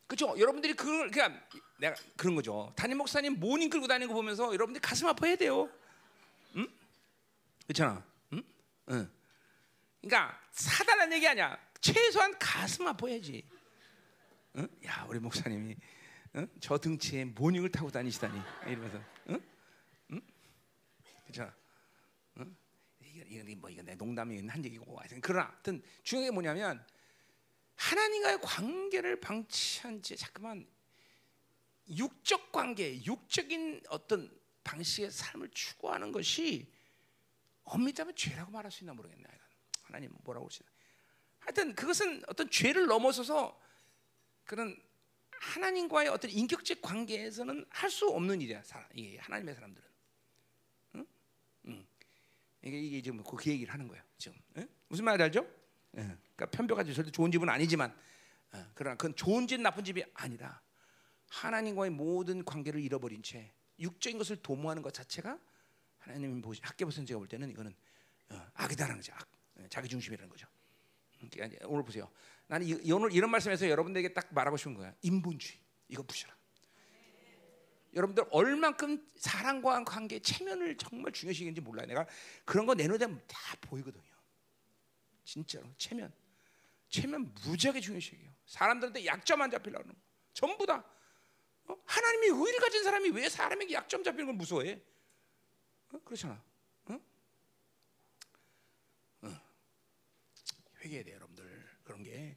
[0.07, 0.39] 그렇죠?
[0.39, 1.41] 여러분들이 그걸 그냥
[1.79, 2.73] 내가 그런 거죠.
[2.77, 5.69] 담임 목사님 모닝 끌고 다니는 거 보면서 여러분들이 가슴 아파해야 돼요.
[6.57, 6.69] 응?
[7.67, 8.05] 그렇잖아.
[8.33, 8.43] 응?
[8.91, 9.11] 응.
[10.01, 11.59] 그러니까 사달라는 얘기 아니야.
[11.81, 13.45] 최소한 가슴 아파야지.
[14.57, 14.69] 응?
[14.87, 15.77] 야 우리 목사님이
[16.37, 16.49] 응?
[16.61, 19.01] 저 등치에 모닝을 타고 다니시다니 이러면서
[19.31, 19.41] 응?
[20.13, 20.21] 응?
[21.25, 21.55] 그렇잖아.
[22.39, 22.57] 응?
[23.01, 26.85] 이게 이게 뭐 이건 내 농담이 한 얘기고 하여튼 그러나 하여튼 중요한 게 뭐냐면
[27.77, 30.67] 하나님과의 관계를 방치한 채 자꾸만
[31.89, 34.31] 육적 관계, 육적인 어떤
[34.63, 36.73] 방식의 삶을 추구하는 것이
[37.65, 39.25] 엄밀하면 죄라고 말할 수 있나 모르겠네.
[39.83, 40.69] 하나님 뭐라고 그러시나.
[41.41, 43.61] 하여튼 그것은 어떤 죄를 넘어서서
[44.45, 44.81] 그런
[45.31, 48.63] 하나님과의 어떤 인격적 관계에서는 할 수 없는 일이야.
[48.63, 49.89] 사람, 이게 하나님의 사람들은.
[50.97, 51.07] 응?
[51.67, 51.87] 응.
[52.63, 54.03] 이게, 이게 지금 그, 그 얘기를 하는 거예요.
[54.17, 54.67] 지금 응?
[54.89, 55.47] 무슨 말인지 알죠?
[55.99, 56.19] 응.
[56.37, 57.95] 그러니까 편벽하지 절대 좋은 집은 아니지만,
[58.53, 60.61] 어, 그러나 그건 좋은 집 나쁜 집이 아니라
[61.29, 65.39] 하나님과의 모든 관계를 잃어버린 채 육적인 것을 도모하는 것 자체가
[65.99, 67.75] 하나님 보시 학계 보선 제가 볼 때는 이거는
[68.31, 69.13] 어, 악이다라는 거죠.
[69.15, 69.29] 악.
[69.61, 70.47] 예, 자기 중심이라는 거죠.
[71.23, 72.11] 음, 그러니까 오늘 보세요.
[72.47, 74.95] 나는 이, 오늘 이런 말씀에서 여러분들에게 딱 말하고 싶은 거야.
[75.03, 75.59] 인본주의
[75.89, 76.35] 이거 부셔라.
[77.95, 81.87] 여러분들 얼만큼 사랑과 관계 체면을 정말 중요시하는지 몰라요.
[81.87, 82.07] 내가
[82.45, 84.03] 그런 거 내놓으면 다 보이거든요.
[85.23, 86.13] 진짜로 체면,
[87.01, 88.31] 체면 무지하게 중요시해요.
[88.47, 90.01] 사람들한테 약점 안 잡히려고 하는 거.
[90.33, 90.85] 전부 다
[91.67, 91.77] 어?
[91.87, 94.81] 하나님이 의를 가진 사람이 왜 사람에게 약점 잡히는 걸 무서워해?
[95.93, 95.99] 어?
[96.05, 96.43] 그렇잖아.
[96.87, 97.01] 어?
[99.23, 99.41] 어.
[100.81, 101.65] 회개해야 돼, 여러분들.
[101.85, 102.37] 그런 게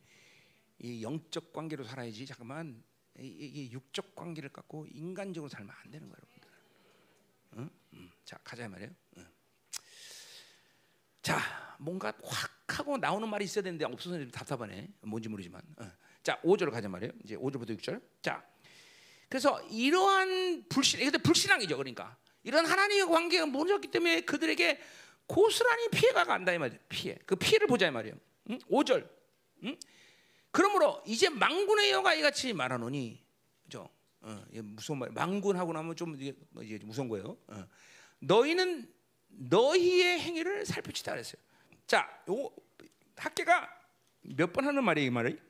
[0.79, 2.25] 이 영적 관계로 살아야지.
[2.25, 2.83] 잠깐만
[3.17, 6.49] 이게 육적 관계를 갖고 인간적으로 살면 안 되는 거예요, 여러분들.
[7.51, 7.69] 어?
[7.93, 8.11] 음.
[8.23, 8.91] 자, 가자 말이에요.
[11.27, 11.37] 어.
[11.37, 14.89] 자, 뭔가 확 하고 나오는 말이 있어야 되는데 없어서 좀 답답하네.
[15.01, 15.61] 뭔지 모르지만.
[15.77, 15.91] 어.
[16.23, 17.11] 자, 5절 가자 말이에요.
[17.23, 18.01] 이제 5절부터 6절.
[18.21, 18.43] 자,
[19.29, 21.77] 그래서 이러한 불신, 이것도 불신앙이죠.
[21.77, 24.79] 그러니까 이런 하나님의 관계가 무너졌기 때문에 그들에게
[25.27, 26.79] 고스란히 피해가 간다 이 말이에요.
[26.87, 27.17] 피해.
[27.25, 28.15] 그 피해를 보자 이 말이에요.
[28.51, 28.59] 응?
[28.69, 29.09] 5절.
[29.63, 29.77] 응?
[30.51, 33.23] 그러므로 이제 망군의 여가 이같이 말하노니,
[33.63, 33.89] 그죠?
[34.21, 35.09] 어, 무서운 말.
[35.11, 37.37] 망군하고 나면 좀 이게, 뭐 무서운 거예요.
[37.47, 37.67] 어.
[38.19, 38.96] 너희는
[39.27, 41.41] 너희의 행위를 살펴치다 그랬어요.
[41.85, 42.51] 자, 요
[43.15, 43.73] 학계가
[44.21, 45.41] 몇 번 하는 말이에요, 이 말을.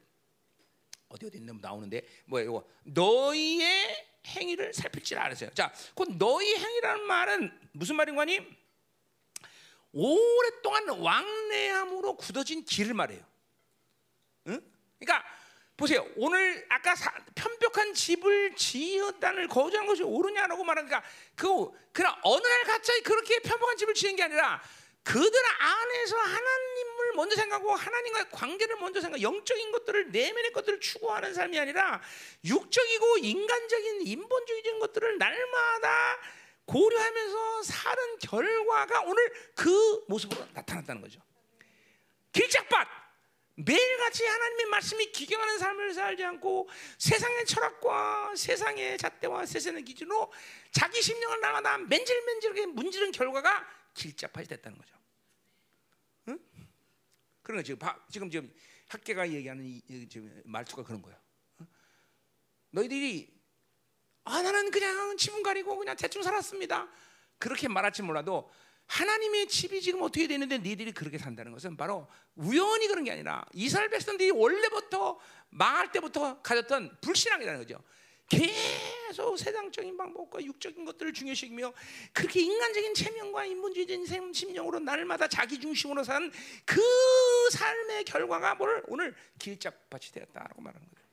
[1.10, 5.50] 어디 어디 있는 나오는데 뭐야 이거 너희의 행위를 살필지라 그랬어요.
[5.54, 8.40] 자, 그 너희 행위라는 말은 무슨 말인 거니?
[9.94, 13.26] 오랫동안 왕래함으로 굳어진 길을 말해요.
[14.48, 14.62] 응?
[15.00, 15.26] 그러니까
[15.78, 16.06] 보세요.
[16.16, 21.04] 오늘 아까 사, 편벽한 집을 지었다는 거주한 것이 옳으냐라고 말하니까
[21.36, 24.60] 그 그냥 어느 날 갑자기 그렇게 편벽한 집을 지은 게 아니라
[25.04, 31.58] 그들 안에서 하나님을 먼저 생각하고 하나님과의 관계를 먼저 생각, 영적인 것들을 내면의 것들을 추구하는 삶이
[31.58, 32.02] 아니라
[32.44, 36.18] 육적이고 인간적인 인본주의적인 것들을 날마다
[36.66, 41.22] 고려하면서 사는 결과가 오늘 그 모습으로 나타났다는 거죠.
[42.34, 43.07] 길짝밭
[43.60, 50.32] 매일같이 하나님의 말씀이 기경하는 삶을 살지 않고 세상의 철학과 세상의 잣대와 세상의 기준으로
[50.72, 54.96] 자기 심령을 날마다 맨질맨질하게 문지른 결과가 길짝밭이 됐다는 거죠.
[56.28, 56.40] 응?
[57.42, 58.54] 그런 거 지금 바, 지금 지금
[58.90, 61.20] 학계가 얘기하는 이, 이, 지금 말투가 그런 거예요.
[61.62, 61.68] 응?
[62.70, 63.36] 너희들이
[64.26, 66.88] 아 나는 그냥 지문 가리고 그냥 대충 살았습니다.
[67.40, 68.52] 그렇게 말할지 몰라도
[68.88, 73.90] 하나님의 집이 지금 어떻게 되는데 니들이 그렇게 산다는 것은 바로 우연히 그런 게 아니라 이스라엘
[73.90, 75.20] 백성들이 원래부터
[75.50, 77.82] 망할 때부터 가졌던 불신앙이라는 거죠.
[78.30, 81.74] 계속 세상적인 방법과 육적인 것들을 중요시하며
[82.12, 86.30] 그렇게 인간적인 체면과 인본주의적인 심령으로 날마다 자기 중심으로 산
[86.66, 86.82] 그
[87.52, 91.07] 삶의 결과가 뭘 오늘 길짝밭이 되었다라고 말하는 거예요.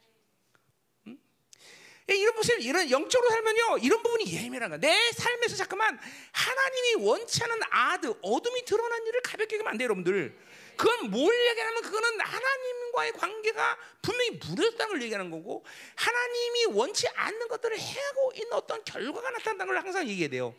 [2.10, 2.16] 응?
[2.16, 2.58] 이런 보세요.
[2.58, 4.78] 이런 영적으로 살면요, 이런 부분이 예민한 거야.
[4.78, 5.98] 내 삶에서 잠깐만
[6.32, 10.36] 하나님이 원치 않은 아드, 어둠이 드러난 일을 가볍게 하면 안 돼요, 여러분들.
[10.76, 17.78] 그건 뭘 얘기하냐면 그거는 하나님과의 관계가 분명히 무너졌다는 걸 얘기하는 거고 하나님이 원치 않는 것들을
[17.78, 20.54] 해하고 있는 어떤 결과가 나타난다는 걸 항상 얘기해야 돼요.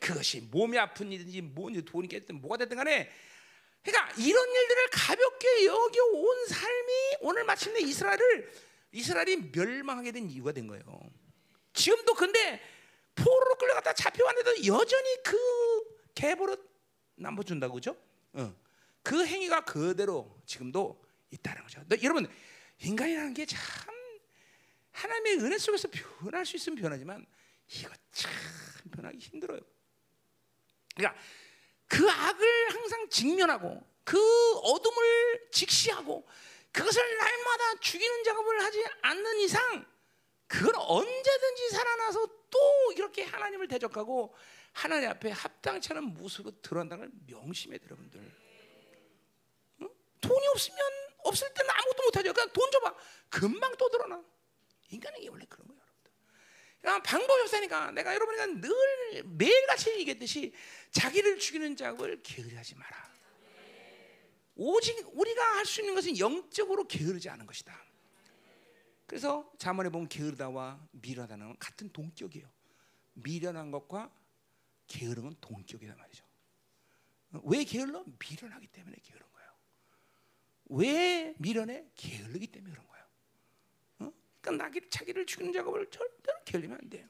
[0.00, 3.12] 그것이 몸이 아픈 일든지 뭐든지 돈이 깼든 뭐가 됐든 간에
[3.84, 8.52] 그러니까 이런 일들을 가볍게 여겨 온 삶이 오늘 마침내 이스라엘을
[8.92, 10.82] 이스라엘이 멸망하게 된 이유가 된 거예요.
[11.72, 12.60] 지금도 근데
[13.14, 15.36] 포로로 끌려갔다 잡혀왔는데도 여전히 그
[16.14, 16.70] 개버릇
[17.16, 17.96] 남겨준다고 그죠?
[18.34, 18.54] 어.
[19.02, 21.82] 그 행위가 그대로 지금도 있다는 거죠.
[22.02, 22.28] 여러분
[22.78, 23.58] 인간이라는 게 참
[24.92, 27.26] 하나님의 은혜 속에서 변할 수 있으면 변하지만
[27.68, 28.30] 이거 참
[28.92, 29.60] 변하기 힘들어요.
[30.94, 31.20] 그러니까
[31.88, 34.18] 그 악을 항상 직면하고 그
[34.58, 36.26] 어둠을 직시하고
[36.72, 39.86] 그것을 날마다 죽이는 작업을 하지 않는 이상
[40.46, 44.34] 그건 언제든지 살아나서 또 이렇게 하나님을 대적하고
[44.72, 48.20] 하나님 앞에 합당치 않은 모습으로 드러난다는 걸 명심해 여러분들.
[49.80, 49.88] 응?
[50.20, 50.78] 돈이 없으면
[51.24, 52.32] 없을 때는 아무것도 못하죠.
[52.32, 52.94] 그냥 돈 줘봐.
[53.30, 54.22] 금방 또 드러나.
[54.90, 60.52] 인간에게 원래 그런 거예요, 방법이 없으니까 내가 여러분이가 늘 매일같이 얘기했듯이
[60.90, 63.11] 자기를 죽이는 작업을 게으르하지 마라.
[64.64, 67.76] 오직 우리가 할 수 있는 것은 영적으로 게으르지 않은 것이다.
[69.06, 72.48] 그래서 자문에 보면 게으르다와 미련하다는 건 같은 동격이에요.
[73.14, 74.10] 미련한 것과
[74.86, 76.24] 게으른 건 동격이란 말이죠.
[77.44, 78.04] 왜 게을러?
[78.18, 79.50] 미련하기 때문에 게으른 거예요.
[80.66, 81.86] 왜 미련해?
[81.94, 83.04] 게으르기 때문에 그런 거예요.
[84.00, 84.12] 어?
[84.40, 87.08] 그러니까 나기 자기를 죽이는 작업을 절대로 게을리면 안 돼요.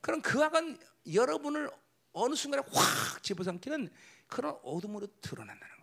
[0.00, 0.78] 그럼 그 악은
[1.12, 1.70] 여러분을
[2.12, 3.90] 어느 순간에 확 집어삼키는
[4.26, 5.73] 그런 어둠으로 드러난다는.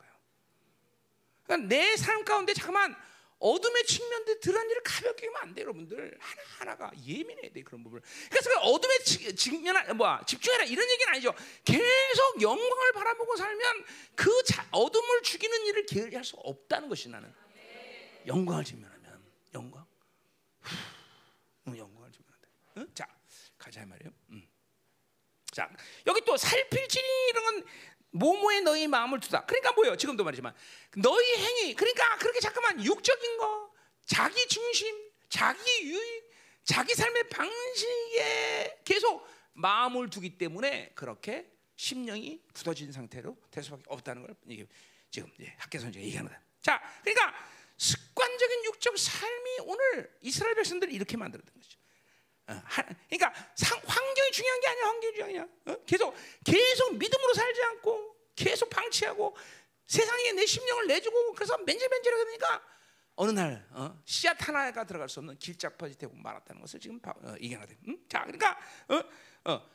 [1.43, 2.95] 그러니까 내 삶 가운데 잠깐만
[3.39, 6.15] 어둠의 측면들 드러난 일을 가볍게 하면 안 돼요, 여러분들.
[6.19, 8.03] 하나 하나가 예민해야 돼 그런 부분을.
[8.29, 11.33] 그래서 그 어둠의 치- 측면 뭐야 집중해라 이런 얘기는 아니죠.
[11.65, 13.85] 계속 영광을 바라보고 살면
[14.15, 17.33] 그 자, 어둠을 죽이는 일을 게을리할 수 없다는 것이 나는
[18.27, 19.25] 영광을 직면하면
[19.55, 19.85] 영광,
[20.61, 20.75] 후,
[21.69, 22.47] 응, 영광을 직면한다.
[22.77, 22.87] 응?
[22.93, 23.07] 자
[23.57, 24.11] 가자 말이에요.
[24.29, 24.47] 음.
[25.51, 25.67] 자
[26.05, 27.65] 여기 또 살필지니 이런 건
[28.11, 29.45] 모모에 너희 마음을 두다.
[29.45, 29.95] 그러니까 뭐예요?
[29.95, 30.53] 지금도 말이지만
[30.97, 31.73] 너희 행위.
[31.73, 33.73] 그러니까 그렇게 잠깐만 육적인 거,
[34.05, 34.95] 자기 중심,
[35.29, 36.31] 자기 유익,
[36.63, 44.35] 자기 삶의 방식에 계속 마음을 두기 때문에 그렇게 심령이 굳어진 상태로 될 수밖에 없다는 걸
[45.09, 46.41] 지금 이제 학계 선지가 얘기하는 거다.
[46.61, 47.33] 자, 그러니까
[47.77, 51.79] 습관적인 육적 삶이 오늘 이스라엘 백성들을 이렇게 만들었던 거죠.
[52.51, 54.85] 어, 하- 그러니까 상, 환경이 중요한 게 아니야.
[54.85, 55.47] 환경이 중요하냐?
[55.67, 55.75] 어?
[55.85, 59.35] 계속 계속 믿음으로 살지 않고 계속 방치하고
[59.87, 62.63] 세상에 내 심령을 내주고 그래서 맨질맨질하게 되니까
[63.15, 64.01] 어느 날 어?
[64.05, 67.65] 씨앗 하나가 들어갈 수 없는 길짝 퍼지 되고 말았다는 것을 지금 바- 어, 거예요.
[67.87, 67.97] 음?
[68.09, 68.57] 자, 그러니까
[68.89, 69.51] 어?
[69.51, 69.69] 어.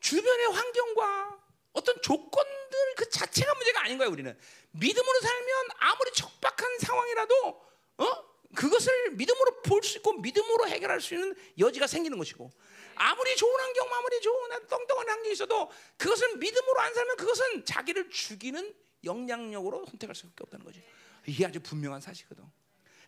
[0.00, 1.40] 주변의 환경과
[1.72, 4.38] 어떤 조건들 그 자체가 문제가 아닌 거야 우리는
[4.72, 7.64] 믿음으로 살면 아무리 척박한 상황이라도
[7.98, 12.50] 어 그것을 믿음으로 볼 수 있고 믿음으로 해결할 수 있는 여지가 생기는 것이고
[12.94, 18.74] 아무리 좋은 환경 아무리 좋은 똥똥한 환경이 있어도 그것을 믿음으로 안 살면 그것은 자기를 죽이는
[19.04, 20.82] 영향력으로 선택할 수밖에 없다는 거지
[21.26, 22.44] 이게 아주 분명한 사실이거든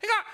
[0.00, 0.26] 그러니까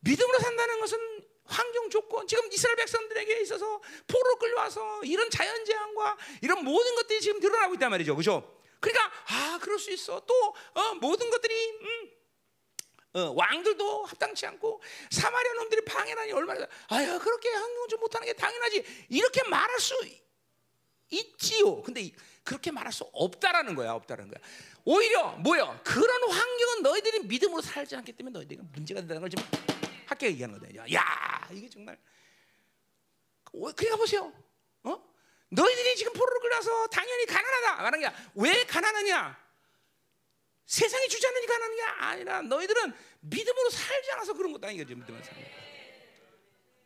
[0.00, 0.98] 믿음으로 산다는 것은
[1.44, 7.40] 환경 조건 지금 이스라엘 백성들에게 있어서 포로 끌려와서 이런 자연 재앙과 이런 모든 것들이 지금
[7.40, 8.60] 드러나고 있단 말이죠, 그렇죠?
[8.80, 10.20] 그러니까 아 그럴 수 있어.
[10.26, 12.10] 또 어, 모든 것들이 음,
[13.16, 19.06] 어, 왕들도 합당치 않고 사마리아 놈들이 방해라니 얼마나 아야 그렇게 환경 좀 못하는 게 당연하지
[19.08, 19.94] 이렇게 말할 수
[21.08, 21.82] 있지요.
[21.82, 22.14] 근데 이-
[22.44, 24.44] 그렇게 말할 수 없다라는 거야, 없다라는 거야.
[24.84, 25.80] 오히려 뭐요?
[25.82, 29.44] 그런 환경은 너희들이 믿음으로 살지 않기 때문에 너희들이 문제가 된다는 걸 지금
[30.06, 30.92] 학교에 얘기하는 거다.
[30.92, 31.98] 야, 이게 정말.
[33.52, 34.32] 어, 그러니까 보세요.
[34.84, 35.02] 어?
[35.48, 39.45] 너희들이 지금 포로를 끌어서 당연히 가난하다 말하는 게 아니라 왜 가난하냐?
[40.66, 44.96] 세상이 주지 않으니까 가난한 게 아니라 너희들은 믿음으로 살지 않아서 그런 거다 이거죠.
[44.96, 45.30] 믿음으로 거.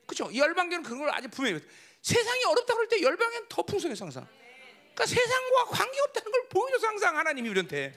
[0.07, 0.35] 그렇죠?
[0.35, 1.65] 열방교는 그런 걸 아주 분명히
[2.03, 4.29] 세상이 어렵다 그럴 때 열방에는 더 풍성해서 항상.
[4.95, 7.95] 그러니까 세상과 관계 없다는 걸 보여줘서 항상 하나님이 우리한테.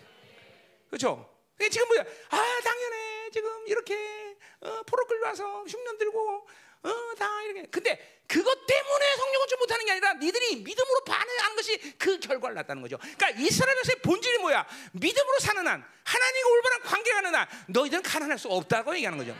[0.88, 1.30] 그렇죠?
[1.70, 2.02] 지금 뭐야?
[2.30, 6.48] 아 당연해 지금 이렇게 어, 포로 끌려와서 흉년 들고
[6.84, 7.68] 어, 다 이렇게.
[7.68, 12.82] 근데 그것 때문에 성령을 좀 못하는 게 아니라 니들이 믿음으로 반응한 것이 그 결과를 낳았다는
[12.82, 12.98] 거죠.
[12.98, 14.66] 그러니까 이스라엘에서의 본질이 뭐야?
[14.94, 19.36] 믿음으로 사는 한, 하나님과 올바른 관계가 하는 한, 너희들은 가난할 수 없다고 얘기하는 거죠.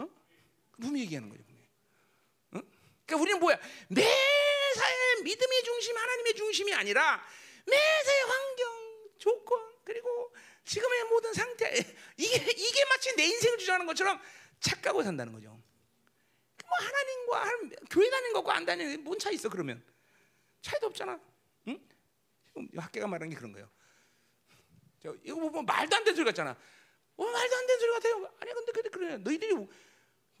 [0.00, 0.08] 어?
[0.80, 1.42] 분명히 얘기하는 거죠.
[2.52, 2.60] 어?
[3.06, 3.58] 그러니까 우리는 뭐야?
[3.88, 7.24] 매사의 믿음의 중심, 하나님의 중심이 아니라
[7.66, 8.84] 매사의 환경,
[9.18, 10.34] 조건 그리고
[10.64, 11.74] 지금의 모든 상태
[12.16, 14.20] 이게 이게 마치 내 인생을 주장하는 것처럼
[14.60, 15.53] 착각하고 산다는 거죠.
[16.66, 19.82] 뭐 하나님과 한- 교회 다니는 것과 안 다니는 게뭔 차이 있어 그러면
[20.62, 21.18] 차이도 없잖아.
[21.68, 21.78] 응?
[22.76, 23.68] 학계가 말하는 게 그런 거예요.
[25.02, 26.56] 저 이거 보면 말도 안 되는 소리 같잖아.
[27.16, 28.14] 어, 말도 안 되는 소리 같아요.
[28.40, 29.54] 아니 근데 근데 그래 너희들이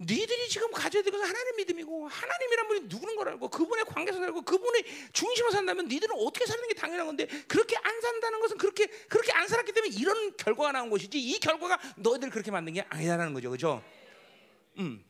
[0.00, 4.42] 니들이 지금 가져야 될 것은 하나님 믿음이고 하나님이란 분이 누구는 걸 알고 그분의 관계에서 살고
[4.42, 9.30] 그분의 중심으로 산다면 니들은 어떻게 사는 게 당연한 건데 그렇게 안 산다는 것은 그렇게 그렇게
[9.32, 13.50] 안 살았기 때문에 이런 결과가 나온 것이지 이 결과가 너희들 그렇게 만든 게 아니다라는 거죠,
[13.50, 13.84] 그렇죠?
[14.78, 15.04] 음.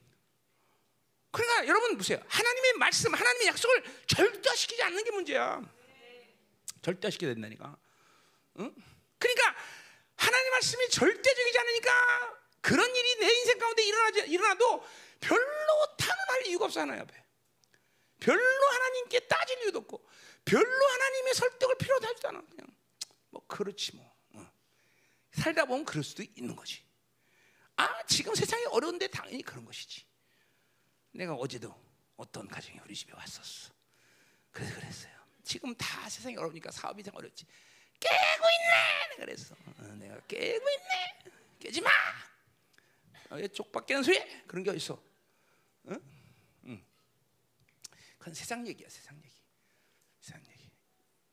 [1.34, 2.22] 그러니까 여러분 보세요.
[2.28, 5.60] 하나님의 말씀, 하나님의 약속을 절대시키지 않는 게 문제야.
[6.80, 7.76] 절대시켜야 된다니까.
[8.60, 8.72] 응?
[9.18, 9.56] 그러니까
[10.14, 14.86] 하나님 말씀이 절대적이지 않으니까 그런 일이 내 인생 가운데 일어나지, 일어나도
[15.18, 17.24] 별로 탄원할 이유가 하나님 앞에.
[18.20, 20.06] 별로 하나님께 따질 이유도 없고
[20.44, 22.66] 별로 하나님의 설득을 필요도 하지도 않아 그냥
[23.30, 24.52] 뭐 그렇지 뭐 어.
[25.32, 26.84] 살다 보면 그럴 수도 있는 거지.
[27.74, 30.03] 아 지금 세상이 어려운데 당연히 그런 것이지.
[31.14, 31.74] 내가 어제도
[32.16, 33.72] 어떤 가정이 우리 집에 왔었어.
[34.50, 35.12] 그래서 그랬어요.
[35.42, 37.46] 지금 다 세상이 어려우니까 사업이 참 어렵지.
[38.00, 38.44] 깨고
[39.14, 39.24] 있네.
[39.24, 39.54] 그랬어.
[39.54, 41.32] 어, 내가 깨고 있네.
[41.60, 41.90] 깨지 마.
[43.30, 44.18] 어, 왜 쪽박 깨는 소리?
[44.46, 45.00] 그런 게 어딨어?
[45.88, 46.00] 응?
[46.66, 46.84] 응.
[48.18, 49.42] 그건 세상 얘기야, 세상 얘기.
[50.20, 50.70] 세상 얘기.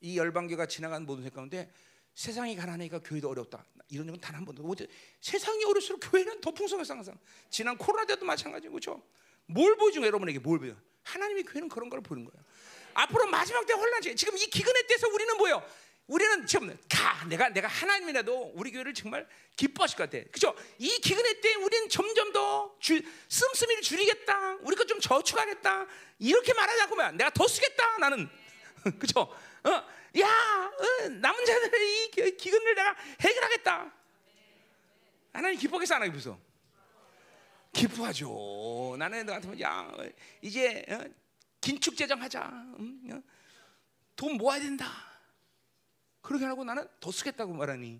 [0.01, 1.71] 이 열방교가 지나간 모든 세 가운데
[2.13, 3.65] 세상이 가난하니까 교회도 어렵다.
[3.89, 4.77] 이런 적은 단 한 번도 못.
[5.21, 7.17] 세상이 어려울수록 교회는 더 풍성했어 항상.
[7.49, 9.01] 지난 코로나 때도 마찬가지고 그렇죠.
[9.47, 10.75] 뭘 보여준 거야 여러분에게 뭘 보여?
[11.03, 12.35] 하나님이 교회는 그런 걸 보는 거야.
[12.93, 14.15] 앞으로 마지막 때 혼란지.
[14.15, 15.63] 지금 이 기근의 때서 우리는 뭐요?
[16.07, 20.23] 우리는 지금 가 내가 내가 하나님이라도 우리 교회를 정말 기뻐하실 것 같아.
[20.31, 20.53] 그죠?
[20.77, 24.57] 이 기근의 때 우리는 점점 더 주, 씀씀이를 줄이겠다.
[24.61, 25.87] 우리 것 좀 저축하겠다.
[26.19, 27.97] 이렇게 말하지 않고 면 내가 더 쓰겠다.
[27.99, 28.29] 나는
[28.99, 29.21] 그죠?
[29.21, 29.69] 어,
[30.19, 33.93] 야 어, 남은 자들의 이 기- 기근을 내가 해결하겠다.
[35.33, 36.37] 하나님 기뻐하겠어 안 하겠어?
[37.74, 38.95] 기뻐하죠.
[38.97, 40.09] 나는 너한테 야 어,
[40.41, 41.03] 이제 어,
[41.59, 42.47] 긴축 재정하자.
[42.80, 43.22] 음, 어?
[44.15, 44.86] 돈 모아야 된다.
[46.22, 47.99] 그렇게 하고 나는 더 쓰겠다고 말하니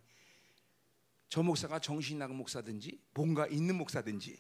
[1.30, 4.38] 저 목사가 정신 나간 목사든지 뭔가 있는 목사든지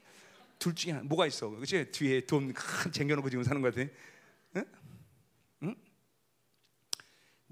[0.59, 3.89] 둘 중에 하나 뭐가 있어 그치 뒤에 돈큰 쟁여놓고 지금 사는 것 같아?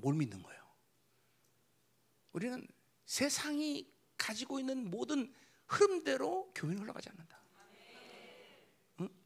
[0.01, 0.61] 뭘 믿는 거예요
[2.31, 2.67] 우리는
[3.05, 5.33] 세상이 가지고 있는 모든
[5.67, 7.38] 흐름대로 교회는 흘러가지 않는다 응?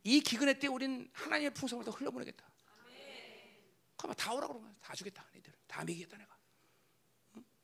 [0.03, 2.45] 이 기근의 때 우리는 하나님의 풍성을 더 흘려보내겠다
[3.97, 6.34] 그러면 다 오라고 그러면 다 주겠다 너희들 다 먹이겠다 내가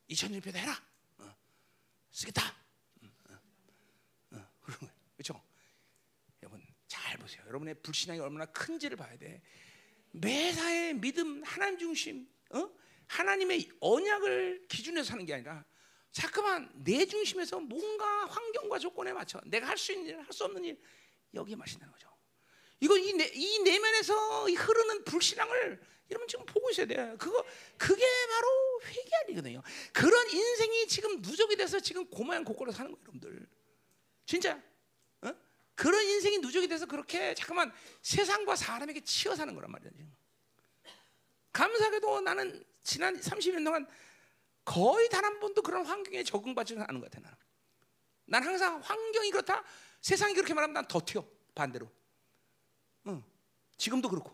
[0.10, 0.76] 2천 표 해라.
[1.20, 1.36] 어.
[2.12, 2.42] 쓰겠다.
[3.04, 3.40] 응, 어,
[4.32, 4.90] 어, 그런.
[5.16, 5.44] 그렇죠?
[6.42, 7.44] 여러분 잘 보세요.
[7.46, 9.42] 여러분의 불신앙이 얼마나 큰지를 봐야 돼.
[10.12, 12.70] 매사의 믿음, 하나님 중심, 어?
[13.08, 15.64] 하나님의 언약을 기준으로 사는 게 아니라
[16.12, 20.66] 자꾸만 내 중심에서 뭔가 환경과 조건에 맞춰 내가 할 수 있는 일, 할 수 없는
[20.66, 20.82] 일
[21.34, 22.10] 여기에 마신다는 거죠.
[22.80, 27.16] 이거 이, 내, 이 내면에서 이 흐르는 불신앙을 여러분 지금 보고 있어야 돼요.
[27.20, 27.46] 그거
[27.78, 29.62] 그게 바로 회개할 일이거든요.
[29.94, 33.48] 그런 인생이 지금 누적이 돼서 지금 고모양 고꼴로 사는 거예요, 여러분들.
[34.26, 34.62] 진짜.
[35.22, 35.32] 어?
[35.76, 37.72] 그런 인생이 누적이 돼서 그렇게 잠깐만
[38.02, 39.92] 세상과 사람에게 치여 사는 거란 말이야.
[39.92, 40.16] 지금.
[41.52, 43.88] 감사하게도 나는 지난 30년 동안
[44.66, 47.38] 거의 단 한 번도 그런 환경에 적응받지 않은 것 같아 나는.
[48.26, 49.64] 난 항상 환경이 그렇다.
[50.02, 51.26] 세상이 그렇게 말하면 난 더 튀어
[51.56, 51.92] 반대로.
[53.08, 53.24] 응.
[53.78, 54.30] 지금도 그렇고.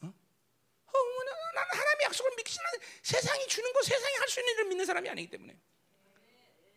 [0.00, 0.06] 어?
[0.06, 2.68] 어, 난 하나님의 약속을 믿기 전에
[3.02, 5.58] 세상이 주는 거 세상이 할 수 있는 일을 믿는 사람이 아니기 때문에.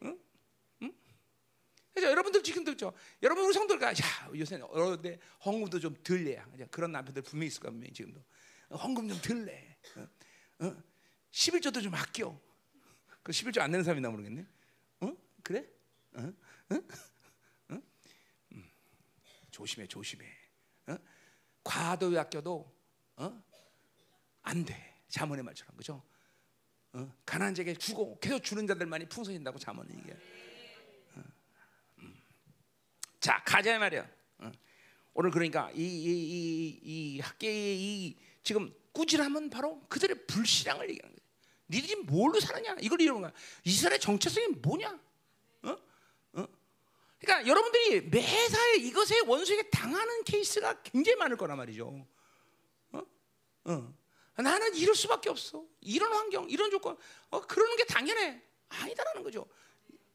[0.03, 0.19] 응?
[0.81, 0.93] 응?
[1.93, 2.93] 그래서 여러분들 지금 듣죠.
[3.21, 3.95] 여러분 우리 성도가 야
[4.35, 6.47] 요새 어런데 헌금도 좀 덜내야.
[6.71, 8.23] 그런 남편들 분명히 있을 거야 지금도.
[8.69, 9.77] 어, 헌금 좀 덜내.
[9.97, 10.65] 어?
[10.65, 10.83] 어?
[11.31, 12.39] 11조도 좀 아껴.
[13.21, 14.45] 그 11조 안 내는 사람이 나 모르겠네.
[15.01, 15.13] 어?
[15.43, 15.65] 그래?
[16.15, 16.21] 어?
[16.71, 16.79] 어?
[19.53, 20.25] 조심해, 조심해.
[20.87, 20.97] 어?
[21.63, 22.75] 과도에 아껴도
[23.15, 23.43] 어?
[24.41, 24.95] 안 돼.
[25.09, 26.03] 자문의 말처럼 그죠?
[26.91, 27.15] 어?
[27.23, 30.15] 가난한 자에게 주고 계속 주는 자들만이 풍성해진다고 자문은 얘기해.
[31.15, 31.23] 어?
[31.99, 32.21] 음.
[33.19, 34.09] 자 가자 말이야.
[34.39, 34.51] 어?
[35.13, 41.29] 오늘 그러니까 이 이이 학계의 이 지금 꾸지람은 바로 그들의 불신앙을 얘기하는 거예요.
[41.69, 42.75] 니들이 뭘로 사느냐?
[42.81, 43.31] 이걸 이러는 거야.
[43.63, 44.99] 이스라엘의 정체성이 뭐냐?
[47.23, 52.05] 그러니까 여러분들이 매사에 이것에 원수에게 당하는 케이스가 굉장히 많을 거란 말이죠.
[52.91, 53.01] 어?
[53.65, 53.93] 어.
[54.35, 55.63] 나는 이럴 수밖에 없어.
[55.79, 56.97] 이런 환경, 이런 조건,
[57.29, 58.41] 어, 그러는 게 당연해.
[58.67, 59.47] 아니다라는 거죠.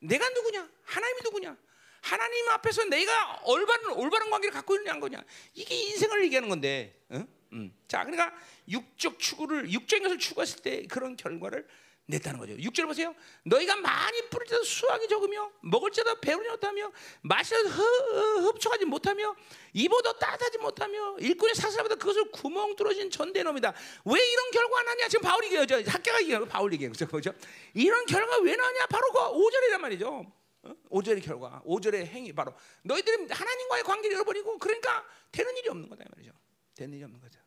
[0.01, 0.69] 내가 누구냐?
[0.83, 1.57] 하나님이 누구냐?
[2.01, 5.25] 하나님 앞에서 내가 올바른 올바른 관계를 갖고 있느냐 거냐?
[5.55, 7.01] 이게 인생을 얘기하는 건데.
[7.09, 7.25] 어?
[7.53, 7.75] 음.
[7.89, 8.37] 자, 그러니까
[8.69, 11.67] 육적 추구를 육적인 것을 추구했을 때 그런 결과를
[12.09, 12.55] 냈다는 거죠.
[12.55, 13.15] 6절 보세요.
[13.45, 16.91] 너희가 많이 뿌릴 때도 수확이 적으며 먹을 때도 배우지 못하며
[17.21, 19.37] 마실 때도 흡축하지 못하며
[19.75, 23.75] 입어도 따뜻하지 못하며 일꾼의 사슬보다 그것을 구멍 뚫어진 전대놈이다.
[24.07, 25.09] 왜 이런 결과 나냐?
[25.09, 25.91] 지금 바울이 얘기하죠.
[25.91, 26.93] 학교가 얘기하고 바울 얘기해요.
[26.93, 27.33] 그죠?
[27.75, 28.87] 이런 결과 왜 나냐?
[28.87, 30.33] 바로 그 5절이란 말이죠.
[30.63, 30.75] 어?
[30.91, 36.07] 5절의 결과, 5절의 행위 바로 너희들이 하나님과의 관계를 잃어버리고 그러니까 되는 일이 없는 거다 이
[36.11, 36.33] 말이죠.
[36.75, 37.39] 되는 일이 없는 거죠.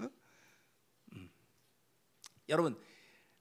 [0.00, 0.10] 어?
[1.14, 1.30] 음.
[2.50, 2.78] 여러분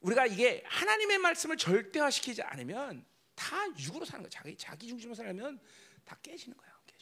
[0.04, 4.30] 우리가 이게 하나님의 말씀을 절대화시키지 않으면 다 육으로 사는 거야.
[4.30, 5.60] 자기 자기 중심으로 살면
[6.06, 6.70] 다 깨지는 거야.
[6.70, 6.98] 거야.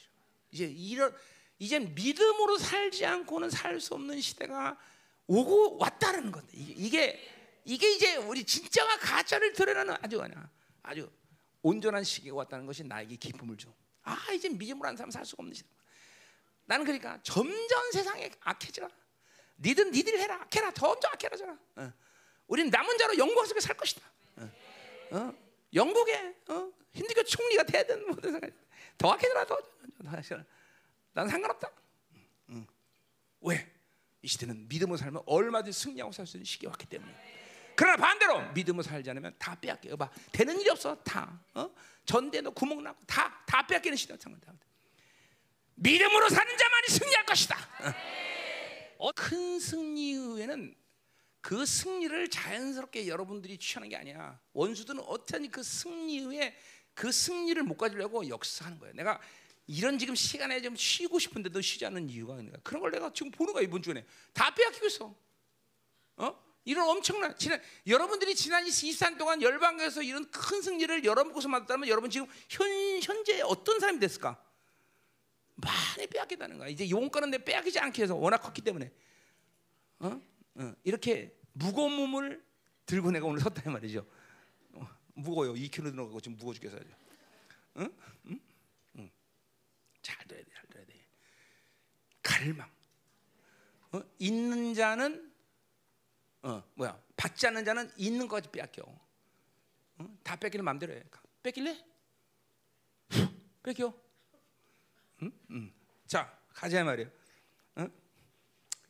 [0.51, 1.15] 이제 이런
[1.59, 4.77] 이제 믿음으로 살지 않고는 살 수 없는 시대가
[5.27, 7.19] 오고 왔다는 건데 이게,
[7.65, 10.49] 이게 이제 우리 진짜와 가짜를 드러내는 아주 그냥
[10.83, 11.09] 아주
[11.61, 13.73] 온전한 시기가 왔다는 것이 나에게 기쁨을 줘.
[14.03, 15.69] 아 이제 믿음으로 한 사람 살 수가 없는 시대.
[16.65, 18.87] 나는 그러니까 점점 세상에 악해지라.
[19.59, 21.59] 니든 니들 해라 악해라 점점 악해라잖아.
[21.77, 21.93] 어.
[22.51, 24.01] 우리는 남은 자로 영광 속에 살 것이다.
[24.35, 24.51] 어.
[25.11, 25.33] 어.
[25.73, 26.69] 영국에 어?
[26.93, 28.41] 힌두교 총리가 되든 뭐든
[28.97, 29.57] 더 악해져라 더,
[30.03, 30.43] 더 악해져라.
[31.13, 31.71] 난 상관없다.
[32.49, 32.67] 응.
[33.39, 33.71] 왜?
[34.21, 37.73] 이 시대는 믿음으로 살면 얼마든지 승리하고 살 수 있는 시기가 왔기 때문에.
[37.77, 39.95] 그러나 반대로 믿음으로 살지 않으면 다 빼앗겨.
[39.95, 41.01] 봐, 되는 일이 없어.
[41.03, 41.73] 다 어?
[42.05, 44.53] 전대도 구멍 나고 다 다 빼앗기는 시대가 상관다.
[45.75, 47.57] 믿음으로 사는 자만이 승리할 것이다.
[48.97, 50.75] 어, 큰 승리 후에는
[51.41, 54.39] 그 승리를 자연스럽게 여러분들이 취하는 게 아니야.
[54.53, 56.55] 원수들은 어떻게 그 승리 후에
[56.93, 58.93] 그 승리를 못 가지려고 역사하는 거예요.
[58.95, 59.19] 내가
[59.65, 62.61] 이런 지금 시간에 좀 쉬고 싶은데도 쉬지 않는 이유가 있는 거야.
[62.63, 65.15] 그런 걸 내가 지금 보는 거야 이번 주에 다 빼앗기고 있어.
[66.17, 66.43] 어?
[66.63, 72.11] 이런 엄청난 지난 여러분들이 지난 24년 동안 열방에서 이런 큰 승리를 여러분 곳에서 만났다면 여러분
[72.11, 72.69] 지금 현
[73.01, 74.39] 현재 어떤 사람이 됐을까?
[75.55, 76.67] 많이 빼앗기다는 거야.
[76.67, 78.91] 이제 용건은 내 빼앗기지 않게 해서 워낙 컸기 때문에
[79.99, 80.21] 어?
[80.55, 82.43] 어, 이렇게 무거운 몸을
[82.85, 84.05] 들고 내가 오늘 섰다 말이죠.
[84.73, 85.53] 어, 무거워요.
[85.53, 86.81] 2kg 들어가고 지금 무거워 죽겠어 요
[87.77, 87.93] 응?
[88.27, 88.39] 응?
[88.97, 89.11] 응.
[90.01, 91.05] 잘 들어야 돼, 잘 들어야 돼.
[92.21, 92.69] 갈망.
[93.93, 94.01] 어?
[94.19, 95.31] 있는 자는
[96.43, 96.99] 어 뭐야?
[97.15, 98.83] 받지 않는 자는 있는 것까지 빼앗겨.
[99.97, 100.17] 어?
[100.23, 101.03] 다 뺏기는 마음대로 해.
[101.43, 101.85] 뺏길래?
[103.63, 103.93] 뺏겨.
[105.21, 105.31] 응?
[105.51, 105.73] 응.
[106.07, 107.09] 자 가자 말이야.
[107.77, 107.91] 응?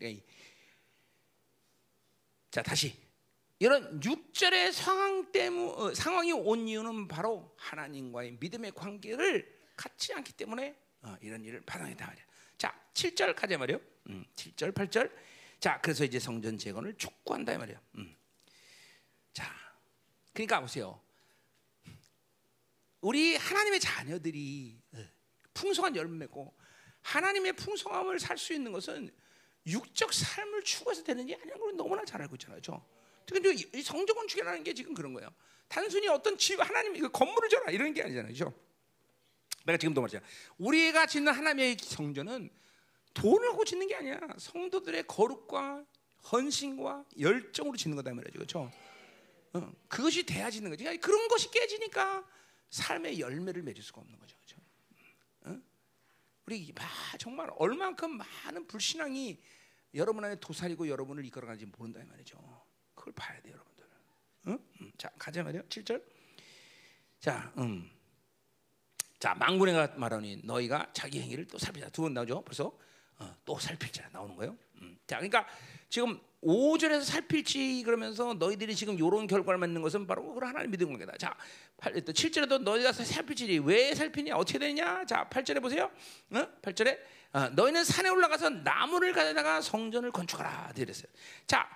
[0.01, 0.23] 에이.
[2.51, 2.93] 자 다시
[3.59, 10.75] 이런 6절의 상황 때문 어, 상황이 온 이유는 바로 하나님과의 믿음의 관계를 갖지 않기 때문에
[11.03, 12.23] 어, 이런 일을 받아내다 말이야.
[12.57, 13.79] 자 7절 가자 말이요.
[14.09, 15.11] 음, 7절 8절.
[15.59, 17.79] 자 그래서 이제 성전 재건을 촉구한다 말이야.
[17.95, 18.15] 음.
[19.31, 19.49] 자
[20.33, 20.99] 그러니까 보세요.
[22.99, 25.03] 우리 하나님의 자녀들이 어,
[25.53, 26.53] 풍성한 열매고
[27.01, 29.11] 하나님의 풍성함을 살 수 있는 것은
[29.67, 32.61] 육적 삶을 추구해서 되는 게 아니라는 걸 너무나 잘 알고 있잖아요.
[32.61, 32.83] 저.
[33.25, 35.29] 특히 이 성전 건축이라는 게 지금 그런 거예요.
[35.67, 38.31] 단순히 어떤 집 하나님 이거 건물을 져라 이런 게 아니잖아요.
[38.31, 38.53] 그죠?
[39.65, 40.19] 내가 지금도 말이야.
[40.57, 42.49] 우리가 짓는 하나님의 성전은
[43.13, 44.19] 돈을 하고 짓는 게 아니야.
[44.37, 45.85] 성도들의 거룩과
[46.31, 48.33] 헌신과 열정으로 짓는 거다 말이죠.
[48.33, 48.71] 그렇죠?
[49.53, 50.83] 어, 그것이 돼야 짓는 거지.
[50.83, 52.25] 그러니까 그런 것이 깨지니까
[52.69, 54.35] 삶의 열매를 맺을 수가 없는 거죠.
[56.51, 56.85] 우리 막
[57.17, 59.41] 정말 얼만큼 많은 불신앙이
[59.93, 62.37] 여러분 안에 도사리고 여러분을 이끌어가는지 모른다 이 말이죠.
[62.93, 63.85] 그걸 봐야 돼 여러분들.
[64.47, 64.59] 응?
[64.81, 65.61] 음, 자 가자 말이요.
[65.69, 66.03] 7절.
[67.21, 67.89] 자, 음.
[69.17, 71.87] 자 망군애가 말하니 너희가 자기 행위를 또 살피자.
[71.89, 72.43] 두 번 나오죠.
[72.43, 72.77] 벌써
[73.17, 74.57] 어, 또 살필자 나오는 거예요.
[74.81, 74.97] 음.
[75.07, 75.47] 자, 그러니까
[75.87, 81.17] 지금 5절에서 살필지 그러면서 너희들이 지금 이런 결과를 맺는 것은 바로 그 하나님 믿음 관계다.
[81.17, 81.35] 자,
[81.77, 84.35] 8, 또 7절에도 너희가 살필지 왜 살피냐?
[84.35, 85.05] 어떻게 되냐?
[85.05, 85.91] 자, 8절에 보세요.
[86.31, 86.47] 어?
[86.61, 86.99] 8절에
[87.33, 90.73] 어, 너희는 산에 올라가서 나무를 가져다가 성전을 건축하라.
[90.75, 91.11] 이랬어요.
[91.45, 91.69] 자,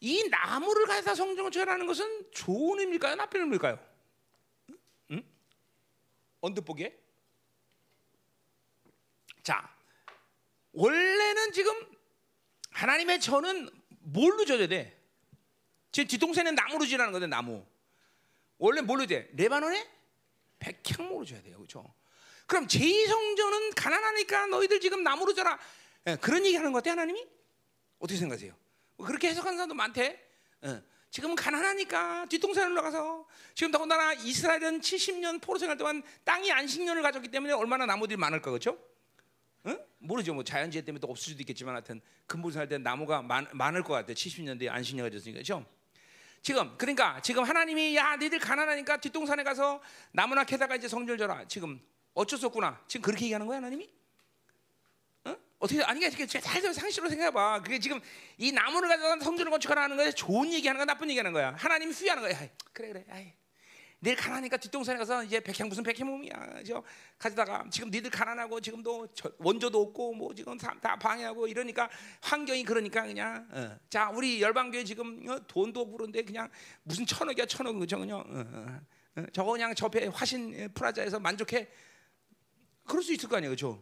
[0.00, 3.16] 이 나무를 가져다 성전을 건축하라는 것은 좋은 의미일까요?
[3.16, 3.78] 나쁜 의미일까요?
[5.12, 5.22] 응?
[6.40, 6.94] 언뜻 보기에?
[9.42, 9.68] 자,
[10.72, 11.74] 원래는 지금
[12.82, 13.70] 하나님의 전은
[14.00, 15.00] 뭘로 져야 돼?
[15.92, 17.64] 지금 뒤통수에는 나무로 지라는 건데 나무.
[18.58, 19.30] 원래 뭘로 돼?
[19.34, 19.88] 레바논에
[20.58, 21.94] 백향목으로 줘야 돼요, 그렇죠?
[22.46, 25.60] 그럼 제2성전은 가난하니까 너희들 지금 나무로 져라.
[26.08, 27.24] 예, 그런 얘기 하는 것 같아 하나님이?
[28.00, 28.52] 어떻게 생각하세요?
[29.04, 30.20] 그렇게 해석하는 사람도 많대.
[30.64, 37.28] 예, 지금 가난하니까 뒷동산에 올라가서 지금 더군다나 이스라엘은 70년 포로 생활 동안 땅이 안식년을 가졌기
[37.28, 38.76] 때문에 얼마나 나무들이 많을까 그렇죠?
[40.02, 40.06] 응?
[40.06, 40.34] 모르죠.
[40.34, 44.12] 뭐 자연재해 때문에 또 없을 수도 있겠지만 하여튼 근본 살때 나무가 많, 많을 것 같아.
[44.12, 45.64] 70년대에 안식년이 가졌으니까 그렇죠?
[46.42, 49.80] 지금 그러니까 지금 하나님이 야 너희들 가난하니까 뒷동산에 가서
[50.10, 51.46] 나무나 캐다가 이제 성전을 져라.
[51.46, 51.80] 지금
[52.14, 52.82] 어쩔 수 없구나.
[52.88, 53.88] 지금 그렇게 얘기하는 거야 하나님이?
[55.24, 55.36] 어?
[55.60, 57.62] 어떻게 아니 이게 잘 상식으로 생각해봐.
[57.62, 58.00] 그게 지금
[58.38, 60.10] 이 나무를 가져다 성전을 건축하라는 거야.
[60.10, 61.54] 좋은 얘기하는 거야, 나쁜 얘기하는 거야.
[61.56, 62.38] 하나님이 후회하는 거야.
[62.40, 63.04] 아이, 그래 그래.
[63.08, 63.32] 아이.
[64.02, 66.82] 내일 가난하니까 뒷동산에 가서 이제 백향 무슨 백향몸이야, 저
[67.16, 69.06] 가져다가 지금 니들 가난하고 지금도
[69.38, 71.88] 원조도 없고 뭐 지금 다 방해하고 이러니까
[72.20, 73.78] 환경이 그러니까 그냥 어.
[73.88, 76.50] 자 우리 열방교회 지금 어, 돈도 부른데 그냥
[76.82, 78.80] 무슨 천억이야 천억 그죠 그냥 어, 어,
[79.20, 79.26] 어.
[79.32, 81.68] 저거 그냥 저배 화신 프라자에서 만족해
[82.82, 83.80] 그럴 수 있을 거 아니에요, 그죠?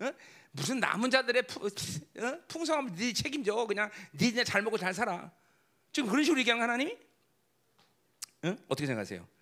[0.00, 0.10] 어?
[0.50, 2.38] 무슨 남은 자들의 푸, 어?
[2.48, 3.88] 풍성함 네 책임져 그냥
[4.20, 5.30] 니네 잘 먹고 잘 살아
[5.92, 6.98] 지금 그런 식으로 얘기하는 하나님이
[8.46, 8.58] 응?
[8.66, 9.33] 어떻게 생각하세요?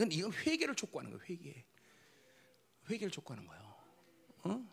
[0.00, 0.08] 응?
[0.10, 1.24] 이건 이건 회개를 촉구하는 거예요.
[1.28, 1.64] 회개.
[2.88, 3.74] 회개를 촉구하는 거예요.
[4.44, 4.66] 어?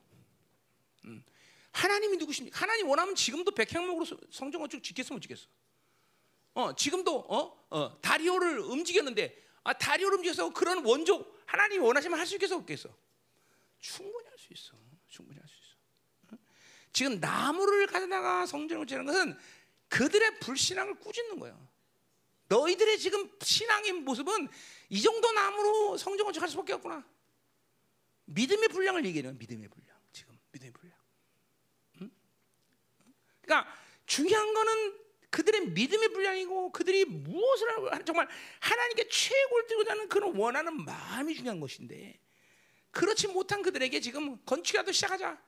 [1.06, 1.24] 음.
[1.72, 2.60] 하나님이 누구십니까?
[2.60, 5.48] 하나님 원하면 지금도 백향목으로 성전 건축 짓겠어 못 짓겠어?
[6.54, 7.68] 어, 지금도 어?
[7.70, 12.90] 어, 다리오를 움직였는데 아, 다리오를 움직여서 그런 원조 하나님이 원하시면 할 수 있겠어 없겠어?
[13.80, 14.74] 충분히 할 수 있어.
[15.08, 16.36] 충분히 할 수 있어.
[16.36, 16.38] 어?
[16.94, 19.38] 지금 나무를 가져다가 성전을 짓는 것은
[19.90, 21.68] 그들의 불신앙을 꾸짖는 거예요.
[22.48, 24.48] 너희들의 지금 신앙의 모습은
[24.90, 27.06] 이 정도 나무로 성전 건축할 수밖에 없구나.
[28.26, 29.34] 믿음의 분량을 얘기해요.
[29.34, 29.98] 믿음의 분량.
[30.12, 30.98] 지금 믿음의 분량.
[32.02, 32.12] 응?
[33.42, 33.74] 그러니까
[34.06, 38.28] 중요한 거는 그들의 믿음의 분량이고 그들이 무엇을 하고 정말
[38.60, 42.20] 하나님께 최고를 들고자 하는 그런 원하는 마음이 중요한 것인데
[42.92, 45.40] 그렇지 못한 그들에게 지금 건축이라도 시작하자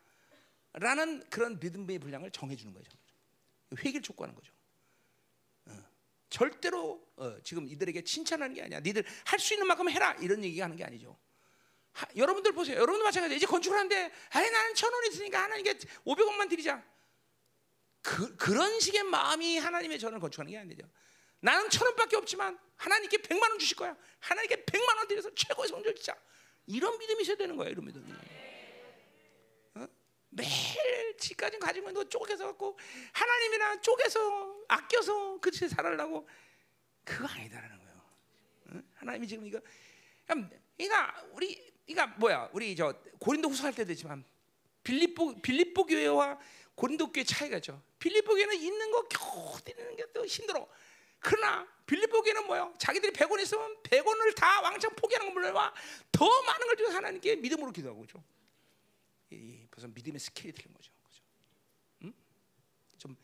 [0.74, 2.92] 라는 그런 믿음의 분량을 정해주는 거죠.
[3.78, 4.54] 회개를 촉구하는 거죠.
[6.30, 8.80] 어, 절대로 어, 지금 이들에게 칭찬하는 게 아니야.
[8.80, 11.18] 니들 할 수 있는 만큼 해라 이런 얘기가 하는 게 아니죠.
[11.92, 12.76] 하, 여러분들 보세요.
[12.78, 13.38] 여러분도 마찬가지예요.
[13.38, 15.74] 이제 건축을 하는데 아니 나는 천 원 있으니까 하나님께
[16.06, 16.84] 500원만 드리자.
[18.02, 20.84] 그, 그런 식의 마음이 하나님의 전을 건축하는 게 아니죠.
[21.42, 23.96] 나는 천 원밖에 없지만 하나님께 백만 원 주실 거야.
[24.20, 26.16] 하나님께 백만 원 드려서 최고의 성적 진짜
[26.68, 27.72] 이런 믿음이 있어야 되는 거예요.
[27.72, 28.06] 이런 믿음이.
[30.30, 30.36] 어?
[30.36, 32.78] 매일 집까지 가지고 너 쪼개서 갖고
[33.14, 36.28] 하나님이나 쪼개서 아껴서 그치 살아려고
[37.04, 38.02] 그거 아니다라는 거예요.
[38.72, 38.82] 어?
[38.96, 39.60] 하나님이 지금 이거
[40.78, 44.24] 그러니까 우리 그러니까 뭐야 우리 저 고린도후서 할 때도 있지만
[44.84, 46.40] 빌립보 빌립보 교회와
[46.76, 47.82] 고린도 교회 차이가 있죠.
[48.00, 50.68] 빌립보 교회는 있는 거 겨우 드리는 게 또 힘들어.
[51.20, 52.74] 그러나 빌립보 교회는 뭐요?
[52.78, 55.74] 자기들이 100원 있으면 100원을 다 왕창 포기하는 건 물론와
[56.12, 58.24] 더 많은 걸 주고 하나님께 믿음으로 기도하고 그죠.
[59.32, 60.92] 이 벌써 믿음의 스케일이 되는 거죠.
[61.04, 61.24] 그죠?
[62.04, 62.14] 음?
[62.98, 63.16] 좀,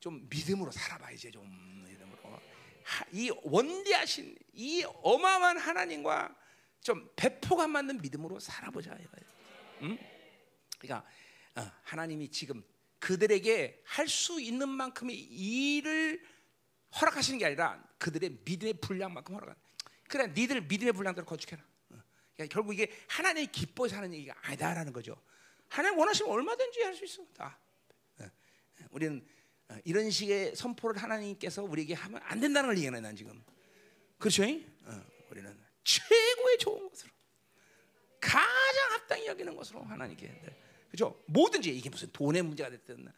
[0.00, 2.40] 좀 믿음으로 살아봐 이제 좀 믿음으로.
[2.84, 6.36] 하, 이 원대하신 이 어마어마한 하나님과
[6.80, 9.26] 좀 배포가 맞는 믿음으로 살아보자 이거예요.
[9.82, 9.98] 음?
[10.78, 11.08] 그러니까
[11.56, 12.62] 어, 하나님이 지금
[12.98, 16.22] 그들에게 할 수 있는 만큼의 일을
[17.00, 19.56] 허락하시는 게 아니라 그들의 믿음의 분량만큼 허락한.
[20.08, 21.62] 그래, 니들 믿음의 분량대로 건축해라.
[21.90, 22.02] 어.
[22.34, 25.16] 그러니까 결국 이게 하나님이 기뻐서 하는 얘기가 아니다라는 거죠.
[25.68, 27.24] 하나님 원하시면 얼마든지 할 수 있어.
[27.34, 27.58] 다.
[28.20, 28.24] 어.
[28.90, 29.26] 우리는
[29.68, 33.42] 어, 이런 식의 선포를 하나님께서 우리에게 하면 안 된다는 걸 얘기하는 난 지금.
[34.18, 34.42] 그렇죠?
[35.30, 37.10] 우리는 최고의 좋은 것으로
[38.20, 40.56] 가장 합당히 여기는 것으로 하나님께
[40.90, 41.22] 그죠?
[41.26, 43.08] 뭐든지 이게 무슨 돈의 문제가 됐든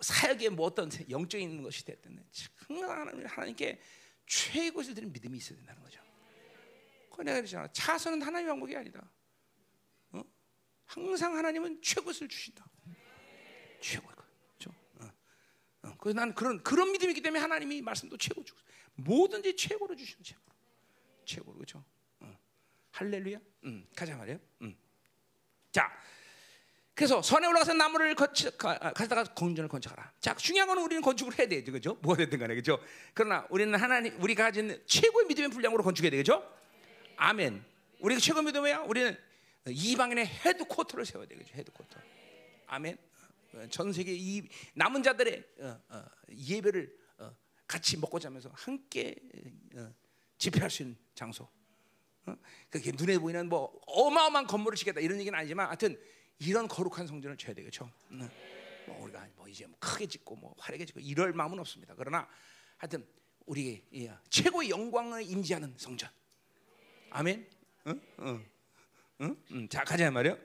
[0.00, 2.22] 사역의 뭐 어떤 영적인 것이 됐든
[2.66, 3.80] 항상 하나님께
[4.26, 6.00] 최고를 드리는 믿음이 있어야 된다는 거죠.
[7.14, 7.68] 그 내가 그러잖아.
[7.72, 9.10] 차선은 하나님의 방법이 아니다.
[10.96, 11.00] 어?
[11.00, 12.64] 항상 하나님은 최고를 주신다.
[13.80, 14.24] 최고의 거.
[14.58, 14.74] 그렇죠?
[15.00, 15.10] 어.
[15.82, 15.96] 어.
[15.98, 18.60] 그래서 나는 그런 그런 믿음이 있기 때문에 하나님이 말씀도 최고 주고
[18.94, 20.42] 뭐든지 최고로 주시는 최고.
[21.24, 21.84] 최고로 그렇죠?
[22.20, 22.38] 어.
[22.92, 23.38] 할렐루야.
[23.64, 24.38] 음, 가자 말이에요.
[24.62, 24.76] 음.
[25.70, 25.90] 자.
[26.92, 30.12] 그래서 선에 올라가서 나무를 거치, 가다가 공전을 건축하라.
[30.20, 31.94] 자, 중요한 건 우리는 건축을 해야 되죠, 그죠?
[32.02, 32.78] 뭐가 됐든 간에, 그죠?
[33.14, 36.46] 그러나 우리는 하나님, 우리가 가진 최고의 믿음의 분량으로 건축해야 되죠?
[37.16, 37.64] 아멘.
[38.00, 38.80] 우리가 최고 믿음이야.
[38.80, 39.16] 우리는
[39.68, 42.00] 이방인의 헤드코터를 세워야 되겠죠, 헤드코터.
[42.66, 42.96] 아멘.
[43.70, 44.42] 전 세계 이
[44.74, 47.36] 남은 자들의 어, 어, 예배를 어,
[47.66, 49.14] 같이 먹고 자면서 함께
[50.38, 51.48] 집회할 수 있는 장소.
[52.68, 56.00] 그게 눈에 보이는 뭐 어마어마한 건물을 짓겠다 이런 얘기는 아니지만, 하여튼.
[56.42, 57.90] 이런 거룩한 성전을 쳐야 되겠죠.
[58.08, 58.26] 네.
[58.86, 61.94] 뭐 우리가 뭐 이제 뭐 크게 짓고 뭐 화려하게 짓고 이럴 마음은 없습니다.
[61.94, 62.26] 그러나
[62.78, 63.06] 하여튼
[63.44, 63.84] 우리
[64.30, 66.08] 최고의 영광을 임지하는 성전.
[67.10, 67.46] 아멘.
[67.88, 68.00] 응?
[68.20, 68.50] 응.
[69.20, 69.36] 응?
[69.52, 69.68] 응.
[69.68, 70.36] 자 가자 말이요.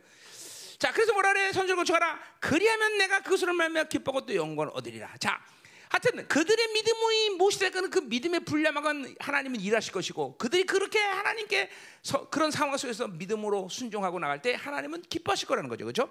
[0.77, 2.19] 자 그래서 뭐라 그래 선전 건축하라.
[2.39, 5.15] 그리하면 내가 그것을 말며 기뻐고 또 영광을 얻으리라.
[5.19, 5.41] 자
[5.89, 11.69] 하여튼 그들의 믿음이 무엇이 될까는 그 믿음의 분량만은 하나님은 일하실 것이고 그들이 그렇게 하나님께
[12.01, 16.09] 서, 그런 상황 속에서 믿음으로 순종하고 나갈 때 하나님은 기뻐하실 거라는 거죠, 그렇죠?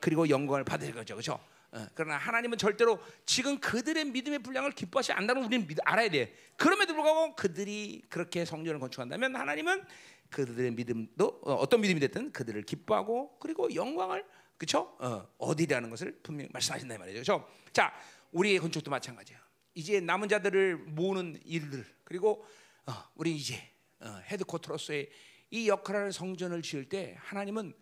[0.00, 1.38] 그리고 영광을 받을 거죠, 그렇죠?
[1.72, 6.34] 어, 그러나 하나님은 절대로 지금 그들의 믿음의 분량을 기뻐하지 않는다는 우리는 믿, 알아야 돼.
[6.56, 9.84] 그럼에도 불구하고 그들이 그렇게 성전을 건축한다면 하나님은
[10.30, 14.24] 그들의 믿음도 어, 떤 믿음이 됐든 그들을 기뻐하고 그리고 영광을
[14.56, 14.96] 그렇죠?
[14.98, 17.48] 어, 어디라는 것을 분명히 말씀하신다 말이죠, 그렇죠?
[17.72, 17.92] 자.
[18.32, 19.38] 우리의 건축도 마찬가지야.
[19.74, 22.46] 이제 남은 자들을 모으는 일들 그리고
[22.86, 23.56] 어, 우리 이제
[24.00, 25.08] 어, 헤드코터로서의
[25.50, 27.74] 이 역할을 성전을 지을 때 하나님은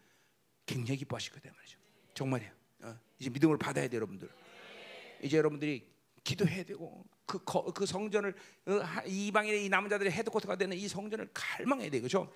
[0.66, 1.78] 굉장히 기뻐하실 거다 말이죠.
[2.14, 2.52] 정말이에요.
[2.82, 4.28] 어, 이제 믿음을 받아야 돼 여러분들.
[5.22, 5.88] 이제 여러분들이
[6.22, 8.34] 기도해야 되고 그, 그 성전을
[8.66, 12.32] 어, 이방인의 이 남은 자들의 헤드코터가 되는 이 성전을 갈망해야 돼 그죠?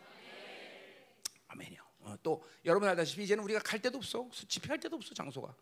[1.49, 1.83] 아멘이요.
[2.01, 5.55] 어, 또 여러분 알다시피 이제는 우리가 갈 데도 없어 집회할 데도 없어 장소가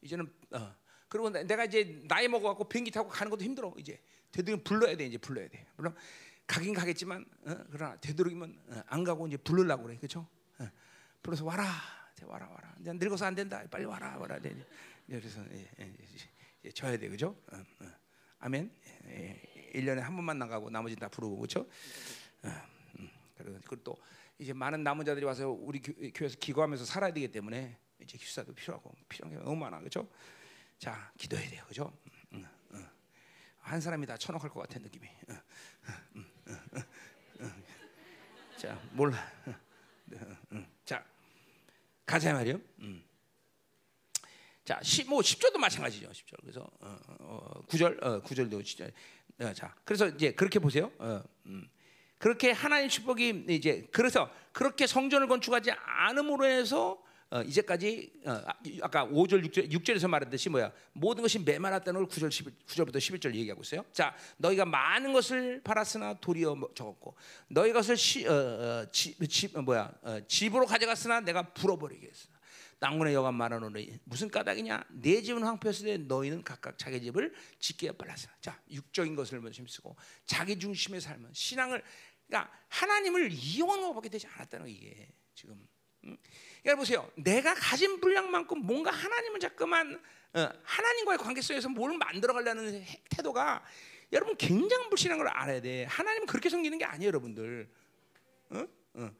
[0.00, 0.74] 이제는 어,
[1.08, 4.00] 그리고 내가 이제 나이 먹어갖고 비행기 타고 가는 것도 힘들어 이제
[4.30, 5.94] 되도록 불러야 돼 이제 불러야 돼 물론
[6.46, 7.56] 가긴 가겠지만 어?
[7.70, 10.26] 그러나 되도록이면 어, 안 가고 이제 부르려고 그래 그렇죠?
[10.58, 10.68] 어.
[11.22, 11.64] 불러서 와라
[12.24, 14.54] 와라 와라 이제 늙어서 안 된다 빨리 와라 와라 돼
[15.06, 15.92] 그래서 예, 예,
[16.64, 17.36] 예, 져야 돼 그죠?
[17.52, 18.01] 어, 어.
[18.42, 18.70] 아멘.
[19.06, 19.40] 예,
[19.74, 21.64] 1년에 한 번만 나가고 나머지 다 부르고 그렇죠?
[22.98, 23.08] 음.
[23.36, 23.96] 그리고 또
[24.36, 25.92] 이제 많은 남은 자들이 와서 우리 교
[26.24, 30.08] 회에서 기거하면서 살아야 되기 때문에 이제 기사도 필요하고 필요한 게 너무 많아 그렇죠?
[30.76, 31.96] 자, 기도해야 돼요, 그죠?
[32.32, 32.86] 응, 응.
[33.58, 35.08] 한 사람이 다 천억 할 것 같은 느낌이.
[36.16, 36.26] 응,
[38.58, 39.24] 자, 몰라.
[40.84, 41.04] 자,
[42.04, 42.60] 가자 말이요.
[44.64, 46.08] 자, 10, 뭐 10절도 마찬가지죠.
[46.08, 46.40] 10절.
[46.40, 48.88] 그래서 어, 어, 9절, 어, 9절도 진짜.
[49.40, 50.92] 어, 자, 그래서 이제 그렇게 보세요.
[50.98, 51.68] 어, 음.
[52.18, 57.02] 그렇게 하나님 축복이 이제 그래서 그렇게 성전을 건축하지 않음으로 해서
[57.32, 62.30] 어, 이제까지 어, 아, 아까 5절 6절 6절에서 말했듯이 뭐야 모든 것이 메마랐다는 걸 9절
[62.30, 63.84] 11, 9절부터 11절 얘기하고 있어요.
[63.90, 67.16] 자 너희가 많은 것을 팔았으나 도리어 뭐 적었고
[67.48, 72.28] 너희 것을 시, 어, 어, 지, 집 어, 뭐야 어, 집으로 가져갔으나 내가 불어버리겠어.
[72.82, 74.84] 땅문에 여간 말하노니 무슨 까닭이냐?
[74.90, 78.28] 내 집은 황폐했을 때 너희는 각각 자기 집을 짓기에 빨랐어.
[78.40, 79.94] 자 육적인 것을 먼저 힘쓰고
[80.26, 81.80] 자기 중심의 삶은 신앙을
[82.26, 85.64] 그러니까 하나님을 이용하는 것밖에 되지 않았다는 거 이게 지금.
[86.04, 86.16] 음?
[86.60, 87.08] 그러니까 보세요.
[87.16, 90.02] 내가 가진 분량만큼 뭔가 하나님을 자꾸만
[90.34, 93.64] 어, 하나님과의 관계 속에서 뭘 만들어 가려는 해- 태도가
[94.12, 95.84] 여러분 굉장히 불신한 걸 알아야 돼.
[95.84, 97.70] 하나님은 그렇게 섬기는 게 아니에요, 여러분들.
[98.50, 98.66] 어?
[98.94, 99.10] 어.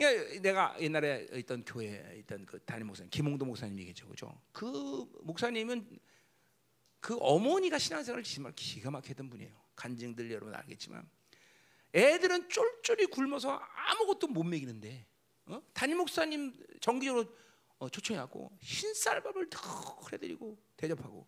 [0.00, 4.40] 그러니까 내가 옛날에 있던 교회에 있던 그 담임 목사님 김홍도 목사님 얘기죠, 그죠?
[4.50, 5.98] 그 목사님은
[7.00, 9.54] 그 어머니가 신앙생활을 정말 기가 막히던 분이에요.
[9.76, 11.08] 간증들 여러분 알겠지만
[11.94, 15.06] 애들은 쫄쫄이 굶어서 아무것도 못 먹이는데
[15.46, 15.62] 어?
[15.72, 17.24] 담임 목사님 정기적으로
[17.78, 21.26] 어, 초청해갖고 흰쌀밥을 더 해드리고 대접하고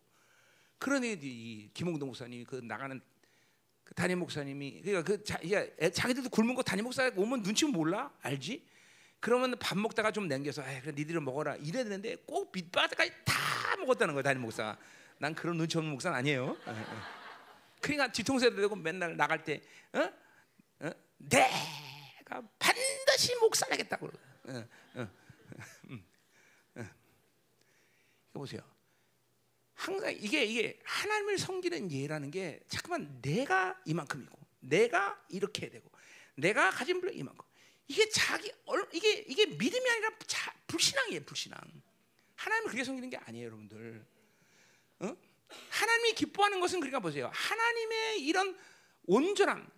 [0.77, 3.12] 그러니 이 김홍동 목사님이 그 나가는 그
[3.95, 5.39] 담임 목사님이 그러니까 그 자,
[5.93, 8.65] 자기들도 굶은 거 담임 목사 오면 눈치 몰라 알지?
[9.19, 13.33] 그러면 밥 먹다가 좀 남겨서 아 그래 니들은 먹어라 이래야 되는데 꼭 밑바닥까지 다
[13.77, 14.77] 먹었다는 거야 담임 목사가
[15.17, 16.45] 난 그런 눈치 없는 목사는 아니에요.
[16.45, 17.01] 어, 어.
[17.79, 19.61] 그러니까 뒤통수에 대고 맨날 나갈 때
[19.93, 20.11] 어?
[20.79, 20.91] 어?
[21.17, 24.19] 내가 반드시 목살하겠다고 그러고.
[24.45, 25.07] 어, 어,
[25.89, 26.03] 음,
[26.75, 26.81] 어.
[28.31, 28.72] 이거 보세요.
[29.75, 35.89] 항상 이게 이게 하나님을 섬기는 예라는 게 잠깐만 내가 이만큼이고 내가 이렇게 되고
[36.35, 37.45] 내가 가진 분량 이만큼
[37.87, 41.59] 이게 자기 얼- 이게 이게 믿음이 아니라 자, 불신앙이에요 불신앙
[42.35, 44.05] 하나님을 그렇게 섬기는 게 아니에요 여러분들
[44.99, 45.17] 어?
[45.69, 48.57] 하나님이 기뻐하는 것은 그러니까 보세요 하나님의 이런
[49.05, 49.69] 온전함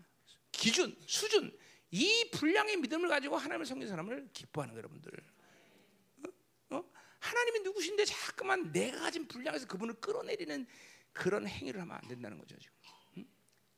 [0.52, 1.58] 기준 수준
[1.92, 5.35] 이 분량의 믿음을 가지고 하나님을 섬기는 사람을 기뻐하는 거예요 여러분들 어?
[7.26, 10.68] 하나님이 누구신데 자꾸만 내가 가진 분량에서 그분을 끌어내리는
[11.12, 12.76] 그런 행위를 하면 안 된다는 거죠 지금.
[13.18, 13.26] 응?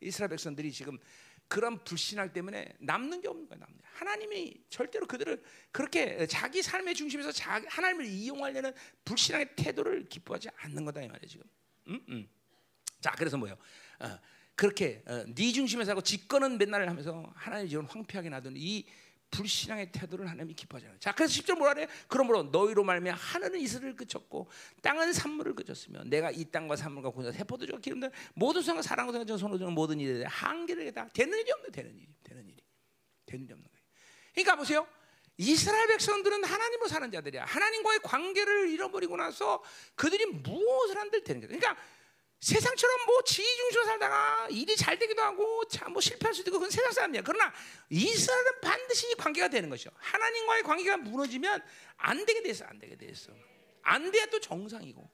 [0.01, 0.97] 이스라엘 백성들이 지금
[1.47, 3.57] 그런 불신할 때문에 남는 게 없는 거야.
[3.59, 3.77] 남는.
[3.77, 3.83] 게.
[3.85, 5.41] 하나님이 절대로 그들을
[5.71, 8.73] 그렇게 자기 삶의 중심에서 자기 하나님을 이용하려는
[9.05, 11.45] 불신앙의 태도를 기뻐하지 않는 거다 이 말이야 지금.
[11.87, 12.01] 응?
[12.09, 12.29] 응.
[12.99, 13.57] 자 그래서 뭐요?
[13.99, 14.19] 어,
[14.55, 18.85] 그렇게 어, 네 중심에서 하고 직권은 맨날 하면서 하나님 지금 황폐하게 놔둔 이
[19.31, 20.99] 불신앙의 태도를 하나님이 기뻐하잖아요.
[20.99, 21.87] 자, 그래서 10절 뭐라 그래?
[22.07, 24.49] 그러므로 너희로 말미암아 하늘은 이슬을 그쳤고
[24.81, 29.57] 땅은 산물을 그쳤으며 내가 이 땅과 산물과 고사 세포도주가 기름된 모든 생각 사랑과 생각 손으로
[29.57, 32.57] 주는 모든 일에 대해 한계를 다 되는 일이 없네 되는 일이 되는 일이
[33.25, 33.85] 되는 일이 없는 거예요.
[34.33, 34.87] 그러니까 보세요.
[35.37, 37.45] 이스라엘 백성들은 하나님으로 사는 자들이야.
[37.45, 39.63] 하나님과의 관계를 잃어버리고 나서
[39.95, 41.47] 그들이 무엇을 한들 되는 거야.
[41.47, 41.77] 그러니까
[42.39, 46.91] 세상처럼 뭐 지중심으로 살다가 일이 잘 되기도 하고 참 뭐 실패할 수도 있고 그건 세상
[46.91, 47.21] 사람이야.
[47.23, 47.51] 그러나
[47.89, 49.91] 이스라엘은 반드시 관계가 되는 것이요.
[49.95, 51.63] 하나님과의 관계가 무너지면
[51.97, 52.65] 안 되게 돼 있어.
[52.65, 53.33] 안 되게 돼 있어.
[53.81, 55.09] 안 돼야 또 정상이고.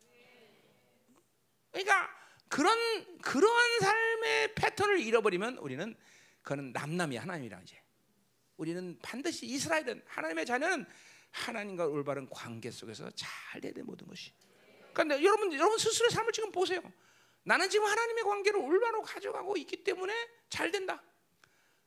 [1.72, 2.10] 그러니까
[2.50, 5.96] 그런 그런 삶의 패턴을 잃어버리면 우리는
[6.42, 7.82] 그는 남남이 하나님이랑 이제
[8.58, 10.86] 우리는 반드시 이스라엘은 하나님의 자녀는
[11.32, 14.34] 하나님과 올바른 관계 속에서 잘돼 모든 것이.
[14.94, 16.82] 그러니까 여러분 여러분 스스로의 삶을 지금 보세요.
[17.44, 20.14] 나는 지금 하나님의 관계를 올바로 가져가고 있기 때문에
[20.50, 21.02] 잘 된다.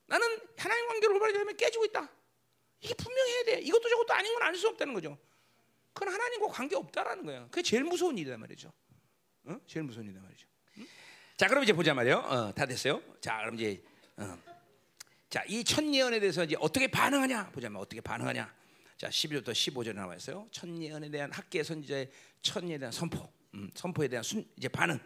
[0.07, 0.27] 나는
[0.57, 2.09] 하나님 관계를 올바로 되면 깨지고 있다.
[2.81, 3.61] 이게 분명해야 돼.
[3.61, 5.19] 이것도 저것도 아닌 건 아닐 수 없다는 거죠.
[5.93, 7.49] 그건 하나님과 관계 없다라는 거예요.
[7.51, 8.71] 그게 제일 무서운 일이란 말이죠.
[9.45, 9.59] 어?
[9.67, 10.47] 제일 무서운 일이란 말이죠.
[10.79, 10.87] 응?
[11.39, 12.17] 자, 그럼 이제 보자 말이요.
[12.19, 13.03] 어, 다 됐어요.
[13.21, 13.83] 자, 그럼 이제
[14.19, 14.39] 어.
[15.31, 18.55] 자, 이 첫 예언에 대해서 이제 어떻게 반응하냐 보자 말 어떻게 반응하냐.
[18.99, 20.47] 자, 12절부터 15절에 나와 있어요.
[20.51, 22.11] 첫 예언에 대한 학계 선지자의
[22.43, 24.99] 첫 예언에 대한 선포, 음, 선포에 대한 순, 이제 반응.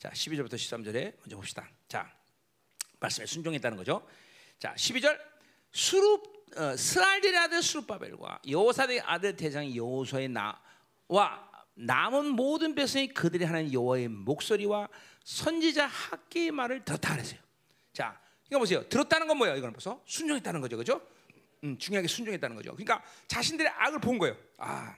[0.00, 1.68] 자, 12절부터 13절에 먼저 봅시다.
[1.86, 2.10] 자,
[3.00, 4.08] 말씀에 순종했다는 거죠.
[4.58, 5.20] 자, 12절
[5.72, 13.74] 수룹 어, 스알델의 아들 수룹바벨과 여호사의 아들 대장 여호수아의 나와 남은 모든 백성이 그들의 하나님
[13.74, 14.88] 여호와의 목소리와
[15.22, 17.38] 선지자 학계의 말을 들었다 그랬어요.
[17.92, 18.18] 자,
[18.48, 18.88] 이거 보세요.
[18.88, 19.54] 들었다는 건 뭐예요?
[19.56, 21.06] 이건 벌써 순종했다는 거죠, 그렇죠?
[21.62, 22.72] 음, 중요하게 순종했다는 거죠.
[22.72, 24.34] 그러니까 자신들의 악을 본 거예요.
[24.56, 24.96] 아,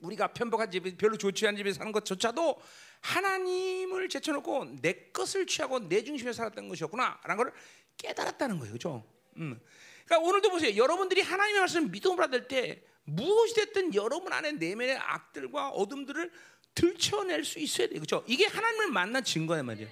[0.00, 2.60] 우리가 편복한 집에 별로 좋지 않은 집에 사는 것조차도
[3.04, 7.52] 하나님을 제쳐놓고 내 것을 취하고 내 중심에 살았던 것이었구나라는 걸
[7.98, 9.04] 깨달았다는 거예요, 그렇죠?
[9.36, 9.60] 음.
[10.06, 10.74] 그러니까 오늘도 보세요.
[10.74, 16.32] 여러분들이 하나님의 말씀을 믿음을 받을 때 무엇이 됐든 여러분 안에 내면의 악들과 어둠들을
[16.74, 18.24] 들춰낼 수 있어야 돼요, 그렇죠?
[18.26, 19.88] 이게 하나님을 만난 증거란 말이에요.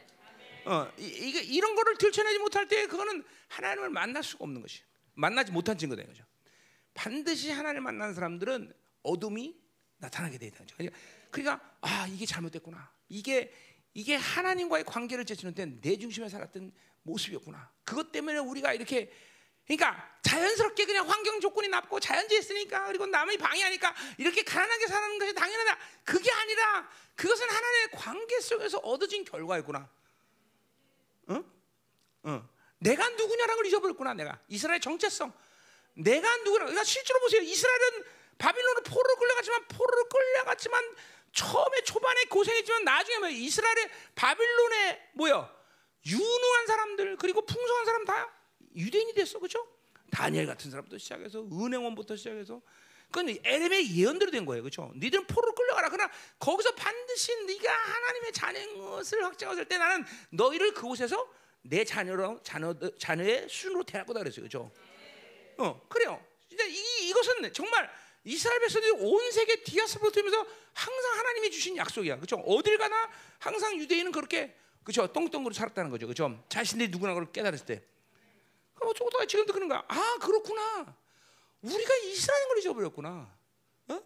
[0.64, 4.80] 어, 이, 이게 이런 거를 들춰내지 못할 때 그거는 하나님을 만날 수가 없는 것이.
[5.14, 6.24] 만나지 못한 증거된 거죠.
[6.94, 8.72] 반드시 하나님을 만난 사람들은
[9.02, 9.55] 어둠이
[9.98, 10.74] 나타나게 되는 거죠.
[10.76, 10.97] 그러니까-
[11.30, 12.90] 그러니까 아 이게 잘못됐구나.
[13.12, 13.52] 이게
[13.94, 16.72] 이게 하나님과의 관계를 제치는 때내 중심에 살았던
[17.02, 17.70] 모습이었구나.
[17.84, 19.12] 그것 때문에 우리가 이렇게
[19.66, 25.78] 그러니까 자연스럽게 그냥 환경 조건이 나쁘고 자연재했으니까 그리고 남이 방해하니까 이렇게 가난하게 사는 것이 당연하다.
[26.05, 29.89] 그게 아니라 그것은 하나님의 관계 속에서 얻어진 결과였구나.
[31.30, 31.44] 응?
[32.26, 32.48] 응.
[32.78, 34.14] 내가 누구냐라는 걸 잊어버렸구나.
[34.14, 35.32] 내가 이스라엘 정체성.
[35.94, 36.64] 내가 누구냐.
[36.64, 37.43] 그러니까 실제로 보세요.
[37.43, 38.05] 이스라엘은
[38.39, 40.82] 바빌론으로 포로로 끌려갔지만 포로로 끌려갔지만
[41.32, 45.48] 처음에 초반에 고생했지만 나중에 뭐 이스라엘의 바빌론의 뭐요
[46.06, 48.32] 유능한 사람들 그리고 풍성한 사람 다
[48.76, 49.66] 유대인이 됐어 그죠?
[50.10, 52.60] 다니엘 같은 사람부터 시작해서 은행원부터 시작해서
[53.10, 54.90] 그건 에렘의 예언대로 된 거예요 그죠?
[54.96, 61.28] 니들은 포로로 끌려가라 그러나 거기서 반드시 네가 하나님의 자녀인 것을 확증했을 때 나는 너희를 그곳에서
[61.62, 64.70] 내 자녀로 자녀 자녀의 순으로 대할 거다 그랬어요 그죠?
[65.59, 66.22] 어 그래요.
[66.50, 67.88] 이제 이 이것은 정말
[68.24, 72.16] 이스라엘 백성들이 온 세계 디아스포라 되면서 항상 하나님이 주신 약속이야.
[72.16, 72.36] 그렇죠?
[72.36, 75.12] 어딜 가나 항상 유대인은 그렇게 그렇죠?
[75.12, 76.06] 똥똥으로 살았다는 거죠.
[76.06, 76.42] 그렇죠?
[76.48, 77.82] 자신들이 누구나 그걸 깨달았을 때.
[78.74, 79.84] 그럼 저도 지금도 그런 거야.
[79.86, 80.96] 아, 그렇구나.
[81.62, 83.32] 우리가 이스라엘 걸 잊어버렸구나.
[83.88, 84.02] 어?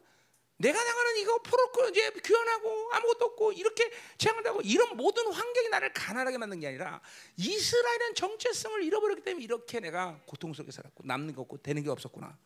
[0.59, 6.39] 내가 나가는 이거 포로고 이제 귀환하고 아무것도 없고 이렇게 재앙한다고 이런 모든 환경이 나를 가난하게
[6.39, 7.01] 만든 게 아니라
[7.37, 12.37] 이스라엘은 정체성을 잃어버렸기 때문에 이렇게 내가 고통스럽게 살았고 남는 게 없고 되는 게 없었구나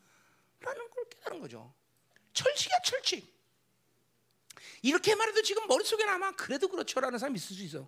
[0.61, 1.73] 라는 걸 깨달은 거죠.
[2.33, 3.31] 철칙이야 철칙.
[4.81, 7.87] 이렇게 말해도 지금 머릿속에 아마 그래도 그렇죠라는 사람이 있을 수 있어.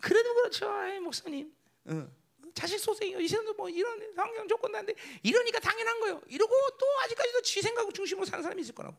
[0.00, 1.54] 그래도 그렇죠 아이, 목사님.
[1.86, 2.08] 어.
[2.54, 3.20] 자식 소생이요.
[3.20, 6.22] 이 사람도 뭐 이런 환경 조건 나는데 이러니까 당연한 거예요.
[6.28, 8.96] 이러고 또 아직까지도 지 생각 중심으로 사는 사람이 있을 거라고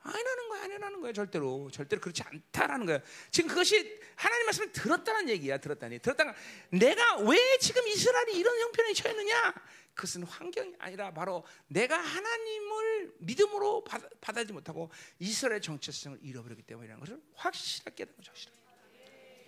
[0.00, 3.00] 아니라는 거야, 아니라는 거야, 절대로, 절대로 그렇지 않다라는 거야.
[3.30, 6.34] 지금 그것이 하나님 말씀을 들었다는 얘기야, 들었다니, 들었다가
[6.70, 9.54] 내가 왜 지금 이스라엘이 이런 형편에 처했느냐?
[9.94, 17.20] 그것은 환경이 아니라 바로 내가 하나님을 믿음으로 받아, 받아지 못하고 이스라엘 정체성을 잃어버렸기 때문이라는 것을
[17.34, 18.58] 확실하게 깨닫는 거죠, 확실하게,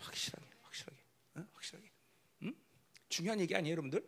[0.00, 0.96] 확실하게, 확실하게,
[1.36, 1.46] 어?
[1.54, 1.90] 확실하게.
[2.42, 2.54] 응?
[3.08, 4.04] 중요한 얘기 아니에요, 여러분들?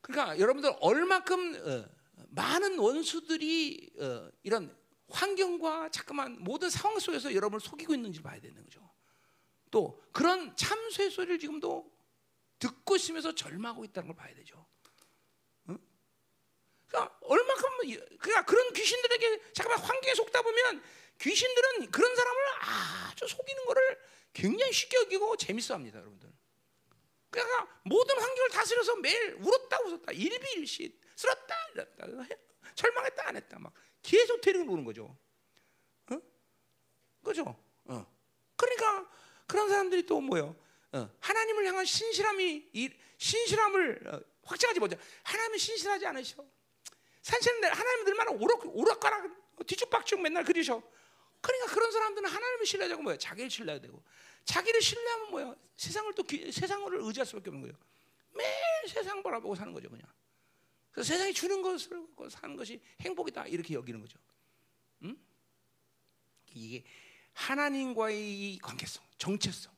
[0.00, 1.88] 그러니까 여러분들 얼마큼 어,
[2.30, 4.76] 많은 원수들이 어, 이런
[5.08, 8.90] 환경과 자꾸만 모든 상황 속에서 여러분을 속이고 있는지 봐야 되는 거죠.
[9.70, 11.92] 또 그런 참쇠 소리를 지금도
[12.58, 14.66] 듣고 있으면서 절망하고 있다는 걸 봐야 되죠.
[15.68, 15.78] 응?
[16.86, 17.62] 그러니까 얼마큼
[18.18, 20.82] 그러니까 그런 귀신들에게 잠깐만 환경에 속다 보면
[21.20, 24.00] 귀신들은 그런 사람을 아주 속이는 거를
[24.32, 26.30] 굉장히 쉽게 여기고 재밌어합니다, 여러분들.
[27.30, 30.98] 그러니까 모든 환경을 다스려서 매일 울었다 웃었다 일비일시
[31.74, 32.16] 이랬다
[32.74, 33.72] 절망했다 안 했다 막
[34.06, 35.16] 계속 데리고 오는 거죠.
[36.12, 36.20] 어?
[37.24, 37.56] 그죠?
[37.86, 38.06] 어.
[38.54, 39.10] 그러니까
[39.48, 40.54] 그런 사람들이 또 뭐요?
[40.92, 41.10] 어.
[41.20, 44.96] 하나님을 향한 신실함이 이 신실함을 어, 확증하지 못해.
[45.24, 46.44] 하나님은 신실하지 않으셔.
[47.20, 50.80] 사실은 하나님은 얼마나 오락 오락가락 뒤죽박죽 맨날 그리셔.
[51.40, 53.18] 그러니까 그런 사람들은 하나님을 신뢰하자고 뭐야?
[53.18, 54.00] 자기를 신뢰해야 되고
[54.44, 55.56] 자기를 신뢰하면 뭐야?
[55.76, 57.76] 세상을 또 기, 세상을 의지할 수밖에 없는 거예요.
[58.30, 60.06] 매일 세상 바라보고 사는 거죠, 그냥.
[60.96, 64.18] 그래서 세상이 주는 것을 사는 것이 행복이다 이렇게 여기는 거죠.
[65.02, 65.14] 응?
[66.54, 66.84] 이게
[67.34, 69.70] 하나님과의 이 관계성, 정체성,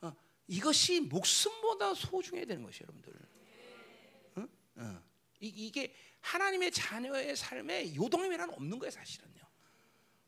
[0.00, 0.14] 어,
[0.46, 3.12] 이것이 목숨보다 소중해야 되는 것이에요, 여러분들.
[4.38, 4.48] 응?
[4.76, 5.02] 어.
[5.40, 9.46] 이, 이게 하나님의 자녀의 삶에 요동함이라는 없는 거예요, 사실은요.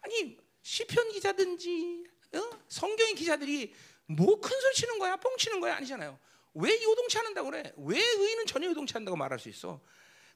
[0.03, 2.05] 아니 시편 기자든지
[2.35, 2.51] 어?
[2.69, 3.73] 성경의 기자들이
[4.05, 6.19] 뭐 큰 소리 치는 거야, 뻥치는 거야 아니잖아요.
[6.53, 7.73] 왜 요동치 않는다고 그래?
[7.79, 9.81] 왜 의인은 전혀 요동치 않는다고 말할 수 있어?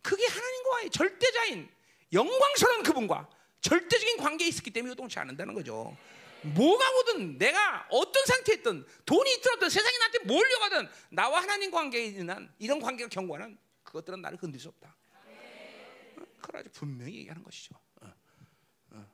[0.02, 1.68] 그게 하나님과의 절대자인
[2.12, 3.28] 영광스러운 그분과
[3.60, 5.96] 절대적인 관계에 있었기 때문에 요동치 않는다는 거죠.
[6.42, 12.48] 뭐가 오든 내가 어떤 상태에 있든 돈이 어떤 세상이 나한테 몰려가든 나와 하나님 관계에 있는
[12.58, 14.96] 이런 관계가 경고하는 그것들은 나를 건들 수 없다.
[16.16, 16.22] 어?
[16.40, 17.74] 그걸 아주 분명히 얘기하는 것이죠.
[18.00, 18.12] 어.
[18.92, 19.06] 어.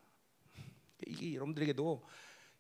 [1.07, 2.07] 이게 여러분들에게도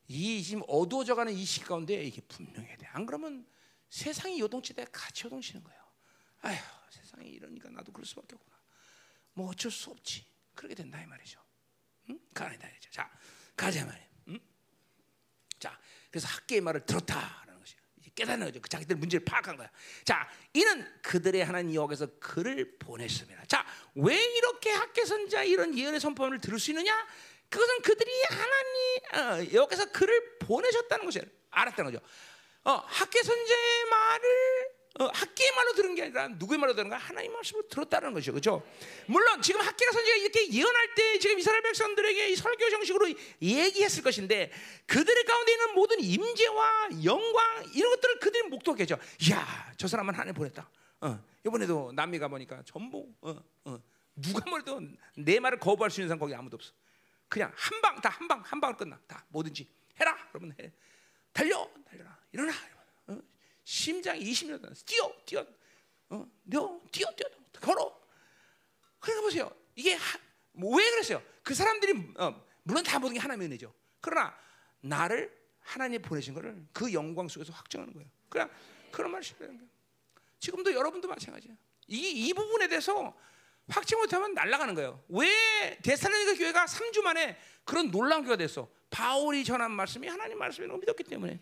[0.08, 2.86] 이 지금 어두워져가는 이 시기 가운데 이게 분명해야 돼.
[2.86, 3.46] 안 그러면
[3.90, 5.80] 세상이 요동치되 같이 요동치는 거예요.
[6.42, 6.56] 아휴
[6.90, 8.56] 세상이 이러니까 나도 그럴 수밖에 없구나.
[9.34, 10.24] 뭐 어쩔 수 없지.
[10.54, 11.40] 그렇게 된다 이 말이죠.
[12.10, 12.18] 응?
[12.34, 12.90] 가난이다 이죠.
[12.90, 13.10] 자
[13.56, 14.06] 가자 말이야.
[14.28, 14.40] 응?
[15.58, 15.78] 자
[16.10, 17.78] 그래서 학계의 말을 들었다라는 것이야.
[17.98, 18.60] 이제 깨닫는 거죠.
[18.60, 19.70] 그 자기들 문제를 파악한 거야.
[20.04, 23.44] 자 이는 그들의 하나님 여호와께서 그를 보냈습니다.
[23.46, 27.06] 자 왜 이렇게 학계 선자 이런 예언의 선포를 들을 수 있느냐?
[27.48, 32.04] 그것은 그들이 하나님 어, 여호와께서 그를 보내셨다는 것을 알았다는 거죠.
[32.64, 37.32] 어, 학계 선제의 말을 어, 학계의 말로 들은 게 아니라 누구의 말로 들은 가 하나님
[37.32, 38.66] 말씀으로 들었다는 것이죠, 그렇죠?
[39.06, 43.08] 물론 지금 학계가 선지가 이렇게 예언할 때 지금 이스라엘 백성들에게 이 설교 형식으로
[43.42, 44.50] 얘기했을 것인데
[44.86, 48.98] 그들의 가운데 있는 모든 임재와 영광 이런 것들을 그들이 목도하겠죠.
[49.28, 50.68] 이야, 저 사람은 하나님 보냈다.
[51.02, 53.36] 어, 이번에도 남미 가 보니까 전부 어,
[53.66, 53.78] 어,
[54.14, 54.80] 누가 뭐래도
[55.16, 56.72] 내 말을 거부할 수 있는 사람 거기 아무도 없어.
[57.28, 59.68] 그냥 한 방 다 한 방 한 방을 끝나 다 뭐든지
[60.00, 60.72] 해라 그러면 해
[61.32, 62.75] 달려 달려라 일어나 어?
[63.66, 65.44] 심장이 20년 뛰어 뛰어.
[66.10, 66.24] 어?
[66.44, 67.28] 너 뛰어 뛰어.
[67.60, 68.00] 걸어.
[69.00, 69.50] 그러니까 보세요.
[69.74, 70.18] 이게 하,
[70.52, 71.20] 뭐 왜 그랬어요?
[71.42, 73.74] 그 사람들이 어, 물론 다 모든 게 하나님의 은혜죠.
[74.00, 74.38] 그러나
[74.82, 78.08] 나를 하나님 보내신 거를 그 영광 속에서 확정하는 거예요.
[78.28, 78.48] 그냥
[78.92, 79.50] 그런 말을 싶어요.
[80.38, 81.52] 지금도 여러분도 마찬가지야
[81.88, 83.16] 이, 이 부분에 대해서
[83.68, 85.02] 확증 못하면 날아가는 거예요.
[85.08, 88.70] 왜 데살로니가 교회가 3주 만에 그런 놀라운 교회가 됐어?
[88.90, 91.40] 바울이 전한 말씀이 하나님 말씀이라고 믿었기 때문에.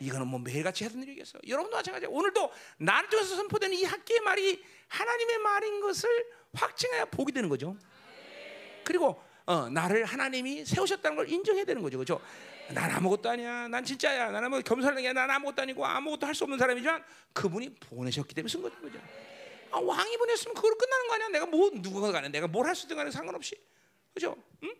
[0.00, 1.38] 이거는 뭐 매일같이 하던 일이겠어.
[1.46, 2.08] 여러분도 마찬가지야.
[2.10, 6.08] 오늘도 나를 통해서 선포되는 이 학계의 말이 하나님의 말인 것을
[6.54, 7.76] 확증해야 복이 되는 거죠.
[8.84, 11.98] 그리고 어, 나를 하나님이 세우셨다는 걸 인정해야 되는 거죠.
[11.98, 12.20] 그렇죠?
[12.72, 13.68] 난 아무것도 아니야.
[13.68, 14.30] 난 진짜야.
[14.30, 18.62] 나는 뭐 겸손하게 난 아무것도 아니고 아무것도 할 수 없는 사람이지만 그분이 보내셨기 때문에 쓴
[18.62, 18.76] 거죠.
[18.80, 18.98] 그죠?
[19.70, 21.28] 아, 왕이 보냈으면 그걸로 끝나는 거 아니야?
[21.28, 22.28] 내가 뭐 누구가 가네?
[22.30, 23.54] 내가 뭘 할수 있든 간에 상관없이.
[24.14, 24.36] 그죠?
[24.62, 24.74] 응?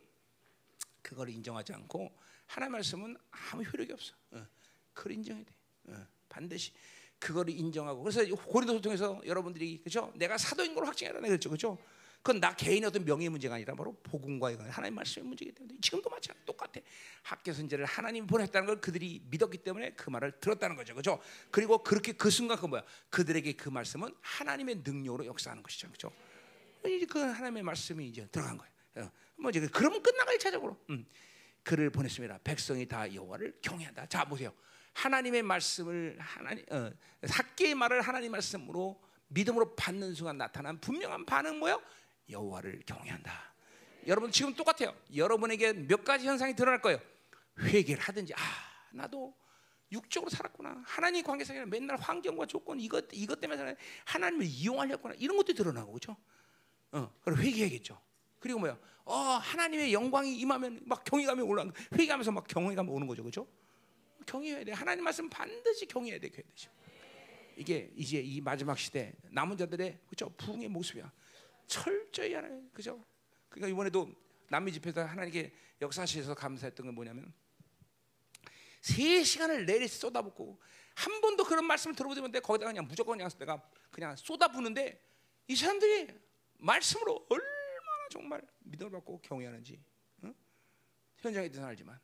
[1.03, 2.11] 그걸 인정하지 않고
[2.47, 4.15] 하나님 말씀은 아무 효력이 없어.
[4.32, 4.47] 어.
[4.95, 5.55] 그걸 인정해야 돼.
[5.89, 6.07] 어.
[6.29, 6.73] 반드시
[7.19, 10.12] 그거를 인정하고 그래서 고린도서 통해서 여러분들이 그죠?
[10.16, 11.51] 내가 사도인 걸 확증해라 그랬죠.
[11.51, 11.79] 그죠?
[12.25, 16.47] 그건 나 개인의 어떤 명예의 문제가 아니라 바로 복음과의 하나님 말씀의 문제이기 때문에 지금도 마찬가지
[16.47, 16.81] 똑같아.
[17.23, 20.95] 학교 선제를 하나님이 보냈다는 걸 그들이 믿었기 때문에 그 말을 들었다는 거죠.
[20.95, 21.21] 그죠?
[21.51, 22.83] 그리고 그렇게 그 순간 그 뭐야?
[23.11, 25.91] 그들에게 그 말씀은 하나님의 능력으로 역사하는 것이죠.
[25.91, 26.11] 그죠?
[27.11, 28.73] 그 하나님의 말씀이 이제 들어간 거예요.
[28.97, 29.12] 어.
[29.37, 30.83] 뭐 이제 그러면 끝나가 일차적으로.
[30.89, 31.05] 음.
[31.62, 32.39] 그를 보냈습니다.
[32.45, 34.07] 백성이 다 여호와를 경외한다.
[34.07, 34.53] 자 보세요.
[34.95, 36.91] 하나님의 말씀을 하나님 어,
[37.29, 41.83] 학계의 말을 하나님 말씀으로 믿음으로 받는 순간 나타난 분명한 반응 뭐요?
[42.31, 43.55] 여호와를 경외한다.
[44.07, 44.95] 여러분 지금 똑같아요.
[45.15, 46.99] 여러분에게 몇 가지 현상이 드러날 거예요.
[47.61, 48.39] 회개를 하든지 아
[48.93, 49.35] 나도
[49.93, 50.83] 육적으로 살았구나.
[50.87, 56.16] 하나님 관계에서 맨날 환경과 조건 이것 이것 때문에 하나님을 이용하려구나 이런 것도 드러나고 그렇죠.
[56.93, 58.01] 어, 그럼 회개해야겠죠.
[58.39, 58.79] 그리고 뭐야?
[59.05, 63.47] 어 하나님의 영광이 임하면 막 경외감이 올라 회개하면서 막 경외감이 오는 거죠, 그렇죠?
[64.26, 64.72] 경외해야 돼.
[64.72, 66.70] 하나님 말씀 반드시 경외해야 돼, 교회 되죠.
[67.56, 71.10] 이게 이제 이 마지막 시대 남은 자들의 그죠 부흥의 모습이야.
[71.66, 73.02] 철저히 하나 그죠?
[73.48, 74.10] 그러니까 이번에도
[74.48, 77.32] 남미 집회에서 하나님께 역사실에서 감사했던 건 뭐냐면
[78.80, 80.60] 세 시간을 내리 쏟아붓고
[80.94, 85.01] 한 번도 그런 말씀을 들어보지 못해 거기다가 그냥 무조건 그냥 내가 그냥 쏟아부는데
[85.48, 86.09] 이 사람들이
[86.59, 89.82] 말씀으로 얼마나 정말 믿음을 받고 경외하는지
[90.24, 90.34] 응?
[91.18, 91.98] 현장에 대해서 알지만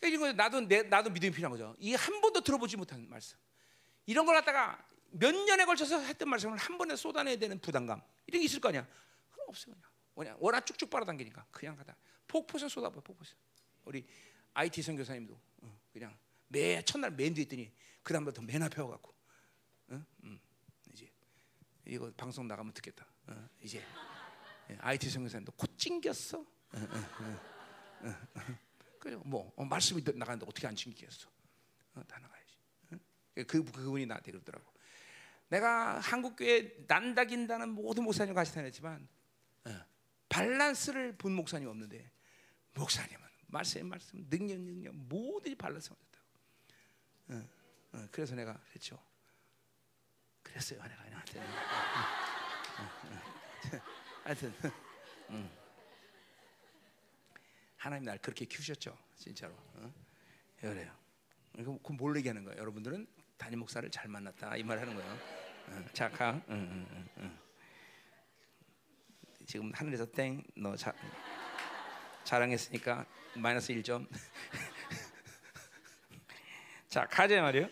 [0.00, 1.74] 그러니까 이거 나도 내, 나도 믿음이 필요한 거죠.
[1.78, 3.38] 이 한 번도 들어보지 못한 말씀
[4.06, 8.44] 이런 걸 갖다가 몇 년에 걸쳐서 했던 말씀을 한 번에 쏟아내야 되는 부담감 이런 게
[8.44, 8.86] 있을 거 아니야?
[9.32, 9.80] 그럼 없어 그냥.
[10.14, 11.96] 워낙, 워낙 쭉쭉 빨아당기니까 그냥 가다
[12.28, 13.36] 폭포선 쏟아봐 폭포선.
[13.84, 14.06] 우리
[14.54, 16.16] IT 선교사님도 어, 그냥
[16.48, 19.14] 매 첫날 맨 뒤에 있더니 그 다음부터 맨 앞에 와갖고
[19.88, 20.04] 어?
[20.24, 20.40] 음,
[20.92, 21.08] 이제
[21.86, 23.06] 이거 방송 나가면 듣겠다.
[23.28, 23.82] 어, 이제
[24.78, 26.44] IT 선교사님도 곧 찡겼어.
[29.06, 29.22] 그죠?
[29.24, 31.28] 뭐 어, 말씀이 나가는데 어떻게 안 찡기겠어?
[31.94, 32.56] 어, 다 나가야지.
[33.46, 34.66] 그 그분이 나한테 그러더라고.
[35.48, 39.08] 내가 한국 교회 난다긴다는 모든 목사님 같이 다녔지만
[39.64, 39.70] 어,
[40.28, 42.10] 밸런스를 본 목사님 없는데
[42.74, 46.26] 목사님은 말씀 말씀 능력 능력 모든이 밸런스 맞았다고.
[47.28, 47.48] 어,
[47.92, 49.00] 어, 그래서 내가 그랬죠.
[50.42, 51.40] 그랬어요, 내가 나한테.
[54.24, 54.52] 하여튼
[55.30, 55.65] 음.
[57.86, 59.54] 하나님 날 그렇게 키우셨죠, 진짜로.
[59.74, 59.92] 어?
[60.60, 60.92] 그래요.
[61.56, 62.58] 이거 뭘 얘기하는 거예요?
[62.60, 63.06] 여러분들은
[63.38, 65.12] 담임 목사를 잘 만났다 이 말 하는 거예요.
[65.68, 66.32] 어, 자, 가.
[66.48, 67.38] 응, 응, 응,
[69.46, 70.92] 지금 하늘에서 땡, 너 자,
[72.24, 73.06] 자랑했으니까
[73.36, 74.08] 마이너스 1점.
[76.88, 77.68] 자, 가자 말이요.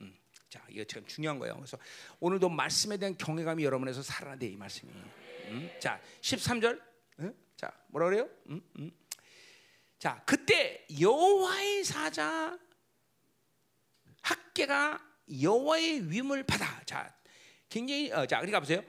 [0.00, 0.18] 음,
[0.48, 1.54] 자, 이거 참 중요한 거예요.
[1.54, 1.78] 그래서
[2.18, 4.90] 오늘도 말씀에 대한 경외감이 여러분에서 살아나대 이 말씀이.
[4.92, 6.82] 음, 자, 13절.
[7.20, 7.32] 응?
[7.56, 8.28] 자, 뭐라 그래요?
[8.48, 8.90] 음, 음.
[10.04, 12.58] 자, 그때 여호와의 사자
[14.20, 15.00] 학계가
[15.40, 16.82] 여호와의 위임을 받아.
[16.84, 17.10] 자,
[17.70, 18.84] 굉장히 어, 자, 그러니까 보세요.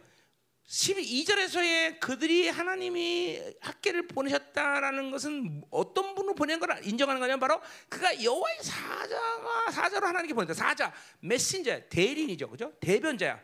[0.67, 8.57] 12절에서의 그들이 하나님이 학계를 보내셨다라는 것은 어떤 분을 보낸 걸 인정하는 거냐면 바로 그가 여호와의
[8.61, 10.53] 사자가 사자로 하나님께 보냈다.
[10.53, 12.49] 사자, 메신저, 대리인이죠.
[12.49, 12.73] 그죠?
[12.81, 13.41] 대변자야.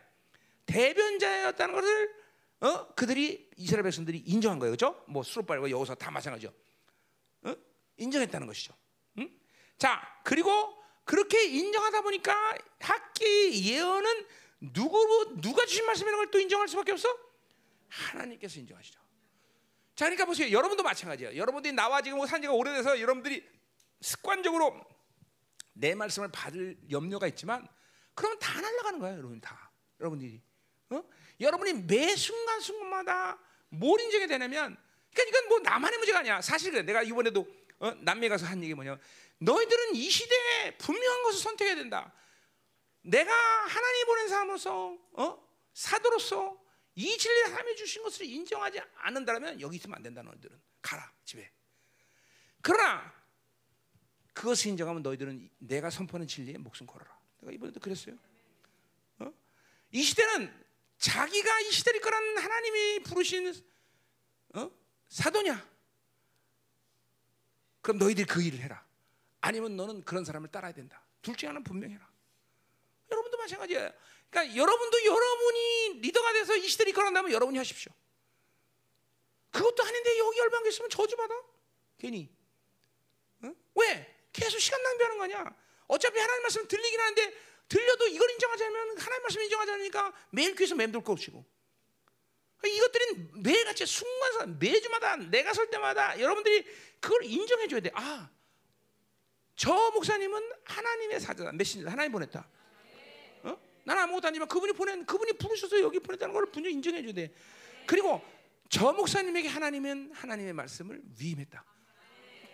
[0.66, 2.16] 대변자였다는 것을
[2.60, 2.88] 어?
[2.96, 4.74] 그들이 이스라엘 백성들이 인정한 거예요.
[4.74, 5.06] 그죠?
[5.08, 6.52] 뭐 수로빨과 여호사 다 마찬가지죠.
[8.02, 8.04] 어?
[8.04, 8.74] 인정했다는 것이죠.
[9.20, 9.30] 응?
[9.78, 10.52] 자, 그리고
[11.06, 14.26] 그렇게 인정하다 보니까 학계의 예언은
[14.74, 17.10] 누구 누가 주신 말씀이라는 걸 또 인정할 수밖에 없어?
[17.90, 19.00] 하나님께서 인정하시죠.
[19.96, 20.52] 자, 그러니까 보세요.
[20.52, 21.36] 여러분도 마찬가지예요.
[21.36, 23.46] 여러분들이 나와 지금 산 지가 오래돼서 여러분들이
[24.00, 24.80] 습관적으로
[25.74, 27.68] 내 말씀을 받을 염려가 있지만
[28.14, 29.72] 그러면 다 날아가는 거예요, 여러분 다.
[30.00, 30.42] 여러분들이
[30.92, 31.04] 어?
[31.40, 33.38] 여러분이 매 순간 순간마다
[33.70, 34.78] 뭘 인정이 되냐면
[35.14, 36.42] 그러니까 이건 뭐 나만의 문제가 아니야.
[36.42, 36.84] 사실 그래.
[36.84, 37.46] 내가 이번에도
[37.82, 37.92] 어?
[38.02, 38.98] 남미 가서 한 얘기 뭐냐.
[39.40, 42.14] 너희들은 이 시대에 분명한 것을 선택해야 된다.
[43.02, 45.52] 내가 하나님 보낸 사람으로서 어?
[45.74, 46.62] 사도로서
[46.94, 51.52] 이 진리를 하나님이 주신 것을 인정하지 않는다면 여기 있으면 안 된다 너희들은 가라 집에.
[52.62, 53.12] 그러나
[54.34, 57.20] 그것을 인정하면 너희들은 내가 선포하는 진리에 목숨 걸어라.
[57.40, 58.16] 내가 이번에도 그랬어요.
[59.20, 59.34] 어?
[59.92, 60.54] 이 시대는
[61.00, 63.52] 자기가 이 시대를 이끌는 하나님이 부르신
[64.54, 64.70] 어?
[65.10, 65.72] 사도냐?
[67.82, 68.86] 그럼 너희들이 그 일을 해라.
[69.42, 71.04] 아니면 너는 그런 사람을 따라야 된다.
[71.22, 72.08] 둘 중에 하나는 분명해라.
[73.12, 73.92] 여러분도 마찬가지예요.
[74.30, 77.92] 그러니까 여러분도 여러분이 리더가 돼서 이 시대를 이끌어간다면 여러분이 하십시오.
[79.52, 81.36] 그것도 아닌데 여기 열방교 있으면 저주받아?
[81.98, 82.34] 괜히.
[83.44, 83.54] 어?
[83.76, 84.26] 왜?
[84.32, 85.56] 계속 시간 낭비하는 거냐?
[85.88, 87.34] 어차피 하나님 말씀 들리긴 하는데
[87.68, 91.44] 들려도 이걸 인정하지 않으면 하나님 말씀 인정하지 않으니까 매일 귀에서 맴돌 거 없이고.
[92.68, 96.66] 이것들은 매일같이 순간순간 매주마다 내가 설 때마다 여러분들이
[97.00, 97.92] 그걸 인정해 줘야 돼.
[97.94, 98.30] 아,
[99.56, 101.52] 저 목사님은 하나님의 사자다.
[101.54, 101.92] 메신저다.
[101.92, 102.48] 하나님 보냈다.
[103.44, 103.58] 어?
[103.84, 107.34] 나는 아무것도 아니지만 그분이 보낸 그분이 부르셔서 여기 보냈다는 걸 분명히 인정해 줘야 돼.
[107.86, 108.22] 그리고
[108.70, 111.64] 저 목사님에게 하나님은 하나님의 말씀을 위임했다.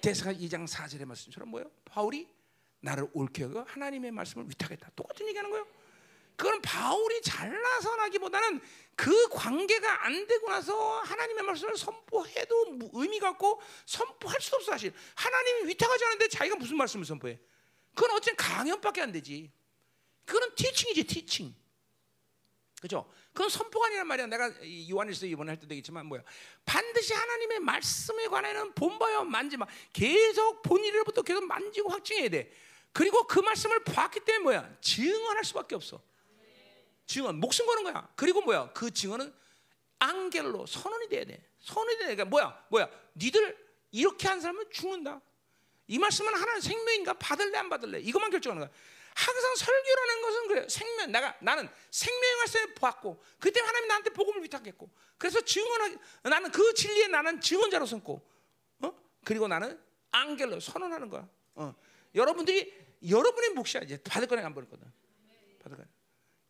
[0.02, 1.70] 대사가 2장 4절의 말씀처럼 뭐예요?
[1.86, 2.28] 바울이
[2.80, 4.92] 나를 옳게 여겨 하나님의 말씀을 위탁했다.
[4.96, 5.68] 똑같은 얘기하는 거예요.
[6.38, 8.62] 그건 바울이 잘나서 나기보다는
[8.96, 14.94] 그 관계가 안 되고 나서 하나님의 말씀을 선포해도 의미가 없고 선포할 수도 없어 사실.
[15.16, 17.40] 하나님이 위탁하지 않은데 자기가 무슨 말씀을 선포해?
[17.96, 19.52] 그건 어쨌든 강연밖에 안 되지.
[20.26, 21.56] 그거는 티칭이지 티칭.
[22.82, 23.12] 그죠?
[23.34, 24.28] 그건 선포가 아니란 말이야.
[24.28, 24.52] 내가
[24.90, 26.22] 요한일서 이번에 할 때도 얘기했지만 뭐야?
[26.66, 29.66] 반드시 하나님의 말씀에 관해는 본바요 만지마.
[29.92, 32.52] 계속 본일로부터 계속 만지고 확증해야 돼.
[32.94, 34.78] 그리고 그 말씀을 봤기 때문에 뭐야?
[34.82, 36.00] 증언할 수밖에 없어.
[37.08, 38.08] 증언, 목숨 거는 거야.
[38.16, 38.72] 그리고 뭐야?
[38.74, 39.34] 그 증언은
[40.00, 41.44] 안겔로 선언이 돼야 돼.
[41.62, 42.00] 선언이 돼.
[42.00, 42.66] 그러니까 뭐야?
[42.70, 42.90] 뭐야?
[43.16, 43.58] 니들
[43.92, 45.22] 이렇게 한 사람은 죽는다.
[45.88, 48.78] 이 말씀은 하나는 생명인가 받을래 안 받을래 이것만 결정하는 거야.
[49.16, 50.70] 항상 설교라는 것은 그래.
[50.70, 56.74] 생명 내가 나는 생명의 말씀을 보았고 그때 하나님 나한테 복음을 위탁했고 그래서 증언하기 나는 그
[56.76, 58.22] 진리에 나는 증언자로 삼고
[58.82, 58.94] 어?
[59.24, 59.82] 그리고 나는
[60.12, 61.28] 안겔로 선언하는 거야.
[61.56, 61.74] 어.
[62.14, 62.72] 여러분들이
[63.10, 64.84] 여러분의 몫이야 이제 받을 거냐 안 받을 거냐.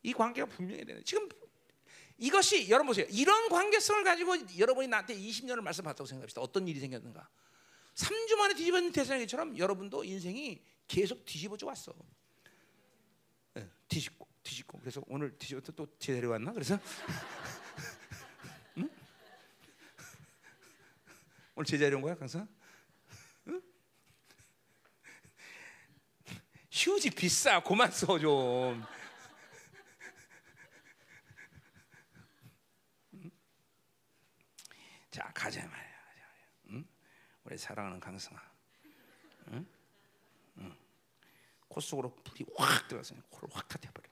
[0.08, 1.04] 이 관계가 분명히 되는.
[1.04, 1.28] 지금
[2.18, 3.06] 이것이 여러분 보세요.
[3.10, 6.40] 이런 관계성을 가지고 여러분이 나한테 20년을 말씀받았다고 생각합시다.
[6.40, 7.30] 어떤 일이 생겼는가?
[7.94, 11.94] 3주 만에 뒤집어진 대사기처럼 여러분도 인생이 계속 뒤집어져 왔어.
[13.54, 16.54] 네, 뒤집고 뒤집고 그래서 오늘 뒤집어 또 제대로 왔나?
[16.54, 16.80] 그래서
[18.78, 18.90] 응?
[21.56, 22.48] 오늘 제자리 온 거야, 강사?
[23.48, 23.62] 응?
[26.72, 27.62] 휴지 비싸.
[27.62, 28.97] 그만 써 좀.
[35.18, 35.96] 자 가자 말이야.
[36.70, 36.86] 응?
[37.44, 38.40] 우리 사랑하는 강성아.
[39.48, 39.66] 응?
[40.60, 40.78] 응.
[41.68, 44.08] 코 속으로 불이 확 들어가서 코를 확 타태버려.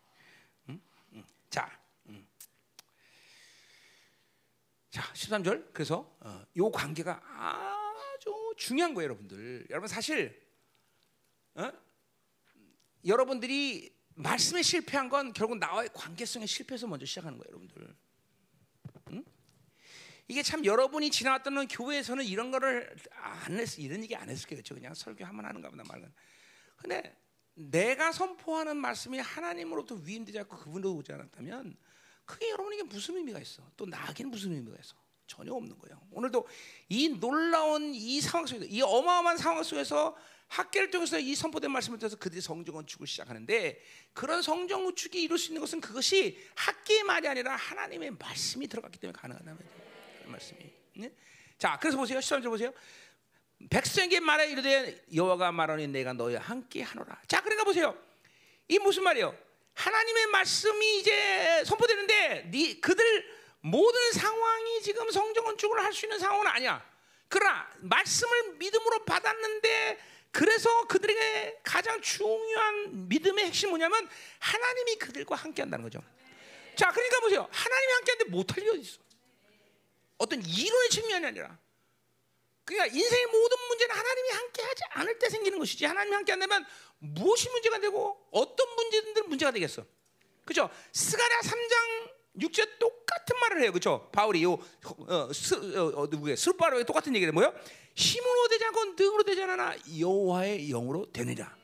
[0.70, 0.82] 응?
[1.14, 1.24] 응.
[1.52, 2.28] 자, 응.
[4.90, 5.74] 자 13절.
[5.74, 9.68] 그래서 어, 요 관계가 아주 중요한 거예요, 여러분들.
[9.70, 10.44] 여러분 사실
[11.54, 11.72] 어?
[13.06, 17.96] 여러분들이 말씀에 실패한 건 결국 나와의 관계성에 실패해서 먼저 시작하는 거예요, 여러분들.
[20.28, 24.62] 이게 참 여러분이 지나왔던 교회에서는 이런 거를 안 했, 이런 얘기 안 했을 거예요.
[24.62, 24.76] 그렇죠?
[24.76, 26.12] 그냥 설교 한번 하는가 보다 말은.
[26.78, 27.16] 근데
[27.54, 31.78] 내가 선포하는 말씀이 하나님으로부터 위임되지 않고 그분으로 오지 않았다면
[32.26, 33.64] 그게 여러분에게 무슨 의미가 있어?
[33.78, 34.96] 또 나에게는 무슨 의미가 있어?
[35.28, 36.02] 전혀 없는 거예요.
[36.12, 36.48] 오늘도
[36.90, 40.16] 이 놀라운 이 상황 속에서 이 어마어마한 상황 속에서
[40.48, 43.80] 학계를 통해서 이 선포된 말씀을 통해서 그들이 성정 건축을 시작하는데
[44.14, 49.18] 그런 성정 건축이 이룰 수 있는 것은 그것이 학계의 말이 아니라 하나님의 말씀이 들어갔기 때문에
[49.20, 49.85] 가능하다는 거예요.
[50.32, 50.60] 말씀이.
[50.96, 51.12] 네?
[51.58, 52.20] 자, 그래서 보세요.
[52.22, 52.74] 시험을 보세요.
[53.70, 57.22] 백성에게 말해 이르되 여호와가 말하니 내가 너희와 함께 하노라.
[57.28, 57.98] 자, 그러니까 보세요.
[58.68, 59.36] 이 무슨 말이에요?
[59.74, 63.26] 하나님의 말씀이 이제 선포되는데 네 그들
[63.62, 66.86] 모든 상황이 지금 성정 건축을 할 수 있는 상황은 아니야.
[67.28, 70.00] 그러나 말씀을 믿음으로 받았는데
[70.32, 74.08] 그래서 그들에게 가장 중요한 믿음의 핵심 뭐냐면
[74.40, 76.02] 하나님이 그들과 함께 한다는 거죠.
[76.76, 77.48] 자, 그러니까 보세요.
[77.52, 79.00] 하나님이 함께 하는데 못할 일이 있어?
[80.18, 81.58] 어떤 이론의 측면이 아니라
[82.64, 86.66] 그러니까 인생의 모든 문제는 하나님이 함께하지 않을 때 생기는 것이지 하나님이 함께 안 되면
[86.98, 89.86] 무엇이 문제가 되고 어떤 문제든 문제가 되겠어.
[90.46, 90.70] 그죠?
[90.92, 93.72] 스가랴 3장 6절 똑같은 말을 해요.
[93.72, 94.10] 그죠?
[94.12, 96.36] 바울이 요 어, 스, 어, 어, 누구야?
[96.36, 97.54] 스바로에 똑같은 얘기를 뭐요?
[97.94, 101.56] 힘으로 되지 않고 능으로 되지 않아 여호와의 영으로 되느냐.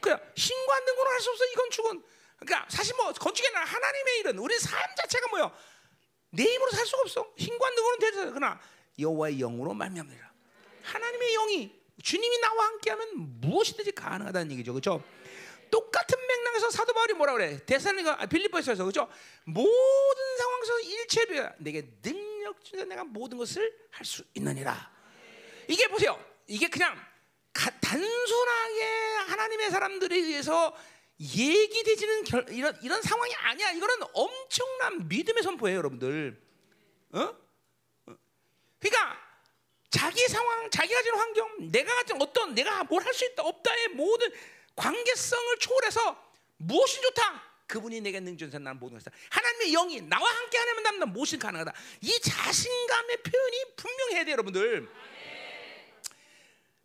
[0.00, 2.02] 그래 힘과 능으로 할 수 없어 이건 죽은.
[2.38, 5.52] 그러니까 사실 뭐 건축이 아니라 하나님의 일은 우리 삶 자체가 뭐요?
[6.36, 7.32] 내 힘으로 살 수가 없어.
[7.36, 8.32] 힘과 능으로는 되잖아.
[8.32, 8.60] 그러나
[8.98, 10.32] 여호와의 영으로 말미암느니라.
[10.82, 11.72] 하나님의 영이
[12.02, 15.02] 주님이 나와 함께하면 무엇이든지 가능하다는 얘기죠, 그렇죠?
[15.70, 17.58] 똑같은 맥락에서 사도 바울이 뭐라 그래?
[17.64, 19.08] 대사니가 빌립보에서 그렇죠?
[19.44, 24.92] 모든 상황에서 일체로 내게 능력 주사 내가 모든 것을 할 수 있느니라.
[25.68, 26.22] 이게 보세요.
[26.46, 26.96] 이게 그냥
[27.52, 28.82] 가, 단순하게
[29.26, 30.76] 하나님의 사람들에 의해서
[31.20, 33.70] 얘기되지는 결, 이런 이런 상황이 아니야.
[33.72, 36.40] 이거는 엄청난 믿음의 선포예요, 여러분들.
[37.12, 37.20] 어?
[37.20, 38.16] 어?
[38.78, 39.18] 그러니까
[39.90, 44.30] 자기 상황, 자기가 지는 환경, 내가 가진 어떤 내가 뭘 할 수 있다 없다의 모든
[44.76, 47.42] 관계성을 초월해서 무엇이 좋다.
[47.66, 49.10] 그분이 내게 능전사 나는 모든 것이다.
[49.30, 51.72] 하나님의 영이 나와 함께 하나면 나는 무엇이 가능하다.
[52.02, 54.88] 이 자신감의 표현이 분명해야 돼요, 여러분들.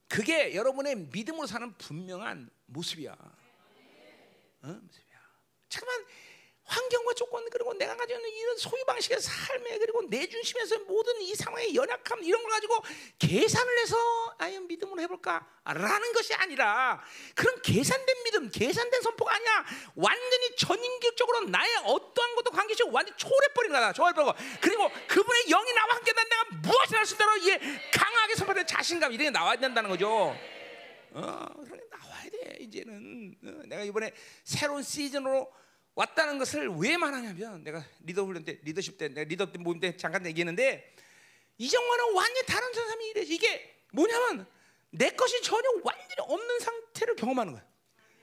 [0.08, 3.16] 그게 여러분의 믿음으로 사는 분명한 모습이야.
[4.64, 4.68] 어?
[4.68, 5.20] 모습이야.
[5.70, 6.06] 잠깐만
[6.64, 11.36] 환경과 조건 그리고 내가 가지고 있는 이런 소유 방식의 삶에 그리고 내 중심에서 모든 이
[11.36, 12.82] 상황의 연약함 이런 걸 가지고
[13.20, 13.98] 계산을 해서
[14.38, 17.04] 아예 믿음으로 해볼까라는 것이 아니라
[17.36, 19.66] 그런 계산된 믿음, 계산된 선포가 아니야.
[19.96, 23.92] 완전히 전인격적으로 나의 어떠한 것도 관계없이 완전 히 초월해버리는 거다.
[23.92, 27.60] 초월해버리고 그리고 그분의 영이 나와 함께다 내가 무엇을 할 수 있다고 이게
[27.92, 30.08] 강하게 선포된 자신감 이런 게 나와야 된다는 거죠.
[31.14, 32.11] 어, 나와야
[32.42, 33.36] 돼 이제는.
[33.44, 34.12] 어, 내가 이번에
[34.44, 35.52] 새로운 시즌으로
[35.96, 39.96] 왔다는 것을 왜 말하냐면 내가 리더 훈련 때 리더십 때 내가 리더 때 모임 때
[39.98, 40.96] 잠깐 얘기했는데
[41.58, 44.48] 이정화는 완전히 다른 사람이 이래 이게 뭐냐면
[44.90, 47.64] 내 것이 전혀 완전히 없는 상태를 경험하는 거야.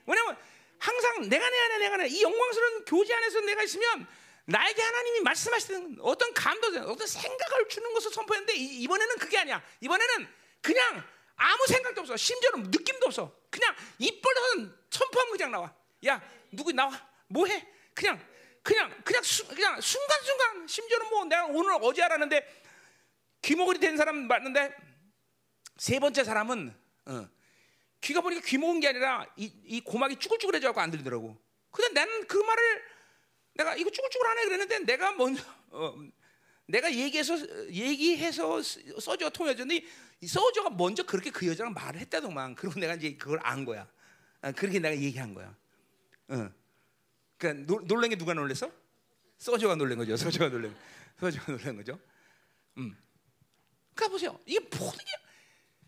[0.05, 0.37] 왜냐면
[0.79, 4.07] 항상 내가 내 안에 내가 내 이 영광스러운 교제 안에서 내가 있으면
[4.45, 9.63] 나에게 하나님이 말씀하시는 어떤 감동, 어떤 생각을 주는 것을 선포했는데 이- 이번에는 그게 아니야.
[9.81, 10.27] 이번에는
[10.61, 11.03] 그냥
[11.39, 12.15] 아무 생각도 없어.
[12.15, 13.33] 심지어는 느낌도 없어.
[13.49, 15.73] 그냥 입 벌려서 선포하면 그냥 나와.
[16.05, 16.21] 야
[16.51, 16.91] 누구 나와?
[17.27, 17.67] 뭐 해?
[17.93, 18.19] 그냥
[18.61, 22.63] 그냥 그냥 수, 그냥 순간순간 심지어는 뭐 내가 오늘 어제 알았는데
[23.41, 24.75] 귀목이 된 사람 맞는데
[25.77, 26.75] 세 번째 사람은
[27.05, 27.29] 어,
[28.01, 31.37] 귀가 보니까 귀 먹은 게 아니라 이, 이 고막이 쭈글쭈글해져갖고 안 들리더라고.
[31.71, 32.83] 근데 나는 그 말을
[33.53, 35.41] 내가 이거 쭈글쭈글하네 그랬는데 내가 먼저
[35.71, 35.95] 어,
[36.69, 37.35] 내가 얘기해서
[37.71, 39.83] 얘기해서 서저가 통해졌는데
[40.21, 42.53] 이 서저가 먼저 그렇게 그 여자랑 말을 했다더만.
[42.53, 43.89] 그리고 내가 이제 그걸 안 거야.
[44.41, 45.55] 아, 그렇게 내가 얘기한 거야.
[46.27, 46.51] 어.
[47.39, 48.71] 그러니까 놀- 놀란 게 누가 놀랬어?
[49.39, 50.15] 서저가 놀란 거죠.
[50.15, 50.75] 서저가 놀란
[51.19, 51.99] 서저가 놀란 거죠.
[52.77, 52.95] 음.
[53.95, 54.39] 그러니까 보세요.
[54.45, 55.11] 이게 모든 게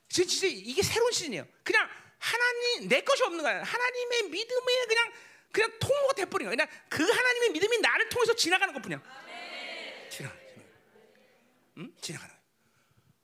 [0.10, 1.48] 진짜 이게 새로운 시즌이에요.
[1.64, 1.88] 그냥
[2.18, 3.62] 하나님 내 것이 없는 거야.
[3.62, 5.12] 하나님의 믿음에 그냥
[5.52, 6.56] 그냥 통로가 돼버린 거야.
[6.56, 9.00] 그냥 그 하나님의 믿음이 나를 통해서 지나가는 것뿐이야.
[11.78, 11.96] 음?
[12.02, 12.42] 거야.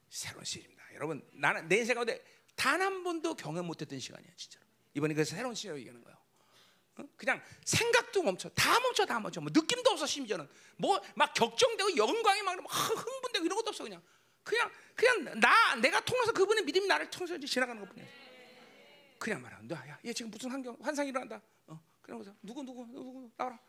[0.10, 0.84] 새로운 시즌입니다.
[0.96, 2.24] 여러분, 나는 내 인생 가운데
[2.56, 4.66] 단 한 번도 경험 못했던 시간이야, 진짜로.
[4.96, 6.18] 이번에 그 새로운 시즌을 얘기하는 거예요.
[6.98, 7.04] 어?
[7.16, 9.40] 그냥 생각도 멈춰, 다 멈춰, 다 멈춰.
[9.42, 10.48] 뭐 느낌도 없어 심지어는.
[10.78, 14.02] 뭐 막 격정되고 영광이 막, 막 흥분되고 이런 것도 없어 그냥.
[14.44, 18.08] 그냥 그냥 나 내가 통해서 그분의 믿음이 나를 통해서 지나가는 것뿐이야.
[19.20, 19.58] 그냥 말하.
[19.90, 21.42] 야, 얘 지금 무슨 환경 환상이 일어난다.
[21.68, 22.34] 어, 그냥 보자.
[22.42, 23.60] 누구 누구 누구 나와라.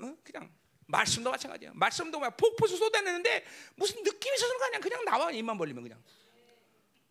[0.00, 0.52] 어, 그냥
[0.86, 1.72] 말씀도 마찬가지야.
[1.74, 3.44] 말씀도 막 폭포수 쏟아내는데
[3.74, 6.02] 무슨 느낌이 있어서 그냥 그냥 나와 입만 벌리면 그냥.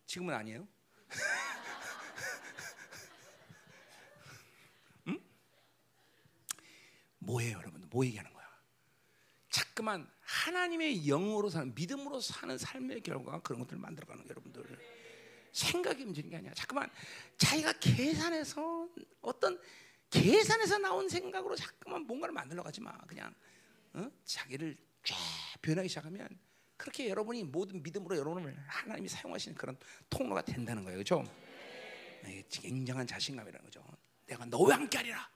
[0.06, 0.66] 지금은 아니에요.
[7.18, 7.84] 뭐예요, 여러분?
[7.90, 8.46] 뭐 얘기하는 거야?
[9.50, 14.64] 자꾸만 하나님의 영으로 사는 믿음으로 사는 삶의 결과가 그런 것들을 만들어가는 여러분들.
[15.52, 16.54] 생각이 움직이는 게 아니야.
[16.54, 16.88] 자꾸만
[17.38, 18.88] 자기가 계산해서
[19.22, 19.58] 어떤
[20.10, 22.96] 계산해서 나온 생각으로 자꾸만 뭔가를 만들어 가지 마.
[23.06, 23.34] 그냥
[23.96, 24.10] 어?
[24.24, 25.16] 자기를 쫙
[25.62, 26.28] 변하기 시작하면
[26.76, 29.76] 그렇게 여러분이 모든 믿음으로 여러분을 하나님이 사용하시는 그런
[30.10, 31.24] 통로가 된다는 거예요, 그렇죠?
[32.26, 33.82] 이게 굉장한 자신감이라는 거죠.
[34.26, 35.30] 내가 너와 함께하리라.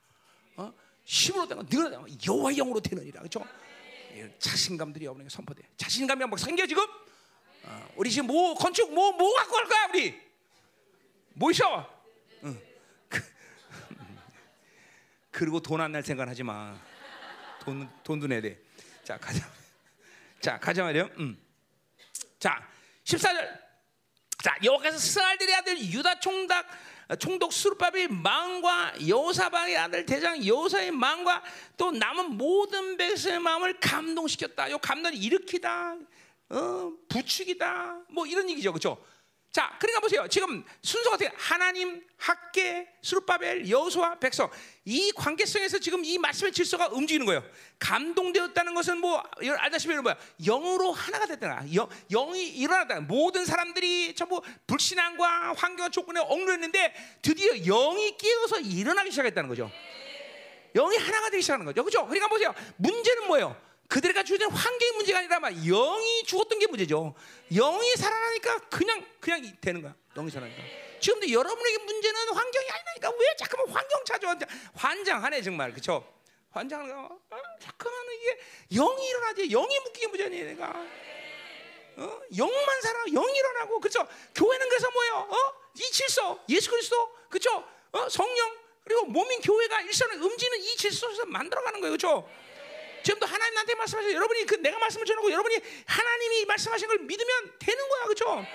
[0.56, 0.72] 어?
[1.04, 3.46] 힘으로 되고 네가 되고 여호와 영으로 되느니라 그렇죠?
[4.12, 5.62] 이 자신감들이 여러분에게 선포돼.
[5.76, 6.84] 자신감이 막 생겨 지금.
[7.62, 10.20] 어, 우리 지금 뭐 건축 뭐뭐 갖고 갈 거야 우리?
[11.34, 11.88] 뭐 있어?
[12.44, 12.60] 응.
[15.30, 16.78] 그리고 돈 안 날 생각하지 마.
[17.60, 18.60] 돈 돈도 내야 돼.
[19.04, 19.48] 자 가자.
[20.40, 21.08] 자 가자 말이요.
[21.18, 21.38] 음.
[22.38, 22.66] 자
[23.04, 23.60] 14절.
[24.42, 26.64] 자 여호와께서 스알들의 아들 유다 총독
[27.18, 31.42] 총독 수르바벨 마음과 여호사방의 아들 대장 여호사의 마음과
[31.76, 34.70] 또 남은 모든 백성의 마음을 감동시켰다.
[34.70, 35.96] 요 감동을 일으키다,
[36.50, 39.04] 어, 부추기다, 뭐 이런 얘기죠, 그렇죠?
[39.52, 40.28] 자, 그러니까 보세요.
[40.28, 44.48] 지금 순서가 어떻게 하나님, 학계, 수르바벨, 여호수아, 백성
[44.84, 47.42] 이 관계성에서 지금 이 말씀의 질서가 움직이는 거예요.
[47.80, 49.20] 감동되었다는 것은 뭐
[49.58, 50.16] 알다시피 뭐야?
[50.44, 51.64] 영으로 하나가 됐다.
[51.74, 53.00] 영, 영이 일어났다.
[53.00, 59.68] 모든 사람들이 전부 불신앙과 환경 조건에 얽매였는데 드디어 영이 깨어서 일어나기 시작했다는 거죠.
[60.74, 61.82] 영이 하나가 되기 시작하는 거죠.
[61.82, 62.06] 그렇죠?
[62.06, 62.54] 그러니까 보세요.
[62.76, 63.69] 문제는 뭐예요?
[63.90, 67.12] 그들이 주된 환경이 문제가 아니라 막 영이 죽었던 게 문제죠.
[67.52, 69.92] 영이 살아나니까 그냥 그냥 이- 되는 거야.
[70.14, 70.62] 영이 살아나니까.
[71.00, 74.38] 지금도 여러분에게 문제는 환경이 아니라니까 왜 자꾸만 환경 찾아
[74.74, 76.06] 환장하네 정말 그렇죠?
[76.52, 78.38] 환장하는 거 아, 자꾸만 이게
[78.76, 80.68] 영이 일어나지 영이 묶이게 문제니 내가
[81.96, 82.20] 어?
[82.36, 84.06] 영만 살아 영이 일어나고 그렇죠?
[84.36, 85.14] 교회는 그래서 뭐예요?
[85.30, 85.36] 어?
[85.74, 87.64] 이 질서 예수 그리스도 그렇죠?
[87.92, 88.08] 어?
[88.08, 92.28] 성령 그리고 몸인 교회가 일선을 음지는 이 질서에서 만들어가는 거예요 그렇죠?
[93.02, 97.88] 지금도 하나님 나한테 말씀하셔 여러분이 그 내가 말씀을 전하고 여러분이 하나님이 말씀하신 걸 믿으면 되는
[97.88, 98.46] 거야 그렇죠?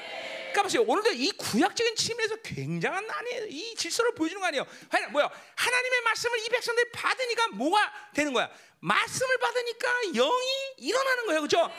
[0.56, 5.30] 그러니까 보세요 오늘도 이 구약적인 측면에서 굉장한 아니에요 이 질서를 보여주는 거 아니에요 하나 뭐야
[5.56, 8.50] 하나님의 말씀을 이 백성들이 받으니까 뭐가 되는 거야
[8.80, 11.70] 말씀을 받으니까 영이 일어나는 거예요 그렇죠?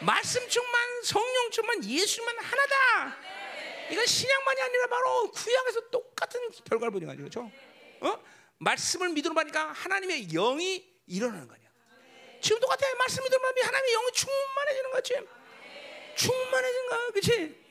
[0.00, 3.16] 말씀 충만 성령 충만 예수만 하나다
[3.90, 7.50] 이건 신약만이 아니라 바로 구약에서 똑같은 결과를 보는 거죠 그렇죠?
[8.00, 8.22] 어?
[8.58, 11.65] 말씀을 믿으러 가니까 하나님의 영이 일어나는 거냐
[12.46, 12.86] 지금 똑같아.
[12.96, 15.14] 말씀 믿으면 하나님의 영이 충만해지는 거지.
[16.14, 17.66] 충만해지는 거야, 그렇지?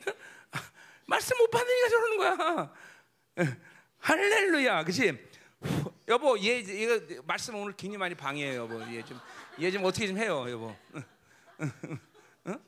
[1.05, 2.73] 말씀 못 받으니까 저러는 거야.
[3.99, 5.29] 할렐루야, 그렇지?
[6.09, 8.81] 여보, 얘 얘가 말씀 오늘 굉장히 많이 방해해요, 여보.
[8.93, 9.17] 얘 좀,
[9.61, 10.75] 얘 좀 어떻게 좀 해요, 여보.
[12.47, 12.59] 응?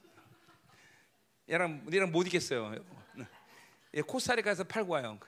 [1.49, 3.25] 얘랑 얘랑 못 있겠어요, 여보.
[3.95, 5.19] 얘 코스타리카에서 팔고 와요.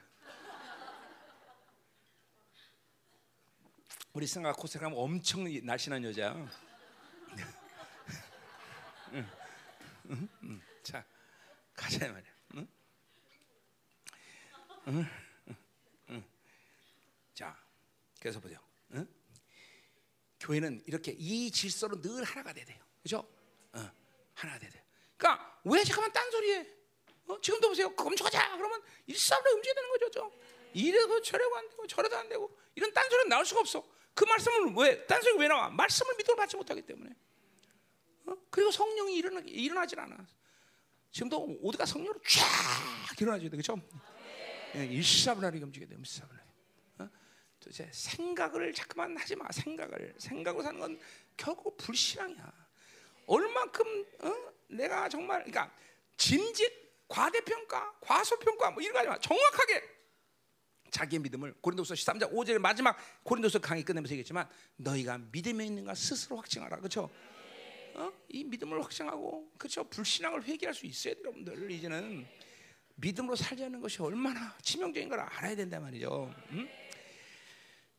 [4.14, 6.38] 우리 생각 코스타리카 엄청 날씬한 여자.
[9.14, 9.30] 응.
[10.12, 10.30] 응?
[10.44, 10.62] 응.
[10.84, 11.06] 자,
[11.74, 12.32] 가자 말이야.
[12.56, 12.68] 응?
[14.88, 15.06] 응?
[15.48, 15.56] 응.
[16.10, 16.24] 응.
[17.34, 17.58] 자,
[18.20, 18.60] 그래서 보세요.
[18.94, 19.08] 응?
[20.40, 22.84] 교회는 이렇게 이 질서로 늘 하나가 돼야 돼요.
[23.04, 23.28] 그렇죠?
[23.74, 23.92] 어,
[24.34, 24.84] 하나가 돼야 돼요.
[25.18, 26.68] 그러니까 왜 잠깐만 딴소리해?
[27.28, 27.42] 어?
[27.42, 27.94] 지금도 보세요.
[27.96, 28.58] 검증하자.
[28.58, 30.10] 그러면 일사로 움직이는 거죠.
[30.12, 30.32] 죠
[30.74, 33.86] 이래도 저래도 안 되고 저래도 안 되고 이런 딴소리는 나올 수가 없어.
[34.14, 35.70] 그 말씀을 왜 딴소리 왜 나와?
[35.70, 37.16] 말씀을 믿어 받지 못하기 때문에.
[38.30, 38.38] 어?
[38.50, 40.18] 그리고 성령이 일어나 일어나질 않아.
[41.12, 43.82] 지금도 오드가 성령으로 쫙 일어나줘야 돼, 그렇죠?
[44.76, 46.46] 일사분란하게 움직여야 돼, 일사분란.
[47.00, 47.10] 어?
[47.60, 49.52] 도대체 생각을 자꾸만 하지 마.
[49.52, 51.00] 생각을 생각으로 사는 건
[51.36, 52.70] 결국 불신앙이야.
[53.26, 54.34] 얼만큼 어?
[54.70, 55.74] 내가 정말 그러니까
[56.18, 59.18] 짐짓, 과대평가, 과소평가 뭐 이런 거 하지 마.
[59.20, 60.00] 정확하게
[60.92, 64.48] 자기의 믿음을 고린도서 13장 5절 마지막 고린도서 강의 끝내면서 얘기했지만
[64.78, 66.78] 너희가 믿음에 있는가 스스로 확증하라.
[66.78, 67.10] 그렇죠?
[68.00, 68.14] 어?
[68.30, 69.84] 이 믿음을 확증하고 그렇죠?
[69.84, 71.70] 불신앙을 회개할 수 있어야 돼요, 여러분들.
[71.70, 72.26] 이제는
[72.96, 76.34] 믿음으로 살자는 것이 얼마나 치명적인 걸 알아야 된단 말이죠.
[76.52, 76.70] 음?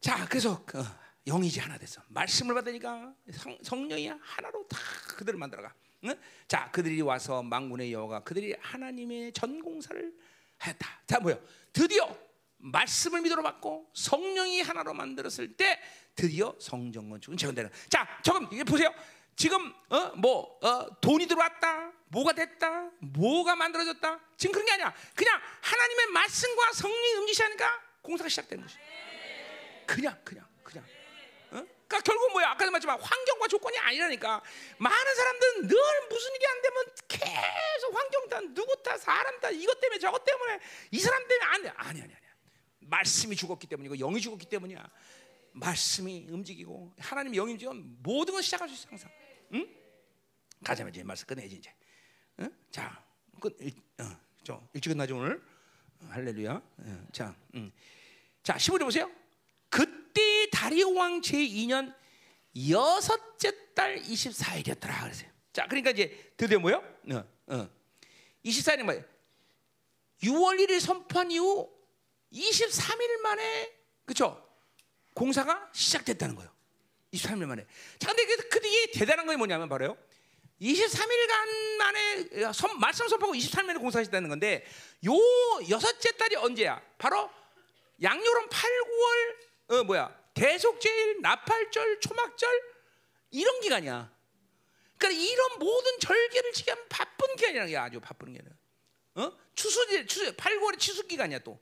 [0.00, 0.82] 자, 그래서 그
[1.26, 2.02] 영이지 하나 됐어.
[2.08, 4.78] 말씀을 받으니까 성, 성령이 하나로 다
[5.16, 5.74] 그들을 만들어가.
[6.04, 6.14] 응?
[6.48, 10.14] 자, 그들이 와서 망군의 여호가 그들이 하나님의 전공사를
[10.56, 11.02] 하였다.
[11.06, 11.38] 자, 뭐요?
[11.74, 12.16] 드디어
[12.56, 15.78] 말씀을 믿으러 받고 성령이 하나로 만들었을 때
[16.14, 17.70] 드디어 성전 건축은 재건되는.
[17.90, 18.90] 자, 조금 이게 보세요.
[19.40, 24.20] 지금 어 뭐 어, 돈이 들어왔다, 뭐가 됐다, 뭐가 만들어졌다.
[24.36, 24.94] 지금 그런 게 아니야.
[25.14, 28.76] 그냥 하나님의 말씀과 성령이 움직이시니까 공사가 시작되는 것이.
[29.86, 30.84] 그냥 그냥 그냥.
[31.52, 31.64] 어?
[31.88, 32.50] 그러니까 결국 뭐야?
[32.50, 34.42] 아까도 말했지만 환경과 조건이 아니라니까.
[34.76, 35.78] 많은 사람들은 늘
[36.10, 40.60] 무슨 일이 안 되면 계속 환경 탓, 누구 탓, 사람 탓, 이것 때문에 저것 때문에
[40.90, 41.68] 이 사람 때문에 안 돼.
[41.76, 42.24] 아니 아니 아니.
[42.80, 44.86] 말씀이 죽었기 때문이고 영이 죽었기 때문이야.
[45.52, 49.10] 말씀이 움직이고 하나님 영이 움직이면 모든 걸 시작할 수 있어 항상.
[49.52, 49.68] 응?
[50.64, 51.72] 가자면 이제 말씀 끝내지 이제.
[52.40, 52.50] 응?
[52.70, 53.04] 자,
[53.40, 53.56] 끝.
[53.60, 54.04] 일, 어,
[54.44, 55.42] 저 일찍 끝나죠 오늘.
[56.00, 56.52] 어, 할렐루야.
[56.52, 57.72] 어, 자, 음.
[58.42, 59.10] 자 15절 보세요.
[59.68, 61.94] 그때 다리오 왕 제2년
[62.68, 65.30] 여섯째 달 24일이었더라 그랬어요.
[65.52, 66.82] 자, 그러니까 이제 드디어 뭐요?
[67.12, 67.70] 어, 어.
[68.44, 69.04] 24일이 뭐예요?
[70.22, 71.70] 6월 1일 선포한 이후
[72.32, 73.72] 23일 만에
[74.04, 74.46] 그렇죠?
[75.14, 76.49] 공사가 시작됐다는 거예요.
[77.12, 77.66] 23일 만에.
[77.98, 79.96] 자, 근데 그, 그 이게 대단한 건 뭐냐면 바로요.
[80.60, 84.66] 23일간 만에 선, 말씀 선포하고 23일 만에 시작되는 건데
[85.06, 85.12] 요
[85.70, 86.82] 여섯째 달이 언제야?
[86.98, 87.30] 바로
[88.02, 90.20] 양요런 8, 9월 어 뭐야?
[90.34, 92.62] 대속제일, 나팔절, 초막절
[93.30, 94.12] 이런 기간이야.
[94.98, 98.46] 그러니까 이런 모든 절개를 지키면 바쁜 기간이라는 게 아주 바쁜 기간.
[99.14, 99.32] 어?
[99.54, 101.58] 추수제, 추수, 8, 9월의 추수 기간이야 또.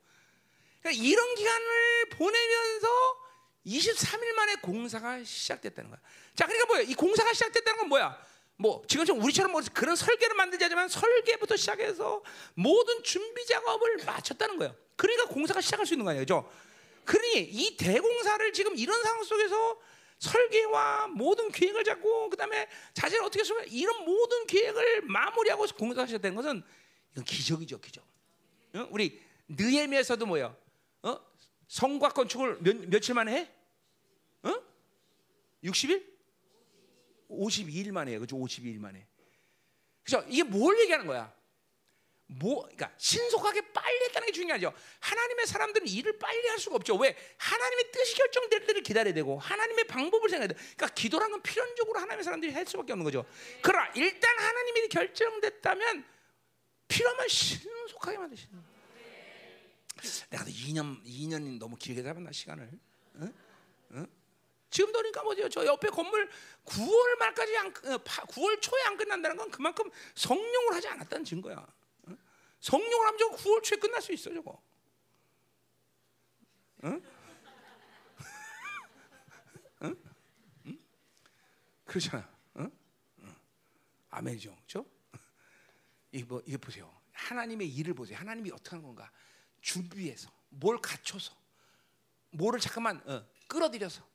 [0.81, 3.28] 그러니까 이런 기간을 보내면서
[3.69, 6.01] 23일 만에 공사가 시작됐다는 거야.
[6.35, 6.83] 자, 그러니까 뭐야?
[6.83, 8.19] 이 공사가 시작됐다는 건 뭐야?
[8.57, 12.23] 뭐 지금처럼 우리처럼 뭐 그런 설계를 만들지 않지만 설계부터 시작해서
[12.55, 14.75] 모든 준비 작업을 마쳤다는 거예요.
[14.97, 16.51] 그러니까 공사가 시작할 수 있는 거 아니에요, 그죠?
[17.05, 19.81] 그러니 이 대공사를 지금 이런 상황 속에서
[20.19, 26.63] 설계와 모든 계획을 잡고 그다음에 자세를 어떻게 쓰면 이런 모든 계획을 마무리하고 공사가 시작된 것은
[27.13, 28.05] 이건 기적이죠, 기적.
[28.75, 28.89] 어?
[28.91, 30.55] 우리 느헤미야에서도 뭐야?
[31.03, 31.21] 어?
[31.69, 33.58] 성곽 건축을 몇, 며칠 만에 해?
[35.65, 35.69] 어?
[35.69, 36.05] 60일?
[37.31, 38.21] 52일 만에요.
[38.21, 38.37] 그죠?
[38.37, 39.07] 52일 만에.
[40.03, 40.25] 그죠?
[40.29, 41.37] 이게 뭘 얘기하는 거야?
[42.31, 44.73] 뭐, 그러니까 신속하게 빨리 했다는 게 중요하죠.
[45.01, 46.95] 하나님의 사람들은 일을 빨리 할 수가 없죠.
[46.97, 47.17] 왜?
[47.39, 50.55] 하나님의 뜻이 결정될 때를 기다려야 되고 하나님의 방법을 생각해야 돼.
[50.55, 53.25] 그러니까 기도라는 건 필연적으로 하나님의 사람들이 할 수밖에 없는 거죠.
[53.63, 56.05] 그러나 일단 하나님이 결정됐다면
[56.89, 58.79] 필요하면 신속하게 만드시는 거예요.
[60.31, 62.71] 내가 2년 2년이 너무 길게 잡았나 시간을?
[63.17, 63.35] 응?
[63.93, 64.07] 응?
[64.71, 65.49] 지금도 그러니까 뭐죠?
[65.49, 66.29] 저 옆에 건물
[66.65, 71.67] 9월 말까지 안, 9월 초에 안 끝난다는 건 그만큼 성령을 하지 않았다는 증거야.
[72.09, 72.19] 응?
[72.61, 74.63] 성령을 하면 저 9월 초에 끝날 수 있어 저거.
[76.85, 77.03] 응?
[79.83, 79.97] 응?
[80.67, 80.79] 응?
[81.85, 82.29] 그렇잖아.
[82.57, 82.71] 응?
[83.21, 83.35] 응.
[84.11, 84.87] 아멘이죠, 그렇죠?
[86.13, 86.95] 이거 이거 보세요.
[87.13, 88.19] 하나님의 일을 보세요.
[88.19, 89.11] 하나님이 어떻게 하는 건가?
[89.61, 91.35] 준비해서 뭘 갖춰서
[92.31, 94.07] 뭐를 잠깐만 어, 끌어들여서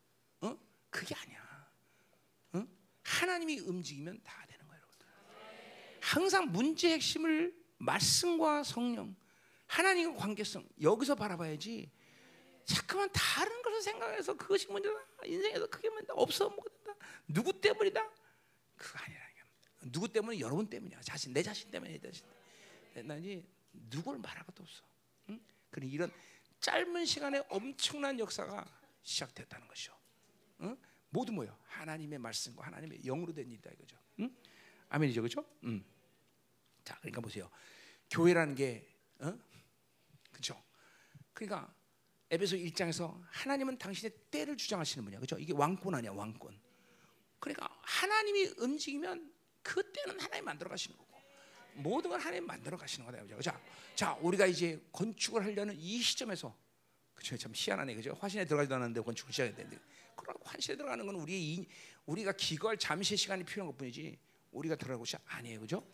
[0.43, 0.57] 어?
[0.89, 1.69] 그게 아니야.
[2.53, 2.67] 어?
[3.03, 5.07] 하나님이 움직이면 다 되는 거예요, 여러분들.
[6.01, 9.15] 항상 문제 핵심을 말씀과 성령,
[9.67, 11.91] 하나님과 관계성 여기서 바라봐야지.
[12.65, 14.95] 자꾸만 다른 것을 생각해서 그것이 문제다.
[15.25, 16.13] 인생에서 그게 문제다.
[16.13, 16.95] 없어 못 된다.
[17.27, 18.09] 누구 때문이다?
[18.77, 19.23] 그거 아니라
[19.91, 21.01] 누구 때문에 여러분 때문이야.
[21.01, 22.25] 자신 내 자신 때문에 내 자신.
[23.05, 24.83] 나이 누굴 말할 것도 없어.
[25.29, 25.39] 응?
[25.69, 26.11] 그런 이런
[26.59, 28.65] 짧은 시간에 엄청난 역사가
[29.01, 29.93] 시작됐다는 것이죠.
[30.61, 30.77] 응?
[31.09, 31.57] 모두 뭐요?
[31.67, 33.97] 하나님의 말씀과 하나님의 영으로 된 일이다 이거죠.
[34.19, 34.35] 응?
[34.89, 35.45] 아멘이죠, 그렇죠?
[35.63, 35.83] 음.
[36.83, 37.49] 자, 그러니까 보세요.
[38.09, 38.87] 교회라는 게,
[39.19, 39.37] 어?
[40.31, 40.61] 그렇죠?
[41.33, 41.73] 그러니까
[42.29, 45.37] 에베소 1장에서 하나님은 당신의 때를 주장하시는 분이야, 그렇죠?
[45.37, 46.59] 이게 왕권 아니야, 왕권.
[47.39, 51.13] 그러니까 하나님이 움직이면 그 때는 하나님 만들어 가시는 거고
[51.75, 53.41] 모든 걸 하나님 만들어 가시는 거다, 그렇죠?
[53.41, 53.61] 자,
[53.95, 56.55] 자, 우리가 이제 건축을 하려는 이 시점에서
[57.13, 58.13] 그렇죠, 참 희한하네, 그죠?
[58.19, 59.79] 화신에 들어가지도 않았는데 건축을 시작해야 되는데,
[60.23, 61.67] 그럼 화신에 들어가는 건 우리의 이,
[62.05, 64.17] 우리가 기거할 잠시의 시간이 필요한 것뿐이지
[64.51, 65.85] 우리가 들어갈 곳이 아니에요, 그죠?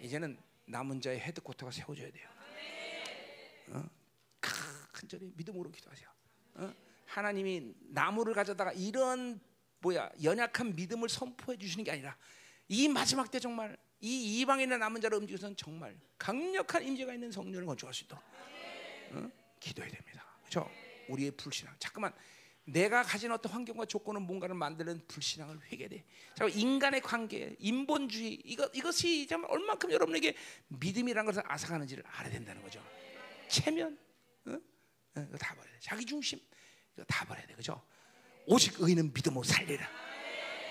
[0.00, 2.28] 이제는 남은 자의 헤드코터가 세워져야 돼요.
[3.68, 3.84] 어?
[4.92, 6.08] 간절히 믿음으로 기도하세요.
[6.54, 6.74] 어?
[7.06, 9.40] 하나님이 나무를 가져다가 이런
[9.80, 12.16] 뭐야 연약한 믿음을 선포해 주시는 게 아니라
[12.68, 17.94] 이 마지막 때 정말 이 이방인의 남은 자를 움직여서는 정말 강력한 임재가 있는 성령을 건축할
[17.94, 18.22] 수 있도록
[19.12, 19.30] 어?
[19.60, 20.24] 기도해야 됩니다.
[20.40, 20.70] 그렇죠?
[21.08, 21.74] 우리의 불신앙.
[21.78, 22.12] 잠깐만
[22.72, 26.04] 내가 가진 어떤 환경과 조건은 뭔가를 만드는 불신앙을 회개돼.
[26.34, 30.34] 자, 인간의 관계, 인본주의 이것 이것이 얼만큼 여러분에게
[30.68, 32.84] 믿음이라는 것을 앗아가는지를 알아야 된다는 거죠.
[33.48, 33.98] 체면,
[34.46, 34.50] 어?
[34.52, 35.78] 어, 이거 다 버려야 돼.
[35.80, 36.38] 자기 중심,
[36.94, 37.82] 이거 다 버려야 돼, 그죠?
[38.46, 39.88] 오직 의인은 믿음으로 살리라.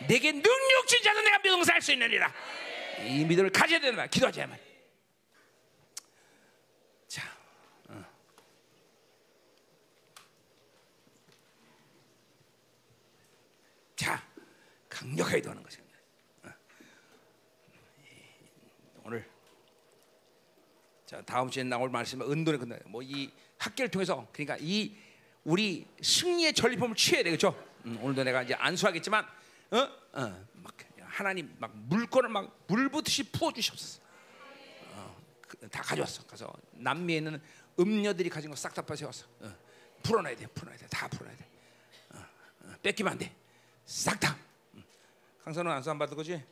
[0.07, 2.31] 내게 능력 진 자는 내가 믿음으로 살 수 있느니라.
[3.07, 4.05] 이 믿음을 가져야 된다.
[4.07, 4.59] 기도하자면.
[7.07, 7.23] 자,
[7.89, 8.03] 어.
[13.97, 14.23] 자,
[14.87, 15.97] 강력하게 도하는 것입니다.
[16.43, 16.49] 어.
[19.03, 19.27] 오늘
[21.05, 22.77] 자 다음 주에 나올 말씀은 은돈의 근다.
[22.85, 24.95] 뭐이 학계를 통해서 그러니까 이
[25.43, 27.57] 우리 승리의 전리품을 취해야 되겠죠.
[27.85, 29.25] 음, 오늘도 내가 이제 안수하겠지만,
[29.71, 29.77] 어,
[30.13, 33.99] 어, 막 하나님 막 물건을 막 물부듯이 부어 주셨어.
[34.91, 36.23] 어, 그, 다 가져왔어.
[36.27, 37.41] 가서 남미에 있는
[37.79, 39.25] 음녀들이 가진 거 싹다 빠져왔어.
[39.39, 39.55] 어,
[40.03, 41.49] 풀어놔야 돼, 풀어놔야 돼, 다 풀어야 돼.
[42.13, 42.19] 어,
[42.65, 43.35] 어, 뺏기면 안 돼.
[43.87, 44.37] 싹 다.
[44.73, 44.83] 음.
[45.43, 46.43] 강선은 안수 안 받을 거지?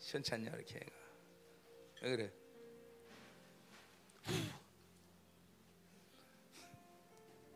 [0.00, 0.90] 시원찮냐 이렇게 해가.
[2.02, 2.32] 왜 그래?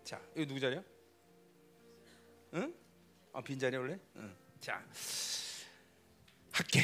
[0.05, 0.83] 자, 이거 누구 자리야?
[2.55, 2.75] 응?
[3.33, 3.99] 아, 빈 자리 원래?
[4.15, 4.37] 응.
[4.61, 4.83] 자,
[6.53, 6.81] 할게.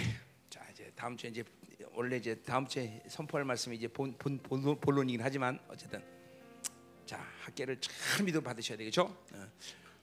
[0.50, 1.44] 자, 이제 다음 주에 이제
[1.92, 6.04] 원래 이제 다음 주에 선포할 말씀이 이제 본, 본, 본 본론이긴 하지만 어쨌든
[7.06, 9.04] 자, 학계를 잘 믿어 받으셔야 되겠죠?
[9.32, 9.52] 어.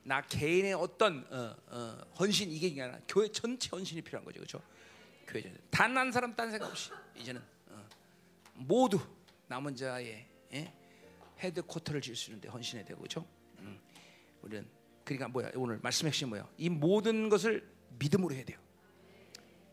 [0.03, 4.61] 나 개인의 어떤 어, 어, 헌신 이게 아니라 교회 전체 헌신이 필요한 거죠, 그렇죠?
[5.27, 7.87] 교회 단 한 사람 딴 생각 없이 이제는 어,
[8.55, 8.99] 모두
[9.47, 10.73] 남은 자의 예?
[11.39, 13.25] headquarter를 질 수 있는데 헌신해야 되고 그렇죠?
[13.59, 13.79] 음.
[14.41, 14.67] 우리는
[15.03, 16.47] 그러니까 뭐야 오늘 말씀 핵심 뭐야?
[16.57, 17.67] 이 모든 것을
[17.99, 18.59] 믿음으로 해야 돼요.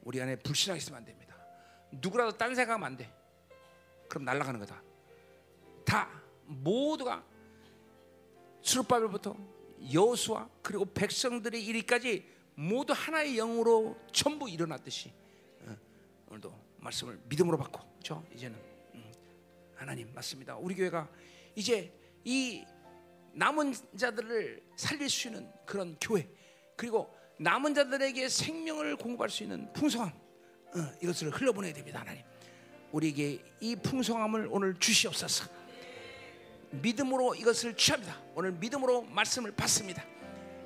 [0.03, 1.37] 우리 안에 불신앙 있으면 안 됩니다.
[1.93, 3.13] 누구라도 딴 생각하면 안 돼.
[4.09, 4.83] 그럼 날아가는 거다.
[5.85, 6.18] 다
[6.49, 7.25] 모두가
[8.63, 9.37] 스룹바벨부터
[9.93, 15.13] 여호수아 그리고 백성들의 일까지 모두 하나의 영으로 전부 일어났듯이
[15.63, 15.77] 어,
[16.29, 18.25] 오늘도 말씀을 믿음으로 받고 그렇죠?
[18.35, 18.59] 이제는
[18.95, 19.13] 음,
[19.75, 20.57] 하나님 맞습니다.
[20.57, 21.09] 우리 교회가
[21.55, 21.93] 이제
[22.25, 22.65] 이
[23.33, 26.29] 남은 자들을 살릴 수 있는 그런 교회
[26.77, 32.25] 그리고 남은 자들에게 생명을 공급할 수 있는 풍성함 어, 이것을 흘려보내야 됩니다 하나님
[32.91, 35.58] 우리에게 이 풍성함을 오늘 주시옵소서
[36.71, 38.17] 믿음으로 이것을 취합니다.
[38.35, 40.05] 오늘 믿음으로 말씀을 받습니다.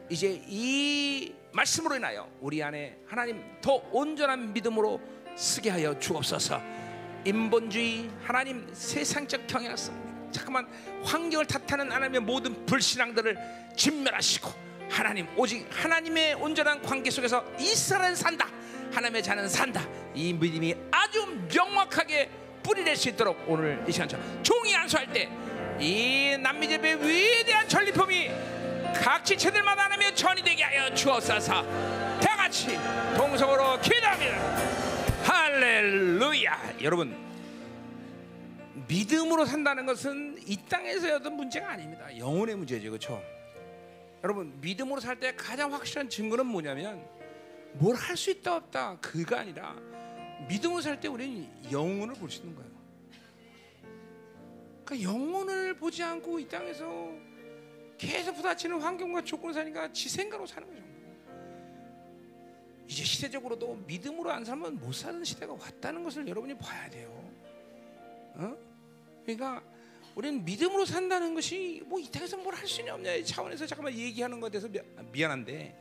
[0.08, 5.00] 이제 이 말씀으로 인하여 우리 안에 하나님 더 온전한 믿음으로
[5.36, 6.60] 쓰게 하여 주옵소서.
[7.24, 10.66] 인본주의 하나님 세상적 경향성 잠깐만
[11.04, 13.36] 환경을 탓하는 하나님의 모든 불신앙들을
[13.76, 14.50] 진멸하시고
[14.90, 18.48] 하나님 오직 하나님의 온전한 관계 속에서 이스라엘 산다
[18.92, 21.24] 하나님의 자는 산다 이 믿음이 아주
[21.54, 22.28] 명확하게
[22.62, 25.28] 뿌리낼 수 있도록 오늘 이 시간처럼 종이 안수할 때
[25.82, 28.30] 이 남미제의 위대한 전리품이
[28.94, 31.62] 각 지체들마다 하나님의 전이 되게 하여 주옵소서.
[32.20, 32.78] 다 같이
[33.16, 34.36] 동성으로 기도합니다.
[35.24, 36.74] 할렐루야.
[36.82, 37.16] 여러분
[38.86, 42.16] 믿음으로 산다는 것은 이 땅에서여도 문제가 아닙니다.
[42.16, 43.20] 영혼의 문제죠 그렇죠?
[44.22, 47.04] 여러분 믿음으로 살 때 가장 확실한 증거는 뭐냐면
[47.72, 49.74] 뭘 할 수 있다 없다 그가 아니라
[50.48, 52.70] 믿음으로 살 때 우리는 영혼을 볼 수 있는 거예요
[54.84, 57.12] 그러니까 영혼을 보지 않고 이 땅에서
[57.98, 60.82] 계속 부딪히는 환경과 조건을 사니까 지 생각으로 사는 거죠.
[62.88, 67.08] 이제 시대적으로도 믿음으로 안 살면 못 사는 시대가 왔다는 것을 여러분이 봐야 돼요.
[68.34, 68.56] 어?
[69.24, 69.62] 그러니까
[70.14, 74.40] 우리는 믿음으로 산다는 것이 뭐 이 땅에서 뭘 할수 있냐 없냐 이 차원에서 잠깐만 얘기하는
[74.40, 74.80] 것에 대해서 미-
[75.12, 75.74] 미안한데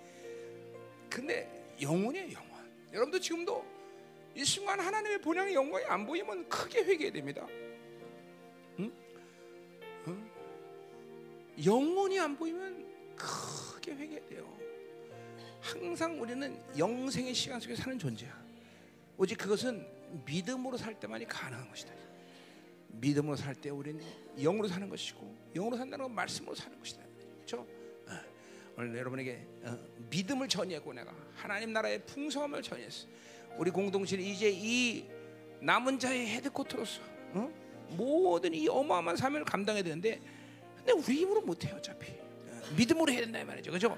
[1.10, 2.52] 근데 영혼이에요 영혼.
[2.94, 3.66] 여러분도 지금도
[4.36, 7.46] 이 순간 하나님의 본향의 영광이 안 보이면 크게 회개됩니다.
[11.64, 14.58] 영혼이 안 보이면 크게 회개돼요.
[15.60, 18.42] 항상 우리는 영생의 시간 속에 사는 존재야.
[19.18, 19.86] 오직 그것은
[20.26, 21.94] 믿음으로 살 때만이 가능한 것이다.
[22.88, 24.04] 믿음으로 살 때 우리는
[24.38, 27.04] 영으로 사는 것이고 영으로 산다는 건 말씀으로 사는 것이다.
[27.36, 27.60] 그렇죠?
[28.08, 28.12] 어.
[28.78, 29.78] 오늘 여러분에게 어,
[30.10, 33.08] 믿음을 전이하고 내가 하나님 나라의 풍성함을 전했어.
[33.58, 35.06] 우리 공동체는 이제 이
[35.62, 37.02] 남은 자의 헤드코트로서
[37.34, 37.52] 어?
[37.90, 40.20] 모든 이 어마어마한 사명을 감당해야 되는데
[40.86, 42.12] 근데 우리 힘으로 못해요 어차피.
[42.12, 43.72] 어, 믿음으로 해야 된다 이 말이죠.
[43.72, 43.98] 그죠?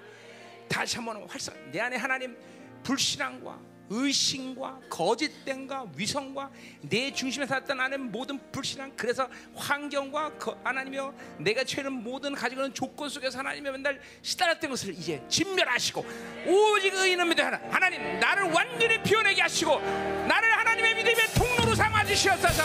[0.68, 2.36] 다시 한번 활성 내 안에 하나님
[2.84, 6.50] 불신앙과 의심과 거짓됨과 위성과
[6.82, 12.74] 내 중심에 살았던 하나님 모든 불신앙 그래서 환경과 거- 하나님이여 내가 취하는 모든 가지고 있는
[12.74, 16.04] 조건 속에서 하나님이 맨날 시달렸던 것을 이제 진멸하시고
[16.48, 17.60] 오직 의인은 믿어 하나.
[17.70, 22.64] 하나님 나를 완전히 피워내게 하시고 나를 하나님의 믿음의 통로로 삼아 주시옵소서.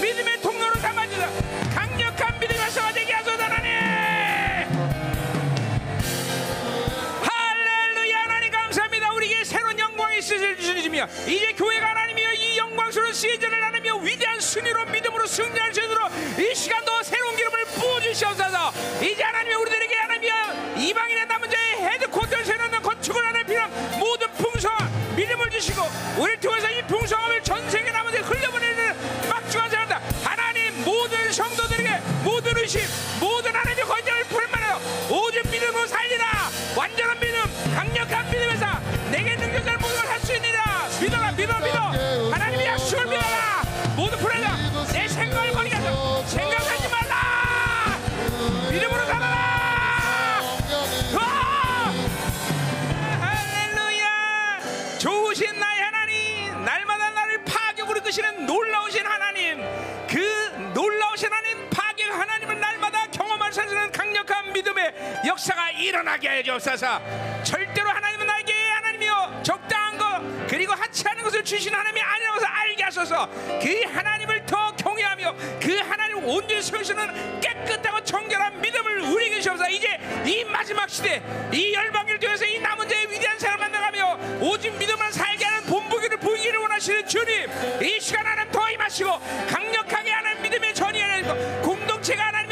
[0.00, 1.26] 믿음의 통로로 삼아 주소서
[11.00, 16.54] 주시며 이제 교회가 하나님이여 이 영광스러운 시즌을 하나님이여 위대한 순위로 믿음으로 승리할 수 있도록 이
[16.54, 18.72] 시간도 새로운 기름을 부어주시옵소서.
[19.02, 20.34] 이제 하나님이 우리들에게 하나님이여
[20.76, 25.82] 이방인의 남은 자의 헤드코트를 세우는 건축을 하는 필요한 모든 풍성한 믿음을 주시고
[26.18, 27.89] 우리를 통해서 이 풍성함을 전 세계 남은 자에
[65.50, 67.00] 역사가 일어나게 하여 주옵소서.
[67.42, 73.28] 절대로 하나님은 나에게 하나님이여 적당한 것 그리고 하찮은 것을 주신 하나님이 아니라는 것을 알게 하소서.
[73.60, 79.70] 그 하나님을 더 경외하며 그 하나님을 온전히 세우시는 깨끗하고 정결한 믿음을 우리에게 주옵소서.
[79.70, 81.22] 이제 이 마지막 시대
[81.52, 86.58] 이 열방을 통해서 이 남은 자의 위대한 사람을 만나가며 오직 믿음을 살게 하는 본보기를 보이기를
[86.60, 87.50] 원하시는 주님
[87.82, 89.18] 이 시간 하나님 더 임하시고
[89.48, 92.49] 강력하게 하는 믿음의 전이하는 것 공동체가 완전한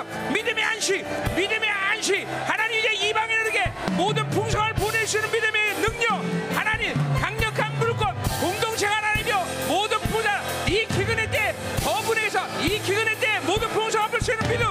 [0.00, 1.06] 해서 믿음의 안식
[1.36, 2.26] 믿음의 안식.
[2.46, 6.24] 하나님 이제 이방인에게 모든 풍성을 보내시는 믿음의 능력.
[6.54, 9.46] 하나님 강력한 물권 공동체가 하나님이여.
[9.68, 14.66] 모든 부자 이 기근의 때 더분해서 이 기근의 때 모든 풍성을 앞을 쓰는 믿음.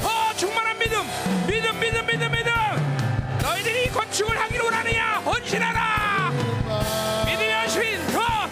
[0.00, 1.02] 더 충만한 믿음.
[1.46, 3.38] 믿음 믿음 믿음 믿음.
[3.42, 5.22] 너희들이 이 건축을 하기를 원하느냐?
[5.24, 6.32] 헌신하라.
[7.26, 8.48] 믿음의 안식 더.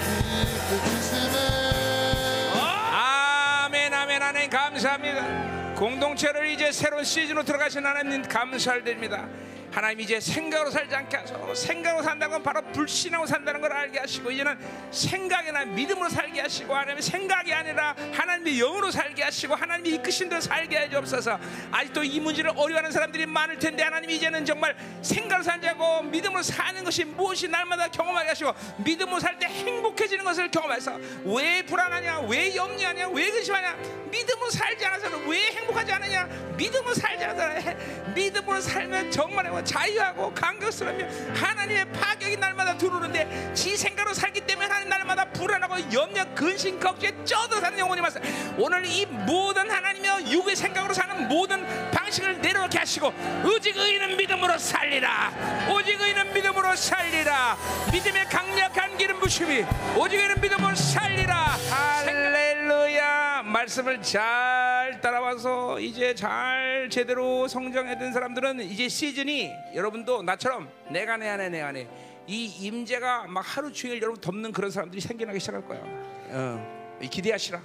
[2.93, 4.23] 아멘 아멘.
[4.23, 5.46] 하나님 감사합니다
[5.77, 9.29] 공동체를 이제 새로운 시즌으로 들어가신 하나님 감사드립니다
[9.77, 11.55] 하나님 이제 생각으로 살지 않게 하소서.
[11.55, 14.59] 생각으로 산다는 건 바로 불신하고 산다는 걸 알게 하시고 이제는
[14.91, 20.79] 생각이나 믿음으로 살게 하시고 하나님의 생각이 아니라 하나님의 영으로 살게 하시고 하나님이 이끄신 대로 살게
[20.79, 21.39] 해 주옵소서.
[21.71, 27.05] 아직도 이 문제를 어려워하는 사람들이 많을 텐데 하나님 이제는 정말 생각으로 살자고 믿음으로 사는 것이
[27.05, 33.31] 무엇이 날마다 경험하게 하시고 믿음으로 살 때 행복해지는 것을 경험해서 왜 불안하냐 왜 염려하냐 왜
[33.31, 33.77] 근심하냐.
[34.11, 36.25] 믿음으로 살지 않아서는 왜 행복하지 않느냐.
[36.57, 44.15] 믿음으로 살지 않아서는 믿음으로 살면 정말 뭐 자유하고 감격스러우며 하나님의 파격이 날마다 들어오는데 지 생각으로
[44.15, 48.35] 살기 때문에 하나님 날마다 불안하고 염려 근심 걱정에 쪄들어 사는 영혼이 많습니다.
[48.57, 53.13] 오늘 이 모든 하나님의 육의 생각으로 사는 모든 방식을 내려놓게 하시고
[53.45, 55.33] 오직 의인은 믿음으로 살리라.
[55.71, 57.57] 오직 의인은 믿음으로 살리라.
[57.93, 59.65] 믿음의 강력한 기름 부심이
[59.97, 61.35] 오직 의인은 믿음으로 살리라.
[61.71, 63.43] 할렐루야.
[63.45, 71.49] 말씀을 잘 따라와서 이제 잘 제대로 성장했던 사람들은 이제 시즌이 여러분도 나처럼 내가 내 안에
[71.49, 71.89] 내 안에
[72.27, 75.81] 이 임재가 막 하루 종일 여러분 덮는 그런 사람들이 생겨나기 시작할 거야.
[75.83, 77.63] 어, 이 기대하시라.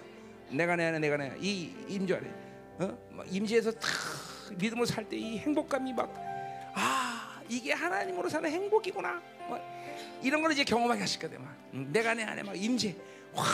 [0.49, 2.27] 내가 내 안에 내가 내 안에 이 임재 안에
[2.79, 2.97] 어?
[3.11, 3.89] 막 임재에서 탁
[4.57, 6.09] 믿음으로 살 때 이 행복감이 막
[6.73, 9.21] 아 이게 하나님으로 사는 행복이구나.
[9.47, 9.59] 뭐
[10.23, 11.37] 이런 걸 이제 경험하게 하실 거야.
[11.39, 12.95] 막 음, 내가 내 안에 막 임재
[13.33, 13.45] 확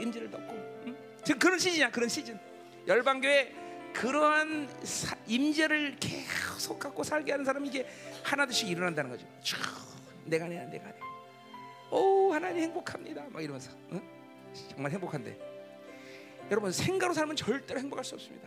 [0.00, 0.52] 임재를 덮고
[0.86, 0.96] 음?
[1.24, 1.90] 지금 그런 시즌이야.
[1.90, 2.38] 그런 시즌.
[2.86, 3.54] 열방교회
[4.00, 7.86] 그러한 사- 임재를 계속 갖고 살게 하는 사람이 이게
[8.22, 9.26] 하나둘씩 일어난다는 거죠.
[9.42, 9.56] 쭉
[10.26, 10.96] 내가 내 안에 내가 내.
[11.90, 13.24] 오 하나님 행복합니다.
[13.30, 14.02] 막 이러면서 응?
[14.70, 15.38] 정말 행복한데
[16.50, 18.46] 여러분 생각으로 살면 절대로 행복할 수 없습니다.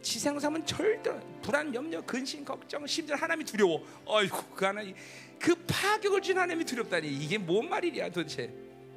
[0.00, 3.84] 지생으로 살면 절대로 불안, 염려, 근심, 걱정, 심지어 하나님이 두려워.
[4.04, 4.94] 어이구 그 하나님
[5.40, 8.44] 그 파격을 준 하나님이 두렵다니 이게 뭔 말이냐 도대체?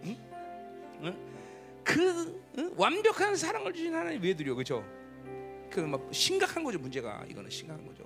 [0.04, 0.18] 응?
[1.02, 1.18] 응?
[1.84, 2.72] 그 응?
[2.78, 4.84] 완벽한 사랑을 주신 하나님 왜 두려워 그죠?
[5.70, 8.04] 그막 심각한 거죠 문제가 이거는 심각한 거죠.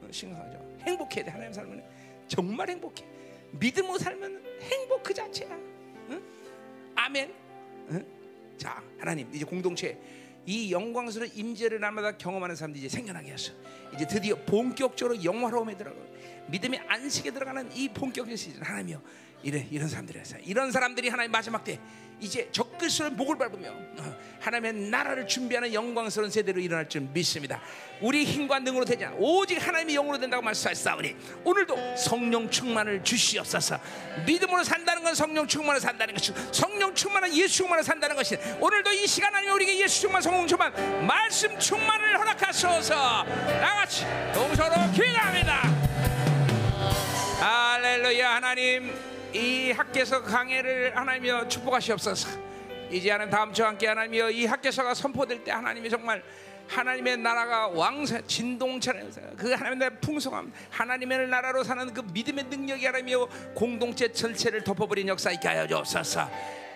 [0.00, 0.78] 어, 심각하죠.
[0.82, 1.82] 행복해야 돼 하나님 살면
[2.26, 3.04] 정말 행복해.
[3.52, 5.50] 믿음으로 살면 행복 그 자체야.
[6.10, 6.22] 응?
[6.94, 7.34] 아멘.
[7.90, 8.06] 응?
[8.56, 9.98] 자 하나님 이제 공동체
[10.46, 13.52] 이 영광스러운 임재를 날마다 경험하는 사람들이 이제 생겨나게 하셔.
[13.94, 15.96] 이제 드디어 본격적으로 영화로움에 들어가
[16.48, 19.02] 믿음의 안식에 들어가는 이 본격적인 시즌 하나님이여
[19.42, 20.38] 이런 이런 사람들이었어.
[20.38, 21.78] 이런 사람들이 하나님 마지막 때
[22.20, 27.60] 이제 적그리스도의 목을 밟으며 어, 하나님의 나라를 준비하는 영광스러운 세대로 일어날 줄 믿습니다.
[28.00, 33.78] 우리 힘과 능으로 않아 오직 하나님의 영으로 된다고 말씀하셨사오니 오늘도 성령 충만을 주시옵소서.
[34.26, 39.06] 믿음으로 산다는 건 성령 충만을 산다는 것이 성령 충만은 예수 충만을 산다는 것이 오늘도 이
[39.06, 40.72] 시간 하나님 우리에게 예수 충만 성령 충만
[41.06, 43.24] 말씀 충만을 허락하소서.
[43.24, 44.04] 나같이
[44.34, 45.62] 동서로 기도합니다.
[47.40, 52.28] 할렐루야 하나님 이 학계서 강해를 하나님이여 축복하시옵소서.
[52.90, 56.22] 이제 하나님 다음 주와 함께 하나님이여 이 학계서가 선포될 때 하나님이 정말
[56.68, 64.12] 하나님의 나라가 왕세 진동처럼 그 하나님의 풍성함 하나님의 나라로 사는 그 믿음의 능력이 하나님이여 공동체
[64.12, 66.28] 전체를 덮어버린 역사 있게 하여 주옵소서.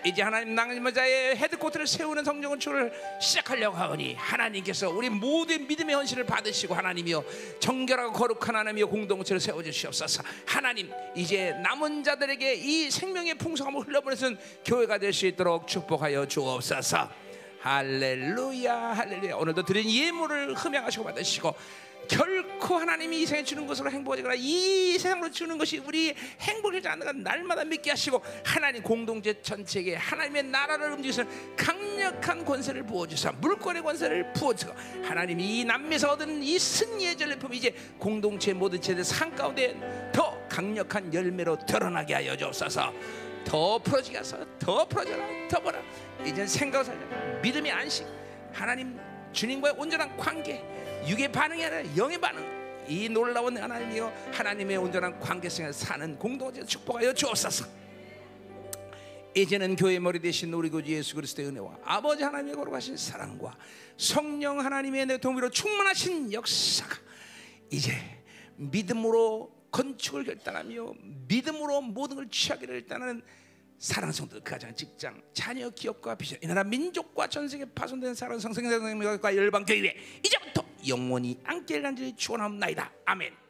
[0.05, 2.91] 이제 하나님 낭자의 헤드코트를 세우는 성령 건축을
[3.21, 7.23] 시작하려고 하오니 하나님께서 우리 모든 믿음의 헌신을 받으시고 하나님이여
[7.61, 10.23] 정결하고 거룩한 하나님이여 공동체를 세워주시옵소서.
[10.45, 17.22] 하나님 이제 남은 자들에게 이 생명의 풍성함을 흘려보내는 교회가 될 수 있도록 축복하여 주옵소서
[17.63, 19.35] 할렐루야 할렐루야.
[19.35, 21.55] 오늘도 드린 예물을 흠양하시고 받으시고
[22.09, 27.23] 결코 하나님이 이 세상에 주는 것으로 행복하지거나 이 세상으로 주는 것이 우리 행복이지 않는 건
[27.23, 34.73] 날마다 믿게 하시고 하나님 공동체 전체에게 하나님의 나라를 움직이는 강력한 권세를 부어주사 물권의 권세를 부어주고
[35.03, 41.65] 하나님이 이 남미에서 얻은 이 승리의 전리품 이제 공동체 모든 상 가운데 더 강력한 열매로
[41.65, 42.93] 드러나게 하여 주옵소서.
[43.45, 44.45] 더 풀어지게 하소서.
[44.59, 45.25] 더 풀어져라.
[45.49, 45.81] 더 보라
[46.25, 47.05] 이젠 생각을 살자
[47.41, 48.07] 믿음의 안식.
[48.51, 48.99] 하나님
[49.31, 50.63] 주님과의 온전한 관계
[51.07, 52.53] 육의 반응이 아니라 영의 반응.
[52.87, 57.65] 이 놀라운 하나님이여 하나님의 온전한 관계성에 사는 공동체 축복하여 주옵소서.
[59.35, 63.57] 이제는 교회 머리 대신 우리 구주 예수 그리스도의 은혜와 아버지 하나님의 거룩하신 사랑과
[63.97, 66.95] 성령 하나님의 내 동의로 충만하신 역사가
[67.71, 67.93] 이제
[68.57, 70.93] 믿음으로 건축을 결단하며
[71.27, 73.23] 믿음으로 모든 걸 취하기를 결단하는
[73.83, 78.39] 사랑하는 성도들 그 가정 직장 자녀 기업과 비전 이 나라 민족과 전 세계 파손된 사랑
[78.39, 79.93] 성생생과 열방 교회
[80.23, 83.42] 이제부터 영원히 함께 간절히 축원하옵나이다 아멘.